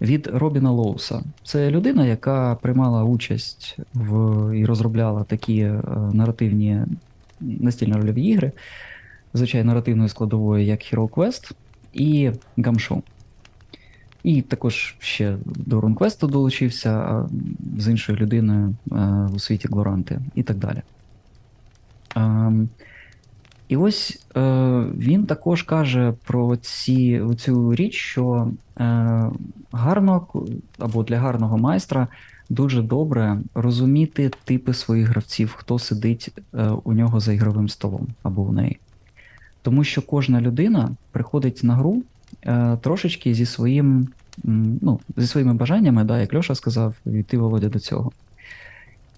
Від 0.00 0.26
Робіна 0.26 0.70
Лоуса. 0.70 1.22
Це 1.44 1.70
людина, 1.70 2.06
яка 2.06 2.54
приймала 2.54 3.04
участь 3.04 3.76
в 3.94 4.56
і 4.56 4.66
розробляла 4.66 5.24
такі 5.24 5.58
е, 5.58 5.82
наративні 6.12 6.80
настільно-рольові 7.40 8.18
ігри, 8.18 8.52
звичайно, 9.34 9.66
наративною 9.66 10.08
складовою, 10.08 10.64
як 10.64 10.80
Hero 10.80 11.08
Quest 11.08 11.52
і 11.92 12.30
Gumshoe. 12.58 13.02
І 14.22 14.42
також 14.42 14.96
ще 14.98 15.36
до 15.44 15.80
RuneQuest 15.80 16.26
долучився 16.28 17.24
з 17.78 17.88
іншою 17.88 18.18
людиною 18.18 18.74
е, 18.92 18.96
у 19.34 19.38
світі 19.38 19.68
Глоранти 19.68 20.20
і 20.34 20.42
так 20.42 20.56
далі. 20.56 20.82
І 23.68 23.76
ось 23.76 24.20
е, 24.36 24.40
він 24.98 25.26
також 25.26 25.62
каже 25.62 26.14
про 26.24 26.56
ці, 26.56 27.22
цю 27.38 27.74
річ, 27.74 27.94
що 27.94 28.48
е, 28.78 29.30
гарно 29.72 30.26
або 30.78 31.02
для 31.02 31.18
гарного 31.18 31.58
майстра 31.58 32.08
дуже 32.48 32.82
добре 32.82 33.38
розуміти 33.54 34.30
типи 34.44 34.74
своїх 34.74 35.08
гравців, 35.08 35.54
хто 35.56 35.78
сидить 35.78 36.32
е, 36.54 36.68
у 36.84 36.92
нього 36.92 37.20
за 37.20 37.32
ігровим 37.32 37.68
столом 37.68 38.06
або 38.22 38.42
у 38.42 38.52
неї. 38.52 38.78
Тому 39.62 39.84
що 39.84 40.02
кожна 40.02 40.40
людина 40.40 40.90
приходить 41.12 41.60
на 41.64 41.74
гру 41.74 42.02
трошечки 42.80 43.34
зі 43.34 43.46
своїм, 43.46 44.08
ну, 44.82 45.00
зі 45.16 45.26
своїми 45.26 45.54
бажаннями, 45.54 46.04
да, 46.04 46.20
як 46.20 46.34
Льоша 46.34 46.54
сказав, 46.54 46.94
і 47.06 47.22
ти 47.22 47.38
Володя 47.38 47.68
до 47.68 47.78
цього. 47.78 48.12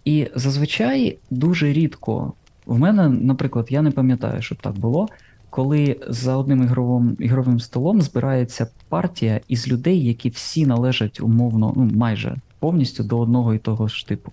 І 0.04 0.28
зазвичай 0.34 1.18
дуже 1.30 1.72
рідко, 1.72 2.32
в 2.66 2.78
мене, 2.78 3.08
наприклад, 3.08 3.66
я 3.70 3.82
не 3.82 3.90
пам'ятаю, 3.90 4.42
щоб 4.42 4.58
так 4.58 4.78
було, 4.78 5.08
коли 5.50 6.00
за 6.08 6.36
одним 6.36 6.62
ігровим, 6.62 7.16
ігровим 7.18 7.60
столом 7.60 8.02
збирається 8.02 8.66
партія 8.88 9.40
із 9.48 9.68
людей, 9.68 10.06
які 10.06 10.28
всі 10.28 10.66
належать 10.66 11.20
умовно, 11.20 11.72
ну 11.76 11.90
майже 11.94 12.36
повністю 12.58 13.04
до 13.04 13.18
одного 13.18 13.54
і 13.54 13.58
того 13.58 13.88
ж 13.88 14.08
типу. 14.08 14.32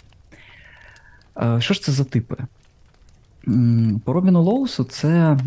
Е, 1.38 1.62
Що 1.62 1.74
ж 1.74 1.82
це 1.82 1.92
за 1.92 2.04
типи? 2.04 2.36
По 4.04 4.14
Робіну 4.14 4.42
Лоусу 4.42 4.84
це 4.84 5.38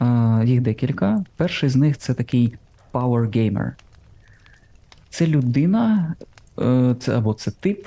е, 0.00 0.42
їх 0.44 0.60
декілька. 0.60 1.24
Перший 1.36 1.68
з 1.68 1.76
них 1.76 1.98
це 1.98 2.14
такий 2.14 2.54
power 2.92 3.36
gamer. 3.36 3.70
Це 5.10 5.26
людина, 5.26 6.14
е, 6.58 6.96
це 7.00 7.18
або 7.18 7.34
це 7.34 7.50
тип, 7.50 7.86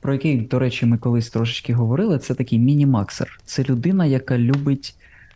про 0.00 0.12
який, 0.12 0.40
до 0.40 0.58
речі, 0.58 0.86
ми 0.86 0.98
колись 0.98 1.30
трошечки 1.30 1.74
говорили. 1.74 2.18
Це 2.18 2.34
такий 2.34 2.58
міні-максер. 2.58 3.40
Це 3.44 3.62
людина, 3.62 4.06
яка 4.06 4.38
любить, 4.38 4.94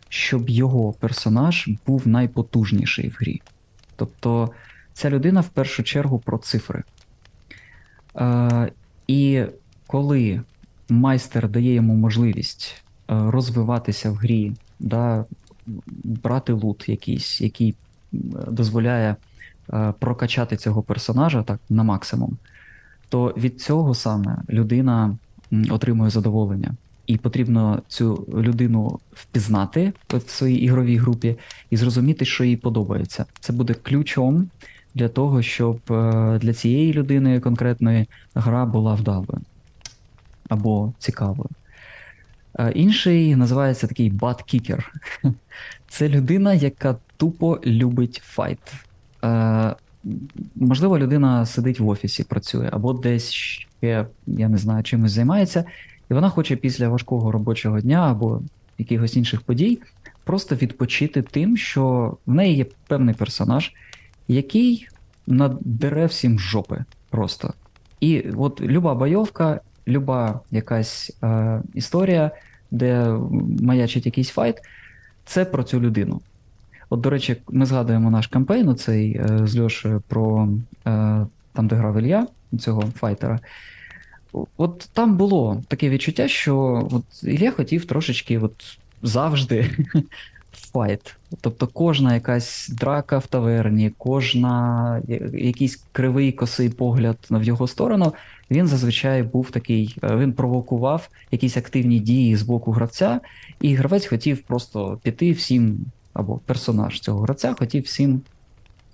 щоб 0.09 0.49
його 0.49 0.93
персонаж 0.93 1.69
був 1.87 2.07
найпотужніший 2.07 3.09
в 3.09 3.17
грі. 3.19 3.41
Тобто, 3.95 4.51
ця 4.93 5.09
людина 5.09 5.41
в 5.41 5.49
першу 5.49 5.83
чергу 5.83 6.19
про 6.19 6.37
цифри. 6.37 6.83
Е, 8.15 8.71
і 9.07 9.43
коли 9.87 10.41
майстер 10.89 11.49
дає 11.49 11.73
йому 11.73 11.95
можливість 11.95 12.75
е, 12.75 12.83
розвиватися 13.07 14.11
в 14.11 14.15
грі, 14.15 14.53
да, 14.79 15.25
брати 16.03 16.53
лут 16.53 16.89
якийсь, 16.89 17.41
який 17.41 17.75
дозволяє 18.47 19.15
е, 19.73 19.93
прокачати 19.99 20.57
цього 20.57 20.81
персонажа 20.81 21.43
так 21.43 21.59
на 21.69 21.83
максимум, 21.83 22.37
то 23.15 23.33
від 23.37 23.61
цього 23.61 23.95
саме 23.95 24.37
людина 24.49 25.17
отримує 25.69 26.09
задоволення. 26.09 26.71
І 27.07 27.17
потрібно 27.17 27.81
цю 27.87 28.27
людину 28.33 28.99
впізнати 29.13 29.93
в 30.09 30.29
своїй 30.29 30.57
ігровій 30.57 30.97
групі 30.97 31.35
і 31.69 31.77
зрозуміти, 31.77 32.25
що 32.25 32.43
їй 32.43 32.57
подобається. 32.57 33.25
Це 33.39 33.53
буде 33.53 33.73
ключом 33.73 34.49
для 34.95 35.09
того, 35.09 35.41
щоб 35.41 35.79
е, 35.91 36.39
для 36.41 36.53
цієї 36.53 36.93
людини 36.93 37.39
конкретної 37.39 38.07
гра 38.33 38.65
була 38.65 38.95
вдалою 38.95 39.41
або 40.49 40.93
цікавою. 40.99 41.49
Е, 42.59 42.71
Інший 42.71 43.35
називається 43.35 43.87
такий 43.87 44.11
butt-kicker. 44.11 44.93
Це 45.87 46.09
людина, 46.09 46.53
яка 46.53 46.95
тупо 47.17 47.59
любить 47.65 48.21
fight. 48.25 48.59
Можливо, 50.55 50.99
людина 50.99 51.45
сидить 51.45 51.79
в 51.79 51.87
офісі, 51.87 52.23
працює, 52.23 52.69
або 52.71 52.93
десь 52.93 53.31
ще, 53.31 54.05
я 54.27 54.49
не 54.49 54.57
знаю, 54.57 54.83
чимось 54.83 55.11
займається, 55.11 55.65
і 56.11 56.13
вона 56.13 56.29
хоче 56.29 56.55
після 56.55 56.89
важкого 56.89 57.31
робочого 57.31 57.81
дня 57.81 58.11
або 58.11 58.41
якихось 58.77 59.15
інших 59.15 59.41
подій 59.41 59.79
просто 60.25 60.55
відпочити 60.55 61.21
тим, 61.21 61.57
що 61.57 62.17
в 62.25 62.33
неї 62.33 62.55
є 62.55 62.65
певний 62.87 63.15
персонаж, 63.15 63.71
який 64.27 64.87
надере 65.27 66.05
всім 66.05 66.39
жопи 66.39 66.83
просто. 67.09 67.53
І 67.99 68.21
от 68.37 68.61
люба 68.61 68.95
бойовка, 68.95 69.61
люба 69.87 70.39
якась 70.51 71.17
е, 71.23 71.61
історія, 71.73 72.31
де 72.71 73.17
маячить 73.61 74.05
якийсь 74.05 74.29
fight, 74.29 74.61
це 75.25 75.45
про 75.45 75.63
цю 75.63 75.81
людину. 75.81 76.21
От, 76.95 77.01
до 77.01 77.09
речі, 77.09 77.35
ми 77.49 77.65
згадуємо 77.65 78.11
наш 78.11 78.27
campaign, 78.27 78.75
цей 78.75 79.17
е, 79.17 79.39
з 79.43 79.59
Льошею 79.59 80.03
про 80.07 80.49
е, 80.87 81.25
там, 81.53 81.67
де 81.67 81.75
грав 81.75 81.97
Ілья, 81.97 82.27
цього 82.59 82.81
fighter 82.81 83.26
а. 83.26 83.39
От 84.57 84.89
там 84.93 85.17
було 85.17 85.61
таке 85.67 85.89
відчуття, 85.89 86.27
що 86.27 86.87
от 86.91 87.23
Ілля 87.23 87.51
хотів 87.51 87.85
трошечки 87.85 88.39
от 88.39 88.77
завжди 89.01 89.69
файт. 90.51 91.15
Тобто 91.41 91.67
кожна 91.67 92.13
якась 92.13 92.69
драка 92.69 93.17
в 93.17 93.27
таверні, 93.27 93.91
кожна 93.97 95.01
якийсь 95.33 95.83
кривий 95.91 96.31
косий 96.31 96.69
погляд 96.69 97.17
в 97.29 97.43
його 97.43 97.67
сторону, 97.67 98.13
він 98.51 98.67
зазвичай 98.67 99.23
був 99.23 99.51
такий, 99.51 99.97
е, 100.03 100.15
він 100.15 100.33
провокував 100.33 101.09
якісь 101.31 101.57
активні 101.57 101.99
дії 101.99 102.35
з 102.35 102.41
боку 102.41 102.71
гравця, 102.71 103.19
і 103.61 103.75
гравець 103.75 104.05
хотів 104.05 104.41
просто 104.41 104.99
піти 105.03 105.31
всім, 105.31 105.85
або 106.15 106.37
персонаж 106.37 106.99
цього 106.99 107.21
гравця 107.21 107.55
хотів 107.59 107.83
всім 107.83 108.21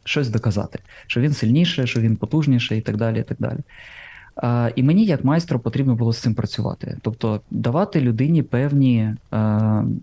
щось 0.04 0.30
доказати, 0.30 0.80
що 1.08 1.22
він 1.22 1.34
сильніше, 1.34 1.88
що 1.88 2.02
він 2.02 2.16
потужніше 2.16 2.78
і 2.78 2.82
так 2.82 2.98
далі. 2.98 3.20
І 3.20 3.24
так 3.24 3.38
далі. 3.40 3.60
А, 4.36 4.70
і 4.76 4.84
мені, 4.84 5.06
як 5.06 5.24
майстру, 5.24 5.60
потрібно 5.60 5.96
було 5.96 6.14
з 6.14 6.20
цим 6.20 6.36
працювати. 6.36 6.98
Тобто 7.02 7.42
давати 7.52 8.02
людині 8.02 8.44
певні 8.44 9.00
е, 9.00 9.16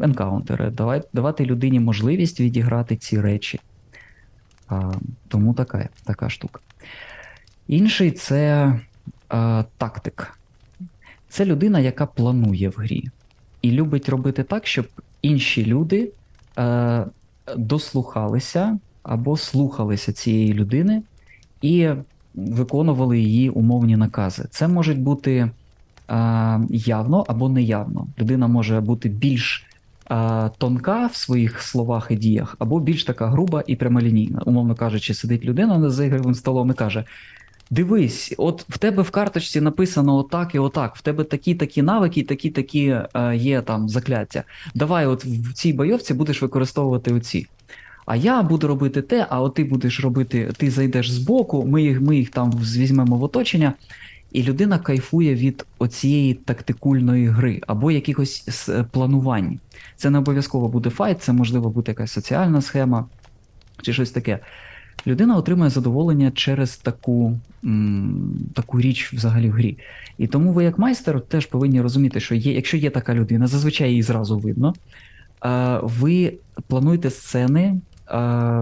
енкаунтери, 0.01 0.71
давати 1.13 1.45
людині 1.45 1.81
можливість 1.81 2.41
відіграти 2.41 2.97
ці 2.97 3.21
речі. 3.21 3.61
А, 4.69 4.93
тому 5.29 5.55
така, 5.55 5.89
така 6.05 6.31
штука. 6.31 6.61
Інший 7.69 8.11
це 8.11 8.73
е, 9.33 9.65
тактик. 9.77 10.39
Це 11.29 11.45
людина, 11.45 11.81
яка 11.81 12.07
планує 12.07 12.69
в 12.69 12.75
грі. 12.77 13.11
І 13.63 13.71
любить 13.71 14.09
робити 14.09 14.43
так, 14.43 14.67
щоб 14.67 14.87
інші 15.23 15.67
люди 15.67 16.13
е, 16.59 17.07
дослухалися 17.57 18.79
або 19.03 19.37
слухалися 19.37 20.13
цієї 20.13 20.55
людини 20.55 21.03
і 21.63 21.89
виконували 22.35 23.19
її 23.19 23.51
умовні 23.51 23.97
накази. 23.97 24.45
Це 24.51 24.69
можуть 24.69 25.01
бути 25.01 25.33
е, 25.35 25.51
явно 26.71 27.25
або 27.29 27.49
неявно. 27.49 28.07
Людина 28.19 28.49
може 28.49 28.81
бути 28.81 29.09
більш 29.09 29.67
е, 30.11 30.51
тонка 30.59 31.07
в 31.07 31.15
своїх 31.15 31.63
словах 31.63 32.07
і 32.11 32.17
діях, 32.17 32.57
або 32.59 32.81
більш 32.81 33.05
така 33.05 33.27
груба 33.27 33.63
і 33.67 33.77
прямолінійна. 33.77 34.43
Умовно 34.45 34.75
кажучи, 34.75 35.15
сидить 35.15 35.45
людина 35.45 35.91
за 35.91 36.05
ігровим 36.05 36.35
столом 36.35 36.71
і 36.71 36.75
каже: 36.75 37.05
Дивись, 37.71 38.35
от 38.39 38.65
в 38.69 38.79
тебе 38.79 39.03
в 39.03 39.11
карточці 39.11 39.61
написано 39.61 40.17
отак 40.17 40.55
і 40.55 40.59
отак. 40.59 40.97
В 40.97 41.03
тебе 41.03 41.25
такі 41.25 41.55
такі 41.55 41.83
навики, 41.83 42.23
такі 42.23 42.51
такі 42.51 42.87
е, 42.87 43.37
є 43.37 43.63
там 43.63 43.89
закляття. 43.89 44.45
Давай, 44.75 45.07
от 45.07 45.25
в 45.25 45.53
цій 45.53 45.73
бойовці 45.73 46.15
будеш 46.15 46.43
використовувати 46.43 47.13
оці. 47.13 47.47
А 48.07 48.17
я 48.17 48.43
буду 48.43 48.67
робити 48.67 49.03
те, 49.03 49.27
а 49.31 49.41
от 49.41 49.55
ти 49.55 49.65
будеш 49.65 50.01
робити, 50.01 50.53
ти 50.57 50.71
зайдеш 50.71 51.11
збоку, 51.11 51.67
ми 51.67 51.83
їх, 51.83 52.01
ми 52.01 52.17
їх 52.17 52.31
там 52.31 52.53
візьмемо 52.53 53.17
в 53.17 53.23
оточення, 53.23 53.73
і 54.33 54.43
людина 54.43 54.79
кайфує 54.79 55.35
від 55.35 55.67
оцієї 55.79 56.35
тактикульної 56.35 57.27
гри 57.27 57.61
або 57.67 57.91
якихось 57.91 58.71
планувань. 58.91 59.59
Це 59.97 60.11
не 60.11 60.19
обов'язково 60.19 60.69
буде 60.69 60.91
fight, 60.91 61.23
це 61.23 61.33
можливо 61.33 61.71
буде 61.71 61.91
якась 61.91 62.13
соціальна 62.13 62.61
схема 62.61 63.07
чи 63.83 63.93
щось 63.93 64.11
таке. 64.11 64.39
Людина 65.07 65.37
отримує 65.37 65.71
задоволення 65.71 66.31
через 66.31 66.77
таку, 66.77 67.39
м, 67.65 68.39
таку 68.55 68.81
річ 68.81 69.13
взагалі 69.13 69.51
в 69.51 69.53
грі. 69.53 69.79
І 70.19 70.27
тому 70.27 70.53
ви, 70.53 70.65
як 70.65 70.79
майстер, 70.79 71.21
теж 71.21 71.47
повинні 71.47 71.81
розуміти, 71.81 72.21
що 72.21 72.35
є, 72.35 72.53
якщо 72.53 72.77
є 72.77 72.91
така 72.91 73.15
людина, 73.15 73.47
зазвичай 73.47 73.89
її 73.91 74.03
зразу 74.03 74.39
видно. 74.39 74.75
е, 75.45 75.81
Ви 75.83 76.35
плануєте 76.67 77.11
сцени 77.11 77.63
е, 77.65 78.15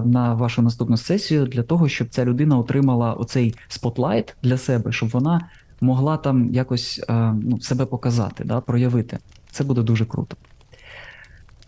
на 0.04 0.34
вашу 0.34 0.62
наступну 0.62 0.96
сесію 0.96 1.46
для 1.46 1.62
того, 1.62 1.88
щоб 1.88 2.08
ця 2.08 2.24
людина 2.24 2.58
отримала 2.58 3.12
оцей 3.12 3.54
spotlight 3.68 4.36
для 4.42 4.58
себе, 4.58 4.92
щоб 4.92 5.08
вона 5.08 5.40
могла 5.80 6.16
там 6.16 6.54
якось 6.54 7.04
е, 7.08 7.34
ну, 7.42 7.60
себе 7.60 7.86
показати, 7.86 8.44
да, 8.44 8.60
проявити. 8.60 9.18
Це 9.50 9.64
буде 9.64 9.82
дуже 9.82 10.04
круто. 10.04 10.36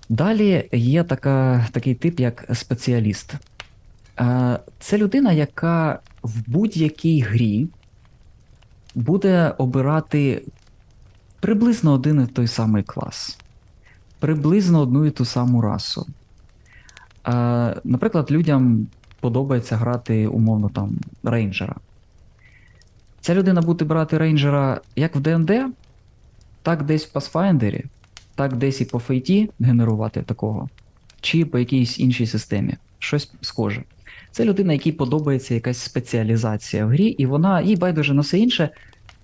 Далі 0.09 0.69
є 0.73 1.05
така, 1.05 1.67
такий 1.73 1.95
тип, 1.95 2.21
як 2.21 2.45
спеціаліст. 2.53 3.35
Е, 4.21 4.59
Це 4.79 4.99
людина, 4.99 5.33
яка 5.33 5.99
в 6.23 6.51
будь-якій 6.51 7.21
грі 7.21 7.69
буде 8.95 9.55
обирати 9.59 10.43
приблизно 11.41 11.93
один 11.93 12.23
і 12.23 12.27
той 12.27 12.47
самий 12.47 12.83
клас, 12.83 13.39
приблизно 14.19 14.81
одну 14.81 15.05
і 15.05 15.11
ту 15.11 15.25
саму 15.25 15.61
расу. 15.61 16.07
Е, 17.27 17.77
Наприклад, 17.85 18.31
людям 18.31 18.87
подобається 19.21 19.77
грати 19.77 20.27
умовно 20.27 20.69
там 20.69 20.99
рейнджера. 21.23 21.77
Ця 23.21 23.35
людина 23.35 23.63
буде 23.63 23.85
брати 23.85 24.19
рейнджера 24.19 24.81
як 24.97 25.17
в 25.17 25.21
ДНД, 25.21 25.51
так 26.63 26.83
десь 26.83 27.07
в 27.07 27.19
Pathfinder, 27.19 27.85
так 28.35 28.57
десь 28.57 28.81
і 28.81 28.85
по 28.85 28.99
фейті 28.99 29.51
генерувати 29.61 30.23
такого, 30.23 30.69
чи 31.21 31.45
по 31.45 31.59
якійсь 31.59 31.99
іншій 31.99 32.27
системі. 32.27 32.77
Щось 32.99 33.33
схоже. 33.41 33.85
Це 34.31 34.45
людина, 34.45 34.73
якій 34.73 34.93
подобається 34.93 35.55
якась 35.55 35.79
спеціалізація 35.79 36.87
в 36.87 36.89
грі, 36.89 37.07
і 37.07 37.27
вона 37.27 37.61
їй 37.61 37.77
байдуже 37.77 38.15
на 38.15 38.21
все 38.21 38.39
інше. 38.39 38.71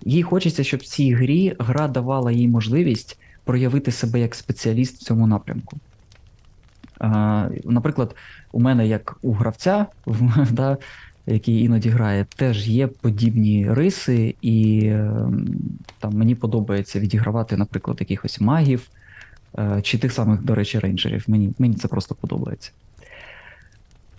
Їй 0.05 0.23
хочеться, 0.23 0.63
щоб 0.63 0.79
в 0.79 0.83
цій 0.83 1.13
грі 1.13 1.55
гра 1.59 1.87
давала 1.87 2.31
їй 2.31 2.47
можливість 2.47 3.19
проявити 3.43 3.91
себе 3.91 4.19
як 4.19 4.35
спеціаліст 4.35 4.95
в 4.95 5.03
цьому 5.03 5.27
напрямку. 5.27 5.77
Наприклад, 7.65 8.15
у 8.51 8.59
мене, 8.59 8.87
як 8.87 9.17
у 9.21 9.33
гравця, 9.33 9.85
да, 10.51 10.77
який 11.27 11.63
іноді 11.63 11.89
грає, 11.89 12.25
теж 12.35 12.67
є 12.67 12.87
подібні 12.87 13.73
риси, 13.73 14.35
і 14.41 14.87
ем, 14.87 15.47
там 15.99 16.13
мені 16.13 16.35
подобається 16.35 16.99
відігравати, 16.99 17.57
наприклад, 17.57 17.97
якихось 17.99 18.41
магів 18.41 18.89
е, 19.57 19.81
чи 19.81 19.97
тих 19.97 20.11
самих, 20.11 20.41
до 20.43 20.55
речі, 20.55 20.79
рейнджерів. 20.79 21.23
Мені, 21.27 21.53
мені 21.59 21.75
це 21.75 21.87
просто 21.87 22.15
подобається. 22.15 22.71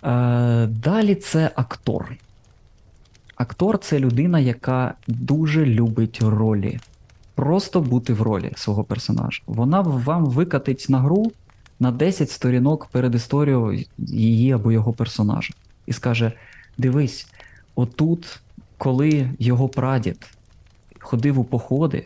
Е, 0.03 0.67
Далі 0.67 1.15
це 1.15 1.51
актор. 1.55 2.15
Актор 3.35 3.77
це 3.77 3.99
людина, 3.99 4.39
яка 4.39 4.93
дуже 5.07 5.65
любить 5.65 6.21
ролі. 6.21 6.79
Просто 7.35 7.81
бути 7.81 8.13
в 8.13 8.21
ролі 8.21 8.51
свого 8.55 8.83
персонажа. 8.83 9.41
Вона 9.47 9.81
вам 9.81 10.25
викатить 10.25 10.85
на 10.89 10.99
гру 10.99 11.31
на 11.79 11.91
10 11.91 12.31
сторінок 12.31 12.85
перед 12.85 13.15
історією 13.15 13.85
її 13.97 14.51
або 14.51 14.71
його 14.71 14.93
персонажа. 14.93 15.53
І 15.85 15.93
скаже: 15.93 16.31
дивись, 16.77 17.27
отут, 17.75 18.39
коли 18.77 19.29
його 19.39 19.69
прадід 19.69 20.27
ходив 21.07 21.39
у 21.39 21.43
походи, 21.43 22.05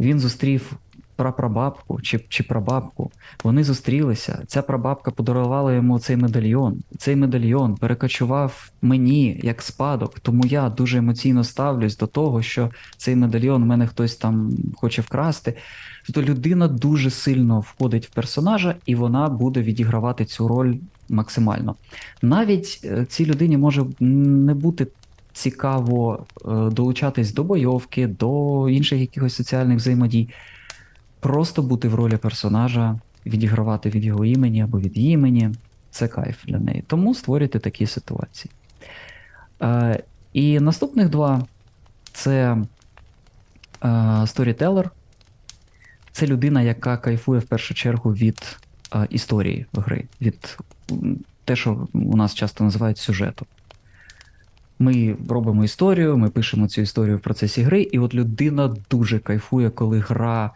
він 0.00 0.20
зустрів 0.20 0.72
прапрабабку 1.16 2.00
чи, 2.00 2.20
чи 2.28 2.42
прабабку. 2.42 3.10
Вони 3.44 3.64
зустрілися. 3.64 4.42
Ця 4.46 4.62
прабабка 4.62 5.10
подарувала 5.10 5.72
йому 5.72 5.98
цей 5.98 6.16
медальйон. 6.16 6.82
Цей 6.98 7.16
медальйон 7.16 7.74
перекочував 7.74 8.70
мені 8.82 9.40
як 9.42 9.62
спадок, 9.62 10.20
тому 10.20 10.46
я 10.46 10.70
дуже 10.70 10.98
емоційно 10.98 11.44
ставлюсь 11.44 11.96
до 11.96 12.06
того, 12.06 12.42
що 12.42 12.70
цей 12.96 13.16
медальйон 13.16 13.62
в 13.62 13.66
мене 13.66 13.86
хтось 13.86 14.16
там 14.16 14.56
хоче 14.76 15.02
вкрасти. 15.02 15.54
Тобто 16.06 16.22
людина 16.22 16.68
дуже 16.68 17.10
сильно 17.10 17.60
входить 17.60 18.06
в 18.06 18.10
персонажа, 18.10 18.74
і 18.86 18.94
вона 18.94 19.28
буде 19.28 19.62
відігравати 19.62 20.24
цю 20.24 20.48
роль 20.48 20.74
максимально. 21.08 21.74
Навіть 22.22 22.80
е, 22.84 23.06
цій 23.08 23.26
людині 23.26 23.56
може 23.56 23.84
не 24.00 24.54
бути 24.54 24.86
цікаво 25.32 26.26
е, 26.44 26.70
долучатись 26.70 27.34
до 27.34 27.44
бойовки, 27.44 28.06
до 28.06 28.68
інших 28.68 29.00
якихось 29.00 29.34
соціальних 29.34 29.76
взаємодій. 29.76 30.28
Просто 31.26 31.62
бути 31.62 31.88
в 31.88 31.94
ролі 31.94 32.16
персонажа, 32.16 32.98
відігравати 33.26 33.90
від 33.90 34.04
його 34.04 34.24
імені 34.24 34.62
або 34.62 34.80
від 34.80 34.96
її 34.96 35.12
імені 35.12 35.50
це 35.90 36.08
кайф 36.08 36.44
для 36.44 36.58
неї. 36.58 36.84
Тому 36.86 37.14
створюйте 37.14 37.58
такі 37.58 37.86
ситуації. 37.86 38.52
Е, 39.62 40.02
і 40.32 40.60
наступних 40.60 41.08
два 41.08 41.46
це 42.12 42.56
е, 43.84 44.22
сторітелер. 44.26 44.90
Це 46.12 46.26
людина, 46.26 46.62
яка 46.62 46.96
кайфує 46.96 47.40
в 47.40 47.44
першу 47.44 47.74
чергу 47.74 48.12
від 48.12 48.58
е, 48.94 49.06
історії 49.10 49.66
гри, 49.72 50.04
від 50.20 50.58
те, 51.44 51.56
що 51.56 51.88
у 51.92 52.16
нас 52.16 52.34
часто 52.34 52.64
називають 52.64 52.98
сюжетом. 52.98 53.48
Ми 54.78 55.16
робимо 55.28 55.64
історію, 55.64 56.16
ми 56.16 56.30
пишемо 56.30 56.68
цю 56.68 56.80
історію 56.80 57.16
в 57.16 57.20
процесі 57.20 57.62
гри, 57.62 57.82
і 57.82 57.98
от 57.98 58.14
людина 58.14 58.74
дуже 58.90 59.18
кайфує, 59.18 59.70
коли 59.70 60.00
гра 60.00 60.50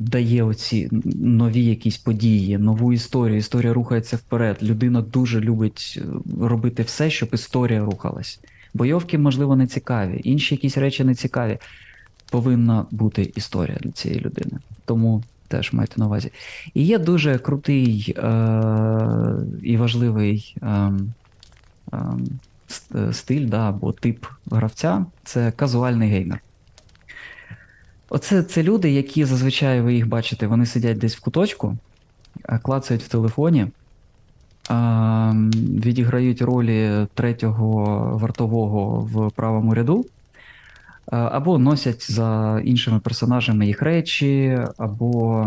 дає 0.00 0.42
оці 0.42 0.88
нові 1.14 1.64
якісь 1.64 1.98
події, 1.98 2.58
нову 2.58 2.92
історію. 2.92 3.38
Історія 3.38 3.72
рухається 3.72 4.16
вперед. 4.16 4.58
Людина 4.62 5.02
дуже 5.02 5.40
любить 5.40 5.98
е, 6.02 6.02
робити 6.46 6.82
все, 6.82 7.10
щоб 7.10 7.28
історія 7.32 7.84
рухалась. 7.84 8.40
Бойовки, 8.74 9.18
можливо, 9.18 9.56
не 9.56 9.66
цікаві, 9.66 10.20
інші 10.24 10.54
якісь 10.54 10.78
речі 10.78 11.04
не 11.04 11.14
цікаві. 11.14 11.58
Повинна 12.30 12.86
бути 12.90 13.32
історія 13.34 13.78
для 13.80 13.90
цієї 13.90 14.20
людини. 14.20 14.58
Тому 14.84 15.22
теж 15.48 15.72
майте 15.72 15.94
на 15.96 16.06
увазі. 16.06 16.32
І 16.74 16.84
є 16.84 16.98
дуже 16.98 17.38
крутий 17.38 18.14
е- 18.18 19.34
і 19.62 19.76
важливий 19.76 20.56
е- 20.62 20.92
е- 21.92 23.12
стиль 23.12 23.46
да, 23.46 23.68
або 23.68 23.92
тип 23.92 24.26
гравця 24.50 25.06
це 25.24 25.52
казуальний 25.56 26.10
геймер. 26.10 26.40
Оце 28.10 28.42
це 28.42 28.62
люди, 28.62 28.90
які 28.90 29.24
зазвичай 29.24 29.80
ви 29.80 29.94
їх 29.94 30.08
бачите, 30.08 30.46
вони 30.46 30.66
сидять 30.66 30.98
десь 30.98 31.16
в 31.16 31.20
куточку, 31.20 31.76
клацають 32.62 33.02
в 33.02 33.08
телефоні, 33.08 33.66
відіграють 35.84 36.42
ролі 36.42 37.06
третього 37.14 37.84
вартового 38.18 39.00
в 39.00 39.30
правому 39.30 39.74
ряду, 39.74 40.06
або 41.06 41.58
носять 41.58 42.12
за 42.12 42.60
іншими 42.64 43.00
персонажами 43.00 43.66
їх 43.66 43.82
речі, 43.82 44.58
або 44.78 45.46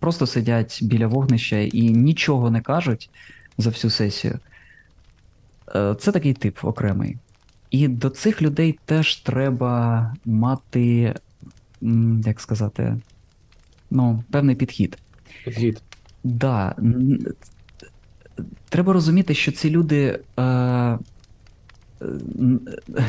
просто 0.00 0.26
сидять 0.26 0.78
біля 0.82 1.06
вогнища 1.06 1.56
і 1.56 1.90
нічого 1.90 2.50
не 2.50 2.60
кажуть 2.60 3.10
за 3.58 3.70
всю 3.70 3.90
сесію. 3.90 4.38
Е, 5.74 5.96
Це 6.00 6.12
такий 6.12 6.34
тип 6.34 6.58
окремий. 6.62 7.16
І 7.70 7.88
до 7.88 8.10
цих 8.10 8.42
людей 8.42 8.78
теж 8.84 9.16
треба 9.16 10.14
мати, 10.24 11.14
як 12.24 12.40
сказати, 12.40 12.96
ну, 13.90 14.24
певний 14.30 14.56
підхід. 14.56 14.98
Підхід. 15.44 15.82
Да, 16.24 16.74
треба 18.68 18.92
розуміти, 18.92 19.34
що 19.34 19.52
ці 19.52 19.70
люди, 19.70 20.20
е, 20.38 20.42
е, 20.42 20.98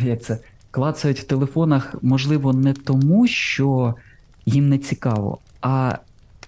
як 0.04 0.22
це, 0.22 0.40
клацають 0.72 1.20
в 1.20 1.24
телефонах, 1.24 1.96
можливо, 2.02 2.54
не 2.54 2.74
тому, 2.74 3.28
що 3.28 3.96
їм 4.46 4.70
не 4.70 4.78
цікаво, 4.78 5.40
а 5.62 5.98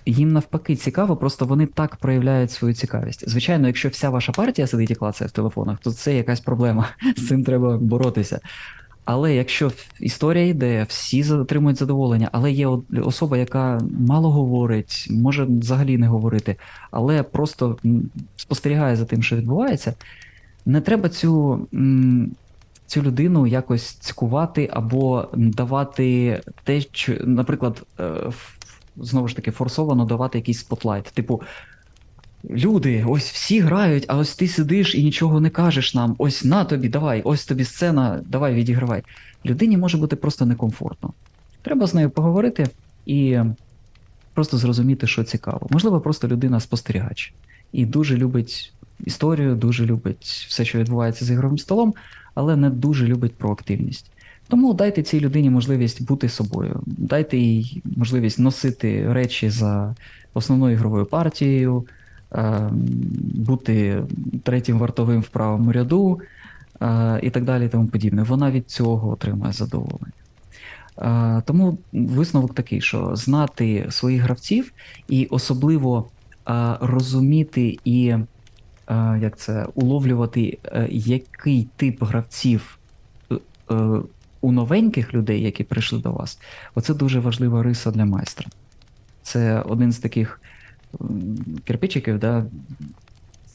їм 0.05 0.33
навпаки 0.33 0.75
цікаво, 0.75 1.17
просто 1.17 1.45
вони 1.45 1.65
так 1.65 1.95
проявляють 1.95 2.51
свою 2.51 2.73
цікавість. 2.73 3.29
Звичайно, 3.29 3.67
якщо 3.67 3.89
вся 3.89 4.09
ваша 4.09 4.31
партія 4.31 4.67
сидить 4.67 4.91
і 4.91 4.95
клацає 4.95 5.27
в 5.27 5.31
телефонах, 5.31 5.79
то 5.79 5.91
це 5.91 6.15
якась 6.15 6.39
проблема. 6.39 6.89
З 7.17 7.27
цим 7.27 7.43
треба 7.43 7.77
боротися. 7.77 8.39
Але 9.05 9.35
якщо 9.35 9.71
історія 9.99 10.45
йде, 10.45 10.85
всі 10.89 11.33
отримують 11.33 11.77
задоволення, 11.77 12.29
але 12.31 12.51
є 12.51 12.67
особа, 13.03 13.37
яка 13.37 13.81
мало 14.07 14.31
говорить, 14.31 15.07
може 15.11 15.43
взагалі 15.43 15.97
не 15.97 16.07
говорити, 16.07 16.55
але 16.91 17.23
просто 17.23 17.77
спостерігає 18.37 18.95
за 18.95 19.05
тим, 19.05 19.23
що 19.23 19.35
відбувається, 19.35 19.93
не 20.65 20.81
треба 20.81 21.09
цю, 21.09 21.59
цю 22.87 23.01
людину 23.01 23.47
якось 23.47 23.93
цькувати 23.93 24.69
або 24.73 25.27
давати 25.33 26.41
те, 26.63 26.81
що, 26.81 27.13
наприклад, 27.23 27.83
е, 27.99 28.11
знову 28.97 29.27
ж 29.27 29.35
таки, 29.35 29.51
форсовано 29.51 30.05
давати 30.05 30.37
якийсь 30.37 30.59
спотлайт. 30.59 31.03
Типу, 31.03 31.41
люди, 32.49 33.05
ось 33.07 33.31
всі 33.31 33.59
грають, 33.59 34.05
а 34.07 34.17
ось 34.17 34.35
ти 34.35 34.47
сидиш 34.47 34.95
і 34.95 35.03
нічого 35.03 35.39
не 35.39 35.49
кажеш 35.49 35.95
нам. 35.95 36.15
Ось 36.17 36.43
на 36.43 36.65
тобі, 36.65 36.89
давай, 36.89 37.21
ось 37.21 37.45
тобі 37.45 37.63
сцена, 37.63 38.21
давай 38.25 38.53
відігравай. 38.53 39.03
Людині 39.45 39.77
може 39.77 39.97
бути 39.97 40.15
просто 40.15 40.45
некомфортно. 40.45 41.13
Треба 41.61 41.87
з 41.87 41.93
нею 41.93 42.09
поговорити 42.09 42.67
і 43.05 43.39
просто 44.33 44.57
зрозуміти, 44.57 45.07
що 45.07 45.23
цікаво. 45.23 45.67
Можливо, 45.69 46.01
просто 46.01 46.27
людина 46.27 46.59
спостерігач 46.59 47.33
і 47.71 47.85
дуже 47.85 48.17
любить 48.17 48.73
історію, 49.03 49.55
дуже 49.55 49.85
любить 49.85 50.45
все, 50.47 50.65
що 50.65 50.79
відбувається 50.79 51.25
з 51.25 51.31
ігровим 51.31 51.57
столом, 51.57 51.93
але 52.33 52.55
не 52.55 52.69
дуже 52.69 53.07
любить 53.07 53.35
проактивність. 53.35 54.11
Тому 54.47 54.73
дайте 54.73 55.03
цій 55.03 55.19
людині 55.19 55.49
можливість 55.49 56.03
бути 56.03 56.29
собою, 56.29 56.83
дайте 56.85 57.37
їй 57.37 57.81
можливість 57.95 58.39
носити 58.39 59.13
речі 59.13 59.49
за 59.49 59.95
основною 60.33 60.75
ігровою 60.75 61.05
партією, 61.05 61.85
бути 63.35 64.03
третім 64.43 64.77
вартовим 64.79 65.21
в 65.21 65.27
правому 65.27 65.71
ряду 65.71 66.19
е, 66.81 67.19
і 67.23 67.29
так 67.29 67.43
далі, 67.43 67.65
і 67.65 67.69
тому 67.69 67.87
подібне. 67.87 68.23
Вона 68.23 68.51
від 68.51 68.69
цього 68.69 69.09
отримає 69.11 69.53
задоволення. 69.53 70.11
Е, 70.97 71.41
Тому 71.45 71.77
висновок 71.93 72.53
такий, 72.53 72.81
що 72.81 73.15
знати 73.15 73.85
своїх 73.89 74.21
гравців 74.21 74.73
і 75.07 75.25
особливо 75.25 76.07
е, 76.49 76.77
розуміти 76.81 77.77
і 77.85 78.07
е, 78.07 78.25
як 79.21 79.37
це, 79.37 79.65
уловлювати, 79.75 80.57
е, 80.65 80.87
який 80.91 81.67
тип 81.75 82.03
гравців 82.03 82.77
е, 83.31 83.35
е, 83.71 83.75
у 84.41 84.51
новеньких 84.51 85.13
людей, 85.13 85.41
які 85.41 85.63
прийшли 85.63 85.99
до 85.99 86.11
вас, 86.11 86.39
оце 86.75 86.93
дуже 86.93 87.19
важлива 87.19 87.63
риса 87.63 87.91
для 87.91 88.05
майстра. 88.05 88.47
Це 89.23 89.61
один 89.61 89.91
з 89.91 89.99
таких 89.99 90.41
кирпичиків, 91.63 92.19
да, 92.19 92.45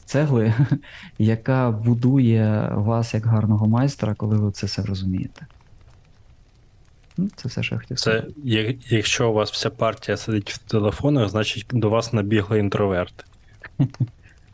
цегли, 0.05 0.53
яка 1.19 1.71
будує 1.71 2.71
вас 2.75 3.13
як 3.13 3.25
гарного 3.25 3.67
майстра, 3.67 4.13
коли 4.13 4.37
ви 4.37 4.51
це 4.51 4.67
все 4.67 4.81
розумієте. 4.81 5.45
Ну, 7.17 7.29
Це 7.35 7.47
все, 7.49 7.63
що 7.63 7.75
я 7.75 7.81
хотів 7.81 7.97
Це 7.99 8.03
сказати. 8.03 8.77
якщо 8.89 9.29
у 9.29 9.33
вас 9.33 9.51
вся 9.51 9.69
партія 9.69 10.17
сидить 10.17 10.51
в 10.51 10.57
телефонах, 10.57 11.29
значить 11.29 11.65
до 11.73 11.89
вас 11.89 12.13
набігли 12.13 12.59
інтроверти. 12.59 13.23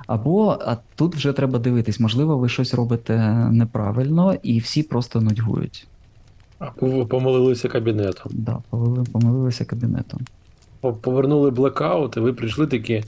Або 0.08 0.60
а 0.66 0.78
тут 0.96 1.16
вже 1.16 1.34
треба 1.34 1.60
дивитись, 1.60 2.00
можливо, 2.00 2.38
ви 2.38 2.50
щось 2.50 2.74
робите 2.74 3.18
неправильно, 3.52 4.34
і 4.44 4.60
всі 4.60 4.84
просто 4.84 5.22
нудьгують. 5.22 5.88
Або 6.60 6.88
ви 6.88 7.06
помилилися 7.06 7.68
кабінетом. 7.68 8.32
Да, 8.36 8.58
помили- 8.72 9.12
помилилися 9.12 9.66
кабінетом. 9.66 10.20
По- 10.82 10.94
Повернули 10.94 11.52
блекаут, 11.52 12.18
і 12.18 12.20
ви 12.20 12.34
прийшли 12.34 12.68
такі, 12.68 13.04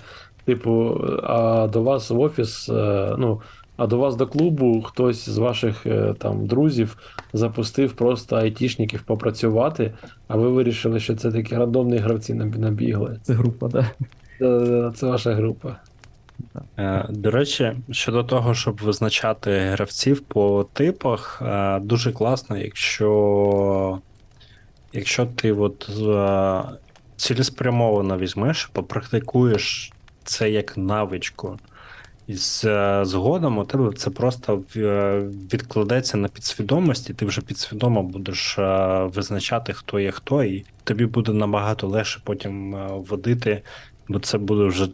типу, 0.45 1.01
а 1.24 1.67
до 1.74 1.82
вас 1.84 2.09
в 2.09 2.20
офіс, 2.20 2.70
е, 2.70 3.15
ну, 3.17 3.41
а 3.78 3.88
до 3.88 3.97
вас 3.97 4.15
до 4.15 4.28
клубу 4.28 4.82
хтось 4.82 5.30
з 5.30 5.38
ваших 5.38 5.86
е, 5.86 6.13
там 6.20 6.47
друзів 6.47 6.97
запустив 7.34 7.93
просто 7.93 8.36
айтішників 8.36 9.01
попрацювати, 9.01 9.93
а 10.28 10.36
ви 10.38 10.49
вирішили, 10.49 10.99
що 10.99 11.15
це 11.15 11.32
такі 11.32 11.55
рандомні 11.55 11.97
гравці 11.97 12.34
набігли. 12.34 13.20
Це 13.22 13.34
група, 13.34 13.67
да. 13.67 13.89
Е, 14.41 14.91
Це 14.95 15.07
ваша 15.07 15.34
група. 15.34 15.76
Е, 16.78 17.05
До 17.09 17.32
речі, 17.32 17.74
щодо 17.91 18.24
того, 18.24 18.53
щоб 18.53 18.80
визначати 18.84 19.51
гравців 19.59 20.22
по 20.22 20.65
типах, 20.74 21.41
дуже 21.82 22.11
класно, 22.11 22.57
якщо, 22.57 23.99
якщо 24.93 25.26
ти 25.26 25.53
от 25.53 25.89
цілеспрямовано 27.20 28.17
візьмеш, 28.17 28.65
попрактикуєш 28.65 29.91
це 30.24 30.51
як 30.51 30.78
навичку. 30.78 31.59
І 32.28 32.34
е, 32.65 33.05
згодом 33.05 33.57
у 33.57 33.63
тебе 33.63 33.93
це 33.93 34.09
просто 34.09 34.63
е, 34.76 35.20
відкладеться 35.53 36.17
на 36.17 36.28
підсвідомості, 36.28 37.13
ти 37.13 37.26
вже 37.26 37.41
підсвідомо 37.41 38.03
будеш 38.03 38.59
е, 38.59 39.03
визначати, 39.03 39.74
хто 39.74 39.99
є 39.99 40.11
хто, 40.11 40.43
і 40.43 40.65
тобі 40.84 41.05
буде 41.05 41.34
набагато 41.34 41.88
легше 41.88 42.20
потім 42.24 42.76
водити, 42.89 43.61
бо 44.07 44.20
це 44.20 44.38
буде 44.38 44.63
вже 44.65 44.88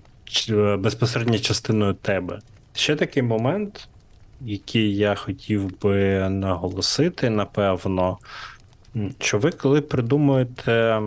безпосередньо 0.77 1.39
частиною 1.39 1.93
тебе. 1.93 2.39
Ще 2.73 2.95
такий 2.95 3.23
момент, 3.23 3.87
який 4.41 4.95
я 4.95 5.15
хотів 5.15 5.79
би 5.81 6.29
наголосити, 6.29 7.29
напевно, 7.29 8.17
що 9.19 9.37
ви, 9.39 9.51
коли 9.51 9.81
придумуєте 9.81 11.01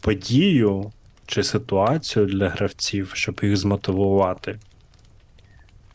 подію 0.00 0.92
чи 1.26 1.42
ситуацію 1.42 2.26
для 2.26 2.48
гравців, 2.48 3.10
щоб 3.14 3.40
їх 3.42 3.56
змотивувати, 3.56 4.58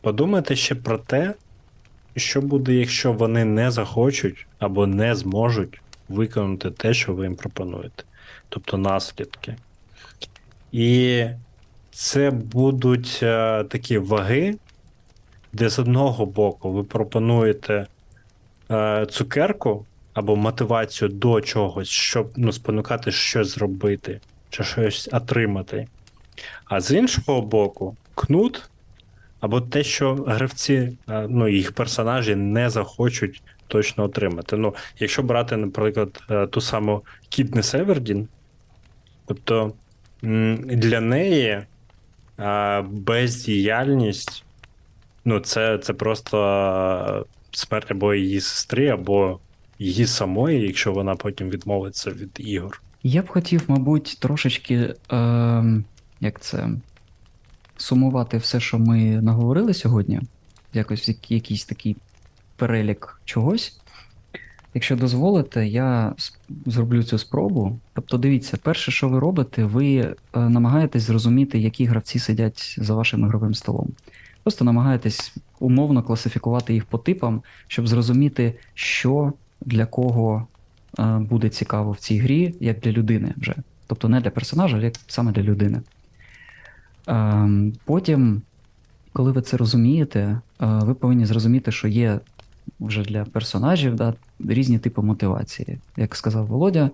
подумайте 0.00 0.56
ще 0.56 0.74
про 0.74 0.98
те, 0.98 1.34
що 2.16 2.40
буде, 2.40 2.74
якщо 2.74 3.12
вони 3.12 3.44
не 3.44 3.70
захочуть 3.70 4.46
або 4.58 4.86
не 4.86 5.14
зможуть 5.14 5.80
виконати 6.08 6.70
те, 6.70 6.94
що 6.94 7.14
ви 7.14 7.24
їм 7.24 7.34
пропонуєте, 7.34 8.04
тобто 8.48 8.78
наслідки. 8.78 9.56
І 10.72 11.24
це 11.90 12.30
будуть 12.30 13.20
е, 13.22 13.64
такі 13.64 13.98
ваги, 13.98 14.56
де 15.52 15.68
з 15.68 15.78
одного 15.78 16.26
боку 16.26 16.72
ви 16.72 16.84
пропонуєте 16.84 17.86
е, 18.70 19.06
цукерку 19.10 19.86
або 20.18 20.36
мотивацію 20.36 21.08
до 21.08 21.40
чогось, 21.40 21.88
щоб 21.88 22.30
ну, 22.36 22.52
спонукати 22.52 23.12
щось 23.12 23.54
зробити 23.54 24.20
чи 24.50 24.64
щось 24.64 25.08
отримати. 25.12 25.88
А 26.64 26.80
з 26.80 26.90
іншого 26.90 27.42
боку, 27.42 27.96
кнут 28.14 28.70
або 29.40 29.60
те, 29.60 29.82
що 29.84 30.14
гравці, 30.14 30.98
е, 31.08 31.26
ну, 31.28 31.48
їх 31.48 31.72
персонажі 31.72 32.34
не 32.34 32.70
захочуть 32.70 33.42
точно 33.68 34.04
отримати. 34.04 34.56
Ну, 34.56 34.74
якщо 34.98 35.22
брати, 35.22 35.56
наприклад, 35.56 36.22
е, 36.30 36.46
ту 36.46 36.60
саму 36.60 37.02
Кітнес 37.28 37.74
Евердін, 37.74 38.28
тобто 39.26 39.72
для 40.62 41.00
неї 41.00 41.62
е, 42.38 42.80
бездіяльність, 42.80 44.44
ну, 45.24 45.40
це, 45.40 45.78
це 45.78 45.92
просто 45.92 47.26
смерть 47.50 47.90
або 47.90 48.14
її 48.14 48.40
сестри, 48.40 48.88
або 48.88 49.40
її 49.78 50.06
самої, 50.06 50.60
якщо 50.60 50.92
вона 50.92 51.14
потім 51.14 51.50
відмовиться 51.50 52.10
від 52.10 52.30
ігор. 52.38 52.82
Я 53.02 53.22
б 53.22 53.28
хотів, 53.28 53.62
мабуть, 53.68 54.16
трошечки, 54.20 54.94
е, 55.12 55.82
як 56.20 56.40
це, 56.40 56.68
сумувати 57.76 58.38
все, 58.38 58.60
що 58.60 58.78
ми 58.78 59.22
наговорили 59.22 59.74
сьогодні, 59.74 60.20
якось 60.74 61.08
якийсь 61.28 61.64
такий 61.64 61.96
перелік 62.56 63.20
чогось. 63.24 63.80
Якщо 64.74 64.96
дозволите, 64.96 65.66
я 65.66 66.14
зроблю 66.66 67.02
цю 67.02 67.18
спробу. 67.18 67.78
Тобто, 67.92 68.18
дивіться, 68.18 68.56
перше, 68.62 68.90
що 68.90 69.08
ви 69.08 69.18
робите, 69.18 69.64
ви 69.64 69.96
е, 69.96 70.16
намагаєтесь 70.34 71.02
зрозуміти, 71.02 71.58
які 71.58 71.84
гравці 71.84 72.18
сидять 72.18 72.76
за 72.78 72.94
вашим 72.94 73.20
ігровим 73.26 73.54
столом. 73.54 73.88
Просто 74.42 74.64
намагаєтесь 74.64 75.34
умовно 75.58 76.02
класифікувати 76.02 76.74
їх 76.74 76.84
по 76.84 76.98
типам, 76.98 77.42
щоб 77.66 77.88
зрозуміти, 77.88 78.54
що 78.74 79.32
для 79.68 79.86
кого 79.86 80.46
е, 80.98 81.18
буде 81.18 81.48
цікаво 81.48 81.92
в 81.92 81.98
цій 81.98 82.18
грі, 82.18 82.54
як 82.60 82.80
для 82.80 82.92
людини 82.92 83.34
вже. 83.36 83.54
Тобто 83.86 84.08
не 84.08 84.20
для 84.20 84.30
персонажа, 84.30 84.76
а 84.76 84.80
як 84.80 84.94
саме 85.06 85.32
для 85.32 85.42
людини. 85.42 85.80
Ем, 87.06 87.72
Потім, 87.84 88.42
коли 89.12 89.32
ви 89.32 89.42
це 89.42 89.56
розумієте, 89.56 90.20
е, 90.20 90.40
ви 90.60 90.94
повинні 90.94 91.26
зрозуміти, 91.26 91.72
що 91.72 91.88
є 91.88 92.20
вже 92.80 93.02
для 93.02 93.24
персонажів 93.24 93.94
да, 93.94 94.14
різні 94.38 94.78
типи 94.78 95.02
мотивації. 95.02 95.78
Як 95.96 96.16
сказав 96.16 96.46
Володя 96.46 96.84
е, 96.84 96.90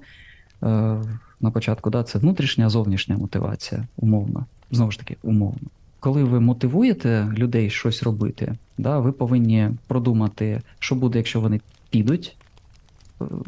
на 1.40 1.50
початку, 1.50 1.90
да, 1.90 2.02
це 2.02 2.18
внутрішня, 2.18 2.68
зовнішня 2.68 3.16
мотивація, 3.16 3.84
умовно. 3.96 4.46
Знову 4.70 4.90
ж 4.90 4.98
таки, 4.98 5.16
умовно. 5.22 5.68
Коли 6.00 6.24
ви 6.24 6.40
мотивуєте 6.40 7.32
людей 7.38 7.70
щось 7.70 8.02
робити, 8.02 8.54
да, 8.78 8.98
ви 8.98 9.12
повинні 9.12 9.70
продумати, 9.86 10.60
що 10.78 10.94
буде, 10.94 11.18
якщо 11.18 11.40
вони 11.40 11.60
підуть 11.90 12.36
е, 12.40 12.43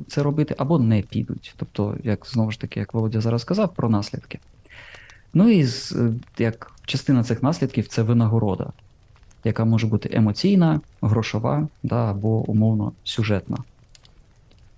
це 0.08 0.22
робити, 0.22 0.54
або 0.58 0.78
не 0.78 1.02
підуть. 1.02 1.54
Тобто, 1.56 1.96
як 2.04 2.26
знову 2.26 2.50
ж 2.50 2.60
таки, 2.60 2.80
як 2.80 2.94
Володя 2.94 3.20
зараз 3.20 3.42
сказав, 3.42 3.74
про 3.74 3.88
наслідки. 3.88 4.38
Ну 5.34 5.50
і 5.50 5.64
е, 5.64 6.12
як 6.38 6.72
частина 6.86 7.24
цих 7.24 7.42
наслідків 7.42 7.88
це 7.88 8.02
винагорода, 8.02 8.72
яка 9.44 9.64
може 9.64 9.86
бути 9.86 10.10
емоційна, 10.12 10.80
грошова, 11.02 11.68
да, 11.82 12.10
або 12.10 12.28
умовно 12.28 12.92
сюжетна, 13.04 13.56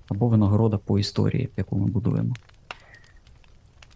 або 0.08 0.28
винагорода 0.28 0.78
по 0.78 0.98
історії, 0.98 1.48
яку 1.56 1.78
ми 1.78 1.86
будуємо. 1.86 2.34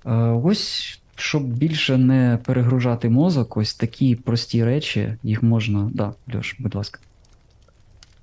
Е, 0.06 0.12
Ось, 0.44 1.00
щоб 1.16 1.42
більше 1.42 1.96
не 1.96 2.38
перегружати 2.44 3.10
мозок, 3.10 3.56
ось 3.56 3.74
такі 3.74 4.16
прості 4.16 4.64
речі, 4.64 5.16
їх 5.22 5.42
можна. 5.42 5.90
Да, 5.94 6.14
Льош, 6.34 6.56
будь 6.58 6.74
ласка. 6.74 7.00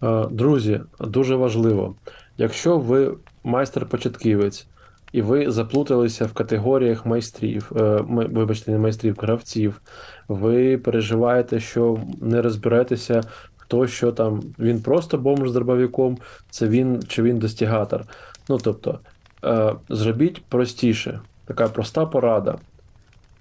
Е, 0.03 0.27
Друзі, 0.32 0.82
дуже 0.99 1.36
важливо, 1.36 1.95
якщо 2.39 2.77
ви 2.77 3.13
майстер-початківець 3.43 4.67
і 5.11 5.21
ви 5.21 5.51
заплуталися 5.51 6.25
в 6.25 6.33
категоріях 6.33 7.05
майстрів, 7.05 7.71
е, 7.75 8.03
вибачте, 8.07 8.71
не 8.71 8.77
майстрів, 8.77 9.17
гравців, 9.21 9.81
ви 10.27 10.77
переживаєте, 10.77 11.59
що 11.59 11.99
не 12.21 12.41
розберетеся, 12.41 13.21
хто 13.57 13.87
що 13.87 14.11
там, 14.11 14.41
він 14.59 14.81
просто 14.81 15.17
бомж 15.17 15.49
з 15.49 15.53
дробовиком, 15.53 16.17
це 16.49 16.67
він 16.67 17.03
чи 17.07 17.23
він 17.23 17.39
достігатор. 17.39 18.03
Ну 18.49 18.57
тобто, 18.57 18.99
е, 19.43 19.75
зробіть 19.89 20.45
простіше, 20.45 21.19
така 21.45 21.67
проста 21.67 22.05
порада. 22.05 22.57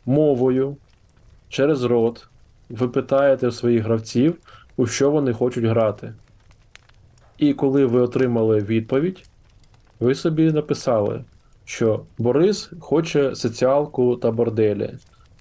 Мовою 0.06 0.76
через 1.48 1.84
рот 1.84 2.28
ви 2.70 2.88
питаєте 2.88 3.48
у 3.48 3.52
своїх 3.52 3.84
гравців, 3.84 4.36
у 4.76 4.86
що 4.86 5.10
вони 5.10 5.32
хочуть 5.32 5.64
грати. 5.64 6.12
І 7.38 7.54
коли 7.54 7.86
ви 7.86 8.00
отримали 8.00 8.60
відповідь, 8.60 9.24
ви 10.00 10.14
собі 10.14 10.52
написали, 10.52 11.24
що 11.64 12.00
Борис 12.18 12.70
хоче 12.80 13.34
соціалку 13.34 14.16
та 14.16 14.30
борделі. 14.30 14.94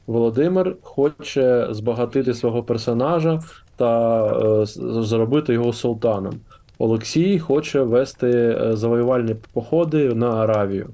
Володимир 0.08 0.76
хоче 0.82 1.68
збагатити 1.72 2.34
свого 2.34 2.64
персонажа 2.64 3.42
та 3.76 4.26
е, 4.62 4.66
зробити 5.04 5.54
його 5.54 5.74
султаном. 5.74 6.34
Олексій 6.78 7.40
хоче 7.40 7.82
вести 7.82 8.30
е, 8.30 8.76
завоювальні 8.76 9.36
походи 9.54 10.14
на 10.14 10.32
Аравію. 10.32 10.90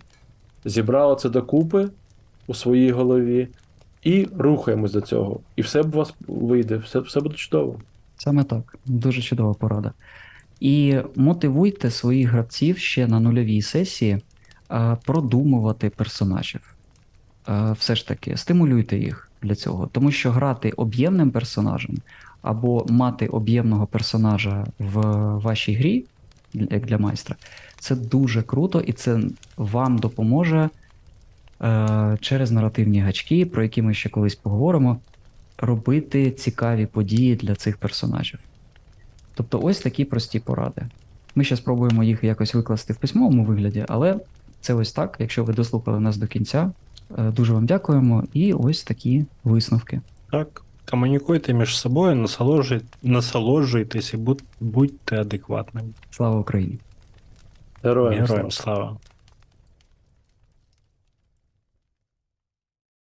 Зібрали 0.65 1.15
це 1.15 1.29
докупи 1.29 1.89
у 2.47 2.53
своїй 2.53 2.91
голові 2.91 3.47
і 4.03 4.27
рухаємось 4.37 4.91
до 4.91 5.01
цього. 5.01 5.39
І 5.55 5.61
все 5.61 5.83
б 5.83 5.95
у 5.95 5.97
вас 5.97 6.13
вийде, 6.27 6.77
все, 6.77 6.99
все 6.99 7.19
буде 7.19 7.35
чудово. 7.35 7.79
Саме 8.17 8.43
так, 8.43 8.77
дуже 8.85 9.21
чудова 9.21 9.53
порада. 9.53 9.91
І 10.63 10.97
мотивуйте 11.15 11.91
своїх 11.91 12.29
гравців 12.29 12.77
ще 12.77 13.07
на 13.07 13.19
нульовій 13.19 13.61
сесії 13.61 14.21
а, 14.67 14.95
продумувати 14.95 15.89
персонажів. 15.89 16.75
А, 17.45 17.71
Все 17.71 17.95
ж 17.95 18.07
таки, 18.07 18.37
стимулюйте 18.37 18.97
їх 18.97 19.29
для 19.41 19.55
цього, 19.55 19.87
тому 19.87 20.11
що 20.11 20.31
грати 20.31 20.71
об'ємним 20.71 21.31
персонажем 21.31 21.97
або 22.41 22.85
мати 22.89 23.27
об'ємного 23.27 23.87
персонажа 23.87 24.65
в 24.79 25.01
вашій 25.37 25.73
грі, 25.73 26.05
як 26.53 26.85
для 26.85 26.97
майстра, 26.97 27.35
це 27.79 27.95
дуже 27.95 28.41
круто 28.41 28.79
і 28.79 28.93
це 28.93 29.21
вам 29.57 29.97
допоможе 29.97 30.69
е, 31.61 32.17
через 32.21 32.51
наративні 32.51 32.99
гачки, 32.99 33.45
про 33.45 33.63
які 33.63 33.81
ми 33.81 33.93
ще 33.93 34.09
колись 34.09 34.35
поговоримо, 34.35 34.99
робити 35.57 36.31
цікаві 36.31 36.85
події 36.85 37.35
для 37.35 37.55
цих 37.55 37.77
персонажів. 37.77 38.39
Тобто 39.35 39.59
ось 39.61 39.79
такі 39.79 40.05
прості 40.05 40.39
поради. 40.39 40.81
Ми 41.35 41.43
ще 41.43 41.55
спробуємо 41.57 42.03
їх 42.03 42.23
якось 42.23 42.53
викласти 42.53 42.93
в 42.93 42.95
письмовому 42.97 43.43
вигляді, 43.45 43.85
але 43.87 44.19
це 44.61 44.73
ось 44.73 44.91
так. 44.91 45.15
Якщо 45.19 45.43
ви 45.43 45.53
дослухали 45.53 45.99
нас 45.99 46.17
до 46.17 46.27
кінця, 46.27 46.71
е, 47.17 47.23
дуже 47.31 47.53
вам 47.53 47.65
дякуємо. 47.65 48.23
І 48.33 48.53
ось 48.53 48.83
такі 48.83 49.25
висновки. 49.43 50.01
Так, 50.31 50.61
комунікуйте 50.91 51.53
між 51.53 51.77
собою, 51.77 52.15
насолоджуй- 52.15 52.81
насолоджуйтесь 53.03 54.13
і 54.13 54.17
будь- 54.17 54.43
будьте 54.59 55.21
адекватними. 55.21 55.87
Слава 56.11 56.39
Україні! 56.39 56.79
Героям, 57.83 58.11
Героям 58.21 58.27
слава. 58.51 58.51
слава. 58.51 58.97